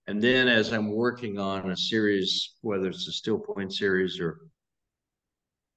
And 0.07 0.21
then 0.21 0.47
as 0.47 0.71
I'm 0.71 0.91
working 0.91 1.37
on 1.37 1.69
a 1.69 1.77
series, 1.77 2.55
whether 2.61 2.87
it's 2.87 3.07
a 3.07 3.11
still 3.11 3.37
point 3.37 3.73
series 3.73 4.19
or 4.19 4.39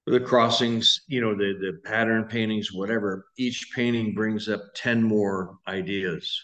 the 0.07 0.21
crossings, 0.21 1.03
you 1.09 1.21
know, 1.21 1.35
the 1.35 1.59
the 1.61 1.81
pattern 1.85 2.25
paintings, 2.25 2.73
whatever, 2.73 3.27
each 3.37 3.71
painting 3.75 4.15
brings 4.15 4.49
up 4.49 4.63
10 4.75 5.03
more 5.03 5.57
ideas. 5.67 6.41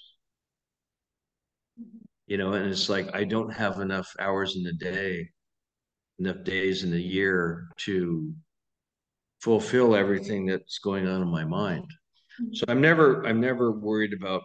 You 2.26 2.38
know, 2.38 2.54
and 2.54 2.68
it's 2.68 2.88
like 2.88 3.14
I 3.14 3.22
don't 3.22 3.52
have 3.52 3.78
enough 3.78 4.12
hours 4.18 4.56
in 4.56 4.64
the 4.64 4.72
day, 4.72 5.30
enough 6.18 6.42
days 6.42 6.82
in 6.82 6.90
the 6.90 7.00
year 7.00 7.68
to 7.78 8.34
fulfill 9.40 9.94
everything 9.94 10.46
that's 10.46 10.78
going 10.78 11.06
on 11.06 11.22
in 11.22 11.28
my 11.28 11.44
mind. 11.44 11.90
So 12.52 12.64
I'm 12.68 12.80
never 12.80 13.26
I'm 13.26 13.40
never 13.40 13.72
worried 13.72 14.12
about 14.12 14.42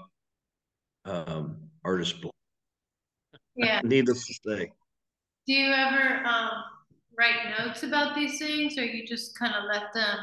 um 1.05 1.57
artist 1.83 2.21
block. 2.21 2.33
Yeah. 3.55 3.81
Needless 3.83 4.27
to 4.27 4.33
say. 4.45 4.71
Do 5.47 5.53
you 5.53 5.71
ever 5.71 6.25
um 6.25 6.63
write 7.17 7.53
notes 7.59 7.83
about 7.83 8.15
these 8.15 8.39
things 8.39 8.77
or 8.77 8.85
you 8.85 9.05
just 9.05 9.37
kind 9.37 9.53
of 9.55 9.65
let 9.65 9.93
them 9.93 10.17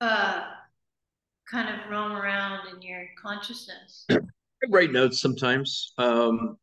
uh 0.00 0.44
kind 1.50 1.68
of 1.68 1.90
roam 1.90 2.12
around 2.12 2.68
in 2.74 2.82
your 2.82 3.06
consciousness? 3.20 4.06
I 4.10 4.18
write 4.68 4.92
notes 4.92 5.20
sometimes. 5.20 5.92
Um 5.96 6.58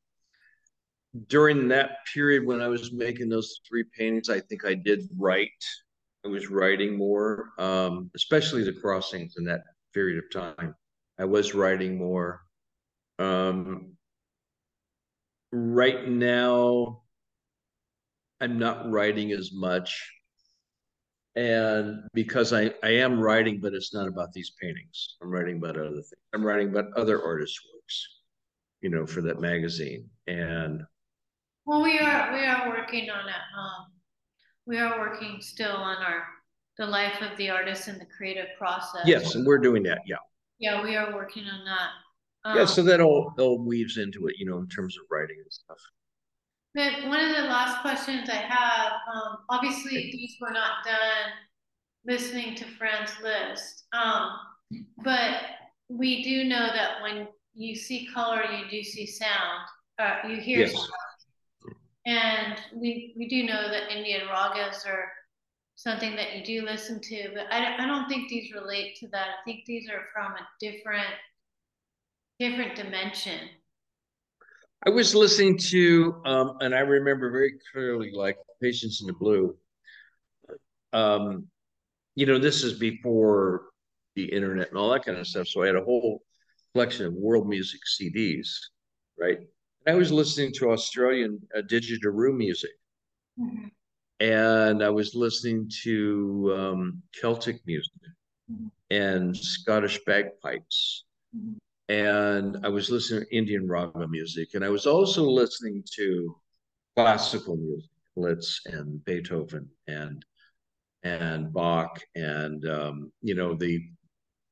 during 1.28 1.68
that 1.68 1.98
period 2.14 2.46
when 2.46 2.62
I 2.62 2.68
was 2.68 2.94
making 2.94 3.28
those 3.28 3.60
three 3.68 3.84
paintings, 3.98 4.30
I 4.30 4.40
think 4.40 4.64
I 4.64 4.76
did 4.76 5.10
write 5.18 5.50
I 6.24 6.28
was 6.28 6.50
writing 6.50 6.98
more, 6.98 7.50
um, 7.58 8.12
especially 8.16 8.64
the 8.64 8.74
crossings 8.74 9.36
in 9.38 9.46
that 9.46 9.62
period 9.94 10.24
of 10.24 10.32
time. 10.32 10.76
I 11.20 11.26
was 11.26 11.54
writing 11.54 11.98
more. 11.98 12.42
Um, 13.20 13.94
right 15.52 16.08
now, 16.08 17.02
I'm 18.40 18.58
not 18.58 18.90
writing 18.90 19.32
as 19.32 19.52
much. 19.54 20.12
And 21.36 22.04
because 22.14 22.54
I, 22.54 22.74
I 22.84 22.90
am 22.90 23.20
writing, 23.20 23.60
but 23.62 23.74
it's 23.74 23.94
not 23.94 24.08
about 24.08 24.34
these 24.34 24.52
paintings. 24.62 25.16
I'm 25.22 25.30
writing 25.30 25.58
about 25.58 25.78
other 25.78 25.90
things. 25.92 26.14
I'm 26.34 26.44
writing 26.44 26.70
about 26.70 26.92
other 26.98 27.24
artists' 27.24 27.60
works, 27.74 28.08
you 28.82 28.90
know, 28.90 29.06
for 29.06 29.22
that 29.22 29.40
magazine. 29.40 30.10
And 30.28 30.82
well, 31.66 31.82
we 31.82 32.00
are 32.00 32.34
we 32.34 32.44
are 32.44 32.70
working 32.70 33.10
on 33.10 33.30
it. 33.30 33.36
Um, 33.58 34.01
we 34.66 34.78
are 34.78 34.99
working 34.99 35.38
still 35.41 35.76
on 35.76 35.97
our 35.97 36.24
the 36.78 36.86
life 36.86 37.22
of 37.22 37.38
the 37.38 37.49
artist 37.49 37.88
and 37.88 37.99
the 37.99 38.05
creative 38.05 38.47
process. 38.57 39.01
Yes, 39.05 39.36
and 39.36 39.45
we're 39.45 39.59
doing 39.59 39.84
that. 39.84 39.99
Yeah. 40.05 40.16
Yeah, 40.59 40.82
we 40.84 40.95
are 40.95 41.14
working 41.14 41.43
on 41.45 41.66
that. 41.66 41.89
Um, 42.43 42.57
yeah, 42.57 42.66
so 42.66 42.82
that 42.84 43.01
all 43.01 43.34
all 43.38 43.59
weaves 43.59 43.97
into 43.97 44.28
it, 44.28 44.36
you 44.38 44.45
know, 44.45 44.57
in 44.57 44.68
terms 44.68 44.97
of 44.97 45.03
writing 45.12 45.38
and 45.38 45.51
stuff. 45.51 45.78
But 46.74 47.07
one 47.07 47.20
of 47.20 47.36
the 47.36 47.43
last 47.43 47.82
questions 47.82 48.30
I 48.30 48.36
have, 48.36 48.93
um, 49.14 49.38
obviously 49.49 50.09
these 50.12 50.38
were 50.39 50.51
not 50.51 50.86
done 50.86 51.34
listening 52.05 52.55
to 52.55 52.66
Franz 52.78 53.12
Liszt, 53.22 53.84
um, 53.93 54.32
but 55.03 55.41
we 55.89 56.24
do 56.24 56.45
know 56.45 56.68
that 56.74 57.01
when 57.01 57.28
you 57.53 57.76
see 57.76 58.07
color, 58.14 58.43
you 58.45 58.70
do 58.70 58.84
see 58.84 59.05
sound. 59.05 59.68
Uh, 59.99 60.28
you 60.28 60.38
hear 60.38 60.59
yes. 60.59 60.72
sound. 60.72 60.88
And 62.06 62.60
we, 62.76 63.14
we 63.18 63.28
do 63.28 63.43
know 63.43 63.70
that 63.70 63.95
Indian 63.95 64.28
ragas 64.28 64.88
are 64.88 65.12
something 65.76 66.16
that 66.16 66.36
you 66.36 66.43
do 66.43 66.66
listen 66.66 66.99
to, 66.99 67.30
but 67.34 67.52
I, 67.52 67.84
I 67.84 67.88
don't 67.88 68.08
think 68.08 68.30
these 68.30 68.52
relate 68.54 68.95
to 68.97 69.08
that. 69.10 69.28
I 69.28 69.43
think 69.45 69.66
these 69.66 69.88
are 69.89 70.04
from 70.14 70.34
a 70.34 70.47
different 70.60 71.08
different 72.39 72.76
dimension. 72.76 73.39
I 74.84 74.89
was 74.89 75.14
listening 75.14 75.60
to, 75.70 76.22
um, 76.26 76.58
and 76.60 76.74
I 76.74 76.80
remember 76.80 77.30
very 77.30 77.54
clearly, 77.72 78.12
like 78.16 78.36
Patience 78.60 79.02
in 79.02 79.08
the 79.08 79.14
Blue. 79.14 79.56
Um, 80.91 81.47
you 82.16 82.26
know, 82.26 82.39
this 82.39 82.64
is 82.64 82.80
before 82.80 83.66
the 84.16 84.26
internet 84.26 84.70
and 84.70 84.78
all 84.78 84.89
that 84.91 85.06
kind 85.06 85.20
of 85.20 85.28
stuff. 85.28 85.47
So 85.47 85.62
I 85.62 85.68
had 85.68 85.76
a 85.76 85.84
whole 85.84 86.24
collection 86.74 87.06
of 87.06 87.14
world 87.14 87.47
music 87.47 87.80
CDs, 87.99 88.47
right? 89.20 89.38
I 89.88 89.96
was 89.96 90.12
listening 90.12 90.54
to 90.54 90.72
Australian 90.72 91.40
uh, 91.58 91.62
didgeridoo 91.62 92.36
music. 92.36 92.72
Mm-hmm. 93.40 93.68
And 94.20 94.84
I 94.84 94.90
was 94.90 95.16
listening 95.16 95.70
to 95.84 96.54
um, 96.56 97.02
Celtic 97.20 97.60
music 97.66 98.02
mm-hmm. 98.52 98.68
and 98.92 99.36
Scottish 99.36 100.00
bagpipes. 100.06 101.06
Mm-hmm. 101.36 101.58
And 101.90 102.64
I 102.64 102.70
was 102.70 102.92
listening 102.92 103.26
to 103.26 103.36
Indian 103.36 103.68
raga 103.68 104.08
music. 104.08 104.54
And 104.54 104.64
I 104.64 104.70
was 104.70 104.86
also 104.86 105.24
listening 105.24 105.84
to 105.96 106.36
classical 106.96 107.58
music, 107.58 107.90
Liszt 108.16 108.68
and 108.68 109.04
Beethoven 109.06 109.68
and 109.88 110.24
and 111.04 111.52
Bach 111.52 112.00
and 112.16 112.64
um, 112.70 113.12
you 113.22 113.34
know 113.34 113.56
the 113.56 113.84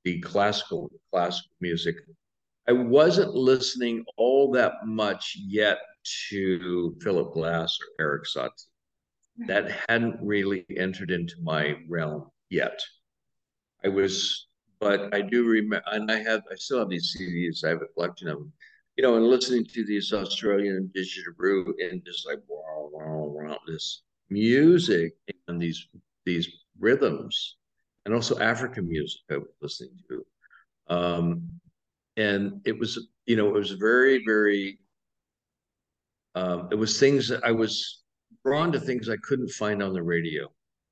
the 0.03 0.19
classical 0.21 0.89
classical 1.11 1.51
music 1.61 1.95
I 2.69 2.71
wasn't 2.71 3.33
listening 3.33 4.05
all 4.15 4.51
that 4.51 4.73
much 4.85 5.35
yet 5.39 5.79
to 6.29 6.95
Philip 7.01 7.33
Glass 7.33 7.75
or 7.81 8.05
Erik 8.05 8.25
Satie. 8.25 8.67
That 9.47 9.71
hadn't 9.87 10.19
really 10.21 10.67
entered 10.77 11.09
into 11.09 11.33
my 11.41 11.77
realm 11.87 12.29
yet. 12.51 12.79
I 13.83 13.87
was, 13.87 14.45
but 14.79 15.11
I 15.15 15.21
do 15.21 15.45
remember, 15.45 15.83
and 15.87 16.11
I 16.11 16.21
have, 16.21 16.43
I 16.51 16.55
still 16.55 16.77
have 16.77 16.89
these 16.89 17.17
CDs. 17.19 17.65
I 17.65 17.69
have 17.69 17.81
a 17.81 17.87
collection 17.87 18.27
of 18.27 18.37
them. 18.37 18.53
You 18.97 19.03
know, 19.03 19.15
and 19.15 19.25
listening 19.25 19.65
to 19.65 19.83
these 19.83 20.13
Australian 20.13 20.91
didgeridoo 20.95 21.73
and 21.79 22.05
just 22.05 22.27
like 22.27 22.39
wow, 22.47 22.89
wow, 22.91 23.31
wow, 23.33 23.57
this 23.65 24.03
music 24.29 25.15
and 25.47 25.59
these 25.59 25.87
these 26.23 26.47
rhythms, 26.79 27.55
and 28.05 28.13
also 28.13 28.37
African 28.37 28.87
music 28.87 29.21
I 29.31 29.37
was 29.37 29.47
listening 29.59 29.97
to. 30.09 30.25
Um, 30.93 31.49
and 32.19 32.61
it 32.65 32.77
was 32.77 33.07
you 33.25 33.35
know 33.35 33.47
it 33.47 33.53
was 33.53 33.71
very 33.71 34.21
very 34.25 34.77
um, 36.35 36.67
it 36.71 36.75
was 36.75 36.99
things 36.99 37.27
that 37.29 37.43
I 37.43 37.51
was 37.51 38.03
drawn 38.45 38.71
to 38.71 38.79
things 38.79 39.09
I 39.09 39.17
couldn't 39.23 39.49
find 39.49 39.81
on 39.81 39.93
the 39.93 40.03
radio. 40.03 40.45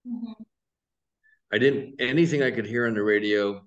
Mm-hmm. 0.08 0.44
I 1.54 1.58
didn't 1.58 2.02
anything 2.02 2.42
I 2.42 2.52
could 2.52 2.66
hear 2.66 2.88
on 2.88 2.96
the 2.96 3.04
radio. 3.04 3.62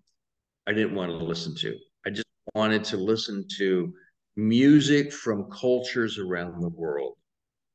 I 0.66 0.72
didn't 0.72 0.94
want 0.94 1.10
to 1.10 1.16
listen 1.16 1.54
to. 1.56 1.76
I 2.06 2.10
just 2.10 2.26
wanted 2.54 2.84
to 2.84 2.96
listen 2.96 3.46
to 3.58 3.92
music 4.36 5.12
from 5.12 5.50
cultures 5.50 6.18
around 6.18 6.60
the 6.60 6.68
world 6.68 7.16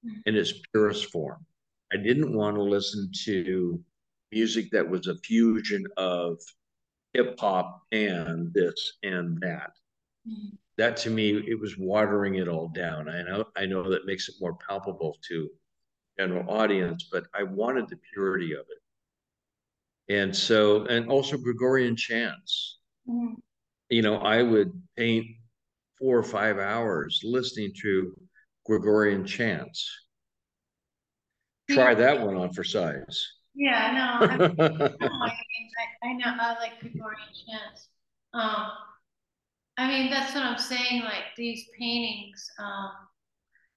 mm-hmm. 0.06 0.20
in 0.26 0.36
its 0.36 0.54
purest 0.72 1.12
form. 1.12 1.46
I 1.94 1.98
didn't 1.98 2.34
want 2.34 2.56
to 2.56 2.64
listen 2.64 3.12
to 3.26 3.80
music 4.32 4.72
that 4.72 4.88
was 4.88 5.08
a 5.08 5.16
fusion 5.20 5.86
of 5.98 6.40
hip 7.16 7.40
hop 7.40 7.82
and 7.92 8.54
this 8.54 8.94
and 9.04 9.40
that. 9.40 9.72
Mm-hmm. 10.28 10.56
That 10.78 10.98
to 10.98 11.10
me, 11.10 11.30
it 11.48 11.58
was 11.60 11.78
watering 11.78 12.36
it 12.36 12.50
all 12.50 12.68
down. 12.68 13.08
I 13.08 13.22
know, 13.24 13.46
I 13.56 13.66
know 13.66 13.90
that 13.90 14.06
makes 14.06 14.28
it 14.28 14.36
more 14.42 14.58
palpable 14.68 15.18
to 15.30 15.50
general 16.20 16.50
audience, 16.50 17.08
but 17.10 17.26
I 17.34 17.44
wanted 17.44 17.88
the 17.88 17.98
purity 18.14 18.54
of 18.54 18.66
it. 18.70 20.14
And 20.14 20.36
so, 20.36 20.86
and 20.86 21.10
also 21.10 21.38
Gregorian 21.38 21.96
chants. 21.96 22.80
Mm-hmm. 23.10 23.36
You 23.90 24.02
know, 24.02 24.18
I 24.18 24.44
would 24.44 24.72
paint 24.98 25.26
four 25.98 26.18
or 26.18 26.24
five 26.24 26.58
hours 26.58 27.22
listening 27.24 27.72
to 27.82 28.14
Gregorian 28.66 29.26
chants. 29.26 29.90
Try 31.70 31.96
that 31.96 32.20
one 32.20 32.36
on 32.36 32.52
for 32.52 32.64
size. 32.64 33.35
Yeah, 33.56 33.92
no, 33.94 34.28
I, 34.28 34.36
I, 35.08 36.08
I, 36.08 36.14
know 36.14 36.36
I 36.40 36.56
like 36.60 36.80
Gregorian 36.82 37.28
chants. 37.48 37.88
Um, 38.34 38.68
I 39.78 39.88
mean, 39.88 40.10
that's 40.10 40.36
what 40.36 40.44
I'm 40.44 40.58
saying. 40.58 41.04
Like 41.04 41.36
these 41.38 41.66
paintings, 41.80 42.50
um, 42.60 42.92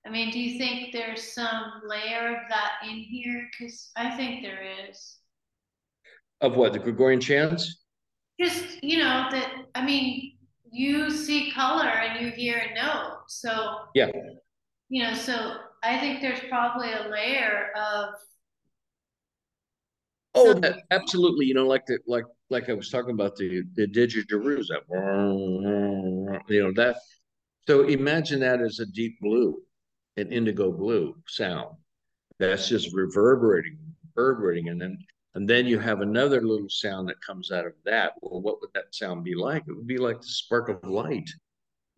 I 0.04 0.10
mean, 0.10 0.30
do 0.30 0.40
you 0.40 0.58
think 0.58 0.92
there's 0.92 1.32
some 1.32 1.82
layer 1.86 2.28
of 2.28 2.48
that 2.48 2.72
in 2.82 2.96
here? 2.96 3.48
Because 3.50 3.90
I 3.96 4.16
think 4.16 4.42
there 4.42 4.62
is. 4.90 5.18
Of 6.40 6.56
what, 6.56 6.72
the 6.72 6.78
Gregorian 6.80 7.20
chants? 7.20 7.82
Just, 8.40 8.82
you 8.82 8.98
know, 8.98 9.28
that, 9.30 9.66
I 9.74 9.84
mean, 9.84 10.38
you 10.70 11.10
see 11.10 11.52
color 11.52 11.88
and 11.88 12.24
you 12.24 12.32
hear 12.32 12.58
a 12.58 12.74
note. 12.74 13.18
So, 13.28 13.80
yeah. 13.94 14.10
You 14.88 15.04
know, 15.04 15.14
so 15.14 15.56
I 15.84 15.98
think 15.98 16.20
there's 16.20 16.40
probably 16.48 16.92
a 16.92 17.08
layer 17.08 17.68
of. 17.76 18.14
Oh, 20.38 20.54
that, 20.54 20.82
absolutely. 20.90 21.46
You 21.46 21.54
know, 21.54 21.66
like 21.66 21.86
the, 21.86 21.98
like, 22.06 22.24
like 22.50 22.68
I 22.70 22.72
was 22.72 22.90
talking 22.90 23.12
about 23.12 23.36
the, 23.36 23.62
the 23.74 23.86
didgeridoos, 23.86 24.66
that, 24.68 24.82
you 26.48 26.62
know, 26.62 26.72
that. 26.74 26.96
So 27.66 27.82
imagine 27.82 28.40
that 28.40 28.60
as 28.60 28.78
a 28.78 28.86
deep 28.86 29.18
blue, 29.20 29.56
an 30.16 30.32
indigo 30.32 30.72
blue 30.72 31.14
sound. 31.26 31.76
That's 32.38 32.68
just 32.68 32.94
reverberating, 32.94 33.78
reverberating. 34.14 34.68
And 34.68 34.80
then 34.80 34.98
and 35.34 35.48
then 35.48 35.66
you 35.66 35.78
have 35.78 36.00
another 36.00 36.40
little 36.40 36.68
sound 36.68 37.08
that 37.08 37.20
comes 37.20 37.52
out 37.52 37.66
of 37.66 37.74
that. 37.84 38.14
Well, 38.22 38.40
what 38.40 38.60
would 38.60 38.70
that 38.74 38.94
sound 38.94 39.24
be 39.24 39.34
like? 39.34 39.64
It 39.68 39.74
would 39.74 39.86
be 39.86 39.98
like 39.98 40.20
the 40.20 40.26
spark 40.26 40.68
of 40.68 40.82
light 40.82 41.28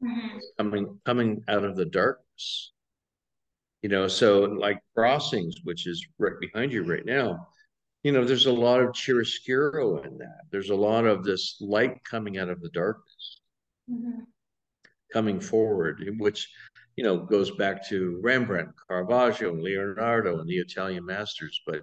mm-hmm. 0.03 0.39
coming 0.59 1.01
coming 1.05 1.43
out 1.49 1.65
of 1.65 1.77
the 1.77 1.87
darkness. 1.87 2.73
You 3.83 3.89
know, 3.89 4.09
so 4.09 4.41
like 4.41 4.83
crossings, 4.95 5.57
which 5.65 5.87
is 5.87 6.07
right 6.19 6.39
behind 6.41 6.73
you 6.73 6.83
right 6.83 7.07
now, 7.07 7.49
you 8.03 8.13
know, 8.13 8.25
there's 8.25 8.47
a 8.47 8.53
lot 8.53 8.81
of 8.81 8.91
chiaroscuro 8.91 10.05
in 10.07 10.19
that. 10.19 10.43
There's 10.51 10.71
a 10.71 10.75
lot 10.75 11.05
of 11.05 11.23
this 11.23 11.57
light 11.61 12.03
coming 12.05 12.39
out 12.39 12.49
of 12.49 12.61
the 12.63 12.71
darkness, 12.71 13.41
mm-hmm. 13.91 14.21
coming 15.13 15.41
forward, 15.41 16.03
which 16.19 16.49
you 16.97 17.05
know 17.05 17.19
goes 17.19 17.51
back 17.53 17.87
to 17.89 18.19
Rembrandt, 18.23 18.71
Caravaggio, 18.89 19.51
and 19.51 19.63
Leonardo, 19.63 20.41
and 20.41 20.49
the 20.49 20.59
Italian 20.59 21.05
masters. 21.05 21.61
But 21.67 21.83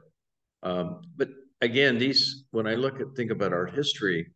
um, 0.63 1.01
but 1.15 1.29
again, 1.61 1.99
these 1.99 2.45
when 2.51 2.65
I 2.65 2.75
look 2.75 2.99
at 2.99 3.15
think 3.15 3.29
about 3.29 3.53
art 3.53 3.75
history, 3.75 4.31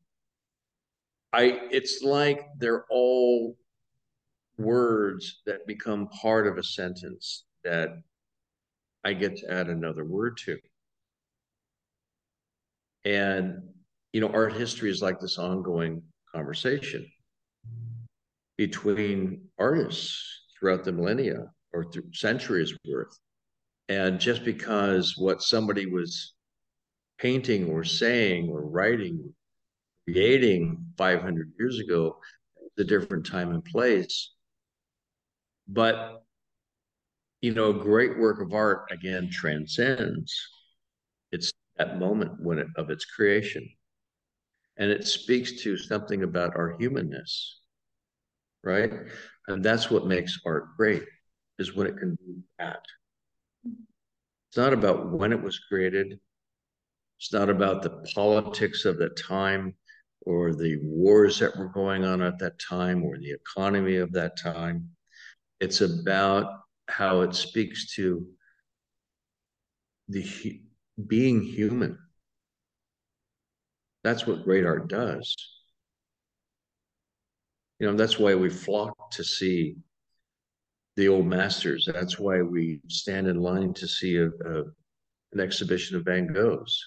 I 1.34 1.62
it's 1.72 2.04
like 2.04 2.46
they're 2.60 2.86
all 2.92 3.58
words 4.60 5.42
that 5.48 5.66
become 5.66 6.10
part 6.10 6.46
of 6.46 6.60
a 6.60 6.64
sentence 6.64 7.46
that 7.64 7.90
I 9.04 9.14
get 9.14 9.38
to 9.38 9.52
add 9.52 9.68
another 9.68 10.06
word 10.06 10.38
to. 10.46 10.60
And 13.06 13.64
you 14.14 14.22
know, 14.22 14.30
art 14.30 14.54
history 14.54 14.90
is 14.90 15.02
like 15.02 15.20
this 15.20 15.38
ongoing 15.38 16.04
conversation 16.34 17.06
between 18.58 19.42
artists 19.58 20.44
throughout 20.60 20.84
the 20.84 20.92
millennia 20.92 21.46
or 21.74 21.90
through 21.92 22.12
centuries 22.14 22.78
worth. 22.86 23.18
And 23.90 24.20
just 24.20 24.44
because 24.44 25.16
what 25.18 25.42
somebody 25.42 25.86
was 25.86 26.34
painting 27.18 27.70
or 27.70 27.84
saying 27.84 28.50
or 28.50 28.62
writing, 28.62 29.34
creating 30.06 30.86
500 30.98 31.52
years 31.58 31.80
ago, 31.80 32.18
a 32.78 32.84
different 32.84 33.26
time 33.26 33.52
and 33.52 33.64
place. 33.64 34.32
But, 35.68 36.24
you 37.42 37.54
know, 37.54 37.70
a 37.70 37.74
great 37.74 38.18
work 38.18 38.42
of 38.42 38.54
art, 38.54 38.92
again, 38.92 39.30
transcends. 39.32 40.34
It's 41.32 41.52
that 41.82 42.00
moment 42.00 42.34
when 42.40 42.60
it, 42.60 42.68
of 42.76 42.90
its 42.90 43.06
creation. 43.06 43.68
And 44.78 44.92
it 44.92 45.08
speaks 45.08 45.64
to 45.64 45.78
something 45.78 46.24
about 46.24 46.56
our 46.56 46.78
humanness, 46.80 47.60
right? 48.64 48.92
And 49.48 49.64
that's 49.64 49.90
what 49.90 50.08
makes 50.08 50.40
art 50.46 50.78
great, 50.78 51.04
is 51.60 51.76
when 51.76 51.88
it 51.88 51.98
can 51.98 52.16
do 52.16 52.36
that. 52.60 52.84
It's 53.64 54.58
not 54.58 54.74
about 54.74 55.12
when 55.12 55.32
it 55.32 55.42
was 55.42 55.60
created. 55.60 56.20
It's 57.20 57.34
not 57.34 57.50
about 57.50 57.82
the 57.82 58.06
politics 58.14 58.86
of 58.86 58.98
the 58.98 59.10
time 59.10 59.76
or 60.22 60.54
the 60.54 60.78
wars 60.84 61.40
that 61.40 61.58
were 61.58 61.70
going 61.70 62.04
on 62.06 62.22
at 62.22 62.38
that 62.40 62.60
time 62.60 63.04
or 63.04 63.18
the 63.18 63.32
economy 63.32 63.98
of 63.98 64.12
that 64.14 64.38
time. 64.38 64.90
It's 65.60 65.82
about 65.82 66.46
how 66.88 67.22
it 67.22 67.34
speaks 67.34 67.96
to 67.96 68.28
the 70.10 70.62
being 71.08 71.42
human. 71.42 71.98
That's 74.04 74.26
what 74.26 74.44
great 74.44 74.66
art 74.66 74.88
does. 74.88 75.36
You 77.80 77.88
know, 77.88 77.96
that's 77.96 78.20
why 78.20 78.36
we 78.36 78.50
flock 78.50 79.12
to 79.12 79.24
see 79.24 79.76
the 80.98 81.08
old 81.08 81.26
masters. 81.26 81.88
That's 81.92 82.20
why 82.20 82.42
we 82.42 82.82
stand 82.88 83.28
in 83.28 83.40
line 83.40 83.74
to 83.76 83.88
see 83.88 84.18
a, 84.18 84.28
a 84.28 84.64
an 85.34 85.40
exhibition 85.40 85.96
of 85.96 86.06
Van 86.06 86.28
Gogh's. 86.28 86.84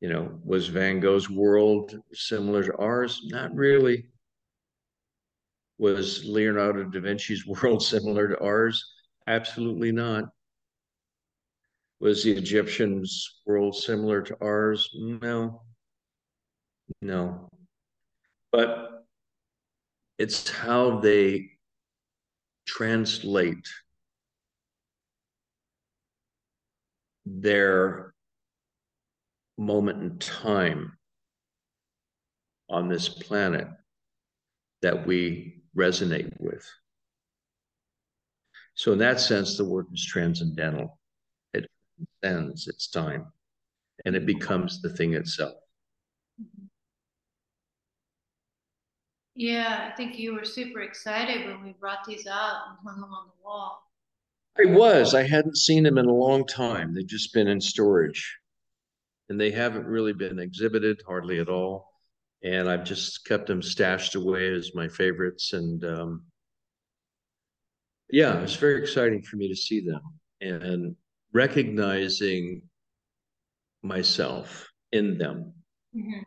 You 0.00 0.10
know, 0.10 0.38
was 0.44 0.68
Van 0.68 1.00
Gogh's 1.00 1.30
world 1.30 1.98
similar 2.12 2.62
to 2.64 2.76
ours? 2.76 3.20
Not 3.24 3.54
really. 3.54 4.08
Was 5.78 6.24
Leonardo 6.24 6.84
da 6.84 7.00
Vinci's 7.00 7.46
world 7.62 7.82
similar 7.82 8.28
to 8.28 8.38
ours? 8.40 8.84
Absolutely 9.26 9.92
not. 9.92 10.24
Was 12.00 12.24
the 12.24 12.32
Egyptians' 12.32 13.40
world 13.46 13.74
similar 13.74 14.22
to 14.22 14.36
ours? 14.42 14.90
No. 14.94 15.62
No. 17.00 17.48
But 18.52 19.04
it's 20.18 20.48
how 20.48 21.00
they 21.00 21.50
translate 22.66 23.66
their 27.24 28.14
moment 29.58 30.02
in 30.02 30.18
time 30.18 30.96
on 32.68 32.88
this 32.88 33.08
planet 33.08 33.68
that 34.82 35.06
we 35.06 35.62
resonate 35.76 36.32
with. 36.38 36.68
So, 38.74 38.92
in 38.92 38.98
that 38.98 39.20
sense, 39.20 39.56
the 39.56 39.64
work 39.64 39.86
is 39.92 40.04
transcendental. 40.04 40.98
Transcends 42.22 42.68
its 42.68 42.88
time 42.88 43.26
and 44.04 44.14
it 44.14 44.26
becomes 44.26 44.82
the 44.82 44.90
thing 44.90 45.14
itself. 45.14 45.54
Yeah, 49.34 49.90
I 49.90 49.96
think 49.96 50.18
you 50.18 50.34
were 50.34 50.44
super 50.44 50.80
excited 50.80 51.46
when 51.46 51.62
we 51.62 51.72
brought 51.72 52.04
these 52.06 52.26
out 52.26 52.62
and 52.68 52.78
hung 52.84 53.00
them 53.00 53.10
on 53.12 53.26
the 53.26 53.44
wall. 53.44 53.82
I 54.58 54.64
was. 54.64 55.14
I 55.14 55.24
hadn't 55.24 55.58
seen 55.58 55.82
them 55.82 55.98
in 55.98 56.06
a 56.06 56.12
long 56.12 56.46
time. 56.46 56.94
They've 56.94 57.06
just 57.06 57.34
been 57.34 57.46
in 57.46 57.60
storage 57.60 58.38
and 59.28 59.38
they 59.38 59.50
haven't 59.50 59.86
really 59.86 60.14
been 60.14 60.38
exhibited 60.38 61.02
hardly 61.06 61.38
at 61.38 61.48
all. 61.48 61.90
And 62.42 62.68
I've 62.68 62.84
just 62.84 63.26
kept 63.26 63.46
them 63.46 63.60
stashed 63.60 64.14
away 64.14 64.54
as 64.54 64.74
my 64.74 64.88
favorites. 64.88 65.52
And 65.52 65.84
um, 65.84 66.24
yeah, 68.10 68.40
it's 68.40 68.54
very 68.54 68.80
exciting 68.80 69.22
for 69.22 69.36
me 69.36 69.48
to 69.48 69.56
see 69.56 69.80
them 69.80 70.00
and 70.40 70.96
recognizing 71.36 72.62
myself 73.82 74.68
in 74.92 75.18
them. 75.18 75.52
Mm-hmm 75.94 76.22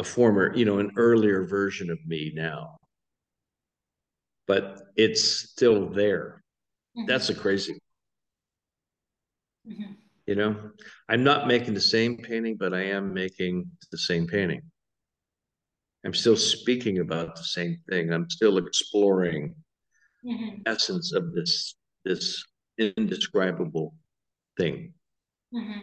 a 0.00 0.02
former, 0.02 0.56
you 0.56 0.64
know, 0.64 0.78
an 0.78 0.90
earlier 0.96 1.44
version 1.44 1.90
of 1.90 1.98
me 2.06 2.32
now. 2.34 2.78
But 4.46 4.80
it's 4.96 5.22
still 5.22 5.90
there. 5.90 6.42
Mm-hmm. 6.96 7.06
That's 7.06 7.28
a 7.28 7.34
crazy. 7.34 7.78
Mm-hmm. 9.70 9.92
You 10.26 10.34
know, 10.36 10.70
I'm 11.08 11.22
not 11.22 11.46
making 11.46 11.74
the 11.74 11.80
same 11.80 12.16
painting, 12.16 12.56
but 12.58 12.72
I 12.72 12.84
am 12.84 13.12
making 13.12 13.70
the 13.92 13.98
same 13.98 14.26
painting. 14.26 14.62
I'm 16.06 16.14
still 16.14 16.36
speaking 16.36 17.00
about 17.00 17.36
the 17.36 17.44
same 17.44 17.76
thing. 17.90 18.10
I'm 18.10 18.30
still 18.30 18.56
exploring 18.56 19.54
mm-hmm. 20.24 20.62
essence 20.64 21.12
of 21.12 21.34
this 21.34 21.74
this 22.06 22.42
indescribable 22.80 23.94
thing. 24.56 24.94
Mm-hmm. 25.54 25.80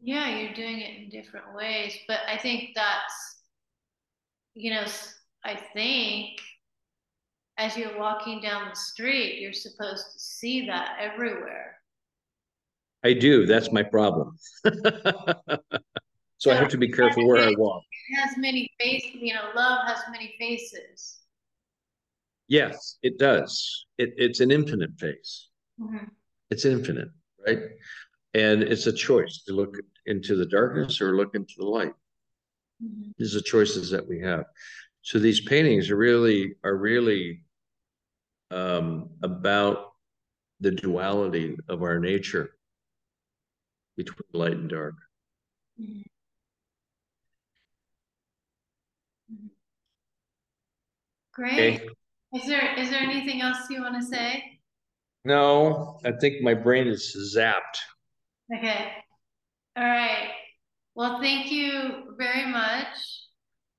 Yeah, 0.00 0.38
you're 0.38 0.54
doing 0.54 0.80
it 0.80 1.02
in 1.02 1.08
different 1.08 1.54
ways. 1.54 1.96
But 2.06 2.20
I 2.28 2.36
think 2.36 2.70
that's, 2.74 3.38
you 4.54 4.70
know, 4.70 4.84
I 5.44 5.58
think 5.72 6.40
as 7.56 7.76
you're 7.76 7.98
walking 7.98 8.40
down 8.40 8.68
the 8.68 8.76
street, 8.76 9.40
you're 9.40 9.52
supposed 9.52 10.04
to 10.12 10.18
see 10.18 10.66
that 10.66 10.96
everywhere. 11.00 11.78
I 13.04 13.12
do. 13.12 13.46
That's 13.46 13.70
my 13.70 13.82
problem. 13.82 14.36
so, 14.64 14.72
so, 16.38 16.50
I 16.50 16.54
have 16.54 16.68
to 16.68 16.78
be 16.78 16.88
careful 16.88 17.26
where 17.26 17.46
I 17.46 17.54
walk. 17.56 17.82
It 18.10 18.16
has 18.16 18.36
many 18.38 18.70
faces, 18.80 19.10
you 19.14 19.34
know, 19.34 19.50
love 19.54 19.86
has 19.86 19.98
many 20.10 20.34
faces. 20.38 21.20
Yes, 22.54 22.98
it 23.02 23.18
does. 23.18 23.84
It, 23.98 24.14
it's 24.16 24.38
an 24.38 24.52
infinite 24.52 24.96
face. 24.96 25.48
Mm-hmm. 25.80 26.04
It's 26.50 26.64
infinite, 26.64 27.08
right? 27.44 27.58
And 28.32 28.62
it's 28.62 28.86
a 28.86 28.92
choice 28.92 29.42
to 29.48 29.52
look 29.52 29.74
into 30.06 30.36
the 30.36 30.46
darkness 30.46 31.00
or 31.00 31.16
look 31.16 31.34
into 31.34 31.54
the 31.58 31.64
light. 31.64 31.94
Mm-hmm. 32.80 33.10
These 33.18 33.34
are 33.34 33.40
choices 33.40 33.90
that 33.90 34.08
we 34.08 34.20
have. 34.20 34.44
So 35.02 35.18
these 35.18 35.40
paintings 35.40 35.90
are 35.90 35.96
really 35.96 36.54
are 36.62 36.76
really 36.76 37.40
um, 38.52 39.10
about 39.24 39.90
the 40.60 40.70
duality 40.70 41.56
of 41.68 41.82
our 41.82 41.98
nature 41.98 42.50
between 43.96 44.28
light 44.32 44.52
and 44.52 44.70
dark. 44.70 44.94
Mm-hmm. 45.80 46.02
Great. 51.32 51.80
Okay. 51.80 51.88
Is 52.34 52.46
there 52.46 52.76
is 52.76 52.90
there 52.90 53.00
anything 53.00 53.42
else 53.42 53.58
you 53.70 53.80
want 53.80 53.94
to 53.94 54.02
say? 54.02 54.42
No, 55.24 56.00
I 56.04 56.12
think 56.12 56.42
my 56.42 56.52
brain 56.52 56.88
is 56.88 57.34
zapped. 57.34 57.78
Okay. 58.54 58.88
All 59.76 59.84
right. 59.84 60.30
Well, 60.96 61.20
thank 61.20 61.50
you 61.50 62.14
very 62.18 62.46
much. 62.46 62.96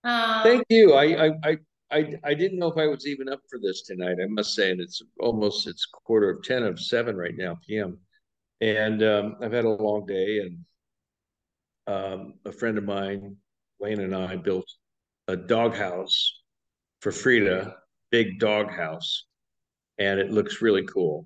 Um, 0.04 0.44
thank 0.44 0.64
you. 0.70 0.94
I, 0.94 1.26
I 1.26 1.32
I 1.44 1.58
I 1.92 2.14
I 2.24 2.34
didn't 2.34 2.58
know 2.60 2.72
if 2.72 2.78
I 2.78 2.88
was 2.88 3.06
even 3.06 3.28
up 3.28 3.42
for 3.50 3.60
this 3.62 3.84
tonight. 3.84 4.18
I 4.22 4.28
must 4.28 4.56
say, 4.56 4.72
and 4.72 4.80
it's 4.80 5.02
almost 5.20 5.68
it's 5.68 5.86
quarter 5.86 6.30
of 6.30 6.44
ten 6.44 6.64
of 6.64 6.80
seven 6.80 7.18
right 7.18 7.36
now 7.36 7.58
p.m. 7.68 8.00
And 8.62 9.04
um, 9.04 9.36
I've 9.42 9.52
had 9.52 9.66
a 9.66 9.70
long 9.70 10.06
day, 10.06 10.40
and 10.40 10.60
um, 11.88 12.34
a 12.46 12.52
friend 12.54 12.78
of 12.78 12.86
mine, 12.86 13.36
Wayne, 13.80 14.00
and 14.00 14.16
I 14.16 14.38
built 14.38 14.66
a 15.28 15.36
doghouse 15.36 16.42
for 17.02 17.12
Frida, 17.12 17.76
big 18.12 18.40
doghouse, 18.40 19.26
and 19.98 20.20
it 20.20 20.32
looks 20.32 20.62
really 20.62 20.84
cool. 20.84 21.26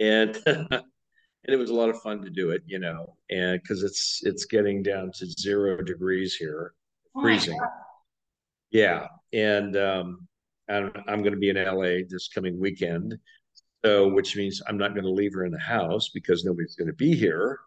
And 0.00 0.38
and 0.46 1.54
it 1.54 1.56
was 1.56 1.70
a 1.70 1.74
lot 1.74 1.88
of 1.88 2.00
fun 2.02 2.22
to 2.22 2.30
do 2.30 2.50
it, 2.50 2.62
you 2.66 2.78
know, 2.78 3.16
and 3.30 3.60
because 3.62 3.82
it's 3.82 4.20
it's 4.24 4.44
getting 4.44 4.82
down 4.82 5.10
to 5.12 5.26
zero 5.26 5.82
degrees 5.82 6.34
here, 6.34 6.74
oh 7.16 7.22
freezing. 7.22 7.58
Yeah, 8.70 9.06
and 9.32 9.76
um, 9.76 10.28
I'm, 10.68 10.92
I'm 11.06 11.22
going 11.22 11.32
to 11.32 11.38
be 11.38 11.48
in 11.48 11.56
LA 11.56 12.04
this 12.08 12.28
coming 12.28 12.60
weekend, 12.60 13.16
so 13.84 14.08
which 14.08 14.36
means 14.36 14.60
I'm 14.68 14.76
not 14.76 14.92
going 14.92 15.04
to 15.04 15.10
leave 15.10 15.32
her 15.34 15.46
in 15.46 15.52
the 15.52 15.58
house 15.58 16.10
because 16.10 16.44
nobody's 16.44 16.74
going 16.74 16.88
to 16.88 16.94
be 16.94 17.14
here, 17.14 17.58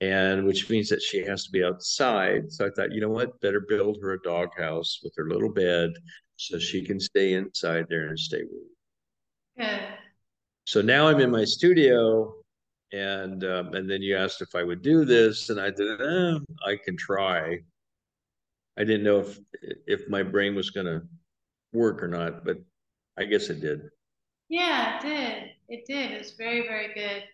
and 0.00 0.44
which 0.44 0.68
means 0.68 0.88
that 0.88 1.00
she 1.00 1.24
has 1.24 1.44
to 1.44 1.52
be 1.52 1.62
outside. 1.62 2.50
So 2.50 2.66
I 2.66 2.70
thought, 2.70 2.92
you 2.92 3.00
know 3.00 3.08
what, 3.08 3.40
better 3.40 3.60
build 3.60 3.98
her 4.02 4.14
a 4.14 4.22
doghouse 4.22 4.98
with 5.04 5.14
her 5.16 5.28
little 5.28 5.52
bed 5.52 5.92
so 6.48 6.58
she 6.58 6.84
can 6.84 6.98
stay 6.98 7.34
inside 7.34 7.86
there 7.88 8.08
and 8.08 8.18
stay 8.18 8.42
warm. 8.50 8.66
Good. 9.58 9.80
So 10.64 10.80
now 10.80 11.08
I'm 11.08 11.20
in 11.20 11.30
my 11.30 11.44
studio, 11.44 12.34
and 12.92 13.44
um, 13.44 13.74
and 13.74 13.90
then 13.90 14.02
you 14.02 14.16
asked 14.16 14.42
if 14.42 14.54
I 14.54 14.62
would 14.62 14.82
do 14.82 15.04
this, 15.04 15.50
and 15.50 15.60
I 15.60 15.70
did. 15.70 16.00
Eh, 16.00 16.38
I 16.66 16.76
can 16.84 16.96
try. 16.96 17.58
I 18.78 18.84
didn't 18.84 19.04
know 19.04 19.20
if 19.20 19.38
if 19.86 20.08
my 20.08 20.22
brain 20.22 20.54
was 20.54 20.70
going 20.70 20.86
to 20.86 21.02
work 21.72 22.02
or 22.02 22.08
not, 22.08 22.44
but 22.44 22.58
I 23.18 23.24
guess 23.24 23.50
it 23.50 23.60
did. 23.60 23.82
Yeah, 24.48 24.98
it 24.98 25.02
did. 25.02 25.50
It 25.68 25.84
did. 25.86 26.12
It 26.12 26.18
was 26.18 26.32
very, 26.32 26.62
very 26.62 26.92
good. 26.94 27.24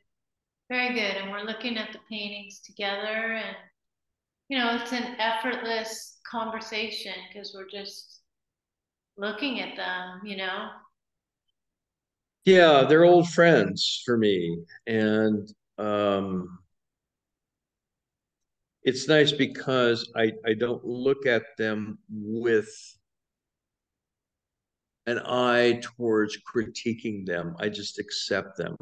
Very 0.69 0.95
good. 0.95 1.17
And 1.17 1.31
we're 1.31 1.45
looking 1.45 1.77
at 1.77 1.93
the 1.93 1.99
paintings 2.09 2.61
together 2.61 3.35
and 3.35 3.57
you 4.49 4.59
know, 4.59 4.79
it's 4.81 4.93
an 4.93 5.17
effortless 5.19 6.21
conversation 6.27 7.13
because 7.29 7.53
we're 7.55 7.69
just 7.69 8.18
looking 9.19 9.61
at 9.61 9.77
them, 9.77 10.21
you 10.25 10.37
know. 10.37 10.71
Yeah, 12.45 12.87
they're 12.89 13.05
old 13.05 13.29
friends 13.29 14.03
for 14.07 14.17
me. 14.17 14.59
And 14.87 15.53
um 15.77 16.59
it's 18.85 19.07
nice 19.07 19.33
because 19.33 20.11
I, 20.17 20.33
I 20.47 20.55
don't 20.55 20.83
look 20.83 21.27
at 21.27 21.43
them 21.59 21.99
with 22.09 22.71
an 25.07 25.19
eye 25.27 25.81
towards 25.83 26.39
critiquing 26.43 27.27
them. 27.27 27.55
I 27.59 27.69
just 27.69 27.99
accept 27.99 28.57
them 28.57 28.77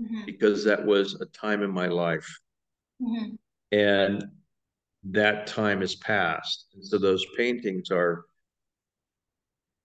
mm-hmm. 0.00 0.20
because 0.24 0.62
that 0.64 0.84
was 0.84 1.20
a 1.20 1.26
time 1.26 1.64
in 1.64 1.70
my 1.72 1.86
life. 1.86 2.28
Mm-hmm. 3.02 3.34
And 3.72 4.24
that 5.10 5.46
time 5.48 5.80
has 5.80 5.96
passed. 5.96 6.66
So 6.82 6.98
those 6.98 7.24
paintings 7.36 7.90
are 7.90 8.26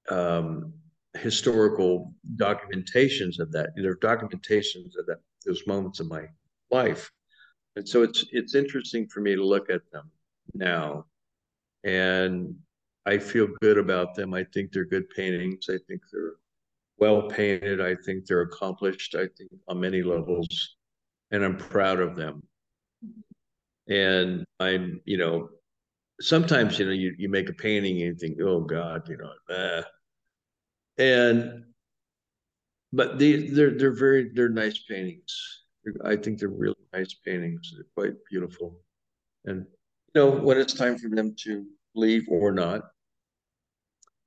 um, 0.10 0.74
historical 1.16 2.14
documentations 2.36 3.40
of 3.40 3.52
that. 3.52 3.70
They're 3.76 3.96
documentations 3.98 4.98
of 4.98 5.06
that 5.08 5.20
those 5.46 5.66
moments 5.68 6.00
of 6.00 6.08
my 6.08 6.24
life. 6.72 7.12
And 7.76 7.88
so 7.88 8.04
it's 8.04 8.26
it's 8.32 8.56
interesting 8.56 9.08
for 9.08 9.22
me 9.22 9.36
to 9.36 9.44
look 9.44 9.70
at 9.70 9.82
them 9.92 10.10
now. 10.54 11.06
And 11.84 12.56
I 13.06 13.20
feel 13.20 13.48
good 13.62 13.78
about 13.78 14.16
them. 14.16 14.34
I 14.34 14.44
think 14.44 14.72
they're 14.72 14.86
good 14.86 15.10
paintings. 15.10 15.68
I 15.70 15.78
think 15.88 16.02
they're 16.12 16.34
well 16.98 17.24
painted. 17.30 17.82
I 17.82 17.96
think 18.06 18.26
they're 18.26 18.42
accomplished. 18.42 19.16
I 19.16 19.28
think 19.38 19.52
on 19.68 19.80
many 19.80 20.02
levels, 20.02 20.48
and 21.32 21.44
I'm 21.44 21.58
proud 21.58 22.00
of 22.00 22.16
them. 22.16 22.42
And 23.88 24.44
I'm, 24.60 25.02
you 25.06 25.18
know, 25.18 25.50
sometimes 26.22 26.80
you 26.80 26.86
know 26.86 26.92
you, 26.92 27.14
you 27.18 27.30
make 27.30 27.50
a 27.50 27.54
painting 27.54 28.02
and 28.02 28.02
you 28.02 28.16
think, 28.16 28.40
oh 28.42 28.62
God, 28.62 29.08
you 29.08 29.18
know. 29.18 29.84
And 30.98 31.64
but 32.94 33.20
they 33.20 33.48
they're 33.48 33.72
they're 33.72 33.96
very 33.96 34.30
they're 34.34 34.50
nice 34.50 34.80
paintings. 34.90 35.64
I 36.04 36.16
think 36.16 36.40
they're 36.40 36.50
really 36.50 36.76
nice 36.94 37.14
paintings. 37.14 37.74
They're 37.76 37.86
quite 37.96 38.16
beautiful, 38.30 38.82
and 39.46 39.66
you 40.14 40.22
know 40.22 40.32
when 40.32 40.58
it's 40.58 40.74
time 40.74 40.98
for 40.98 41.10
them 41.10 41.36
to 41.44 41.66
leave 41.94 42.26
or 42.30 42.52
not, 42.52 42.84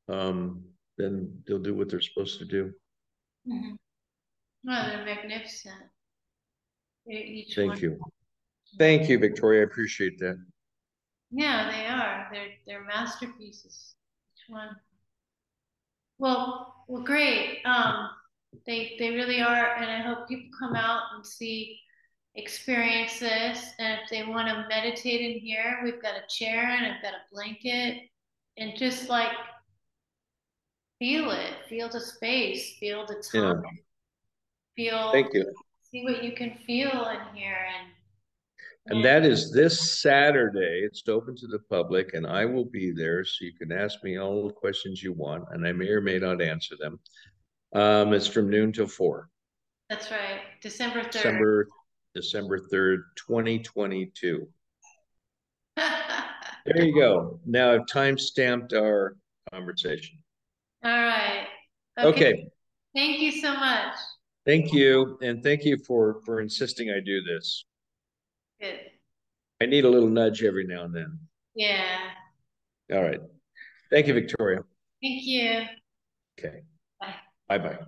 um, 0.09 0.65
then 0.97 1.43
they'll 1.47 1.59
do 1.59 1.75
what 1.75 1.89
they're 1.89 2.01
supposed 2.01 2.39
to 2.41 2.45
do. 2.45 2.73
Mm-hmm. 3.49 3.75
Well, 4.65 4.87
they're 4.87 5.05
magnificent. 5.05 5.75
Each 7.11 7.55
Thank 7.55 7.71
one. 7.71 7.81
you. 7.81 8.01
Thank 8.79 9.09
you, 9.09 9.19
Victoria. 9.19 9.61
I 9.63 9.65
appreciate 9.65 10.19
that. 10.19 10.37
Yeah, 11.31 11.71
they 11.71 11.87
are. 11.87 12.29
They're 12.31 12.49
they're 12.67 12.85
masterpieces. 12.85 13.95
Each 14.37 14.53
one. 14.53 14.77
Well, 16.19 16.75
well, 16.89 17.03
great. 17.03 17.61
Um, 17.65 18.11
they 18.67 18.97
they 18.99 19.11
really 19.11 19.41
are, 19.41 19.77
and 19.77 19.91
I 19.91 20.01
hope 20.01 20.29
people 20.29 20.51
come 20.59 20.75
out 20.75 21.03
and 21.15 21.25
see, 21.25 21.79
experience 22.35 23.19
this. 23.19 23.73
And 23.79 24.01
if 24.03 24.11
they 24.11 24.25
want 24.25 24.49
to 24.49 24.67
meditate 24.69 25.21
in 25.21 25.41
here, 25.41 25.81
we've 25.85 26.03
got 26.03 26.15
a 26.15 26.27
chair 26.29 26.65
and 26.65 26.87
I've 26.87 27.03
got 27.03 27.13
a 27.13 27.23
blanket, 27.33 28.09
and 28.57 28.77
just 28.77 29.09
like 29.09 29.33
feel 30.99 31.31
it, 31.31 31.55
feel 31.69 31.89
the 31.89 32.01
space, 32.01 32.77
feel 32.79 33.07
the 33.07 33.23
time, 33.33 33.63
yeah. 33.65 34.91
feel. 34.91 35.13
Thank 35.13 35.35
you. 35.35 35.53
See 35.91 36.05
what 36.05 36.23
you 36.23 36.33
can 36.33 36.59
feel 36.67 37.07
in 37.09 37.37
here, 37.37 37.57
and 37.79 37.93
and 38.89 39.05
that 39.05 39.25
is 39.25 39.53
this 39.53 40.01
Saturday. 40.01 40.83
It's 40.85 41.03
open 41.09 41.37
to 41.37 41.47
the 41.47 41.59
public, 41.71 42.15
and 42.15 42.27
I 42.27 42.45
will 42.45 42.65
be 42.65 42.91
there, 42.91 43.25
so 43.25 43.45
you 43.45 43.53
can 43.53 43.71
ask 43.71 44.03
me 44.03 44.19
all 44.19 44.47
the 44.47 44.53
questions 44.53 45.03
you 45.03 45.13
want, 45.13 45.45
and 45.51 45.67
I 45.67 45.73
may 45.73 45.89
or 45.89 46.01
may 46.01 46.19
not 46.19 46.41
answer 46.41 46.75
them. 46.79 46.99
Um, 47.75 48.13
it's 48.15 48.27
from 48.27 48.49
noon 48.49 48.73
till 48.73 48.87
four. 48.87 49.29
That's 49.91 50.11
right, 50.11 50.41
December 50.63 51.03
third. 51.03 51.13
December 51.13 51.69
December 52.15 52.59
third, 52.71 53.03
twenty 53.17 53.59
twenty 53.59 54.11
two. 54.15 54.49
there 55.77 56.83
you 56.83 56.95
go. 56.95 57.41
Now 57.45 57.73
I've 57.73 57.87
time 57.87 58.17
stamped 58.17 58.73
our 58.73 59.17
conversation. 59.53 60.19
All 60.85 60.91
right. 60.91 61.47
Okay. 61.99 62.09
okay. 62.09 62.49
Thank 62.95 63.21
you 63.21 63.33
so 63.33 63.55
much. 63.55 63.95
Thank 64.47 64.73
you, 64.73 65.19
and 65.21 65.43
thank 65.43 65.65
you 65.65 65.77
for 65.87 66.21
for 66.25 66.41
insisting 66.41 66.91
I 66.91 67.01
do 67.05 67.23
this. 67.23 67.65
Good. 68.61 68.81
I 69.61 69.67
need 69.67 69.85
a 69.85 69.89
little 69.89 70.09
nudge 70.09 70.43
every 70.43 70.67
now 70.67 70.85
and 70.85 70.95
then. 70.95 71.19
Yeah. 71.55 71.99
All 72.93 73.03
right. 73.03 73.21
Thank 73.91 74.07
you, 74.07 74.15
Victoria. 74.15 74.61
Thank 75.03 75.25
you. 75.25 75.65
Okay. 76.39 76.63
Bye. 77.01 77.15
Bye 77.49 77.59
bye. 77.59 77.79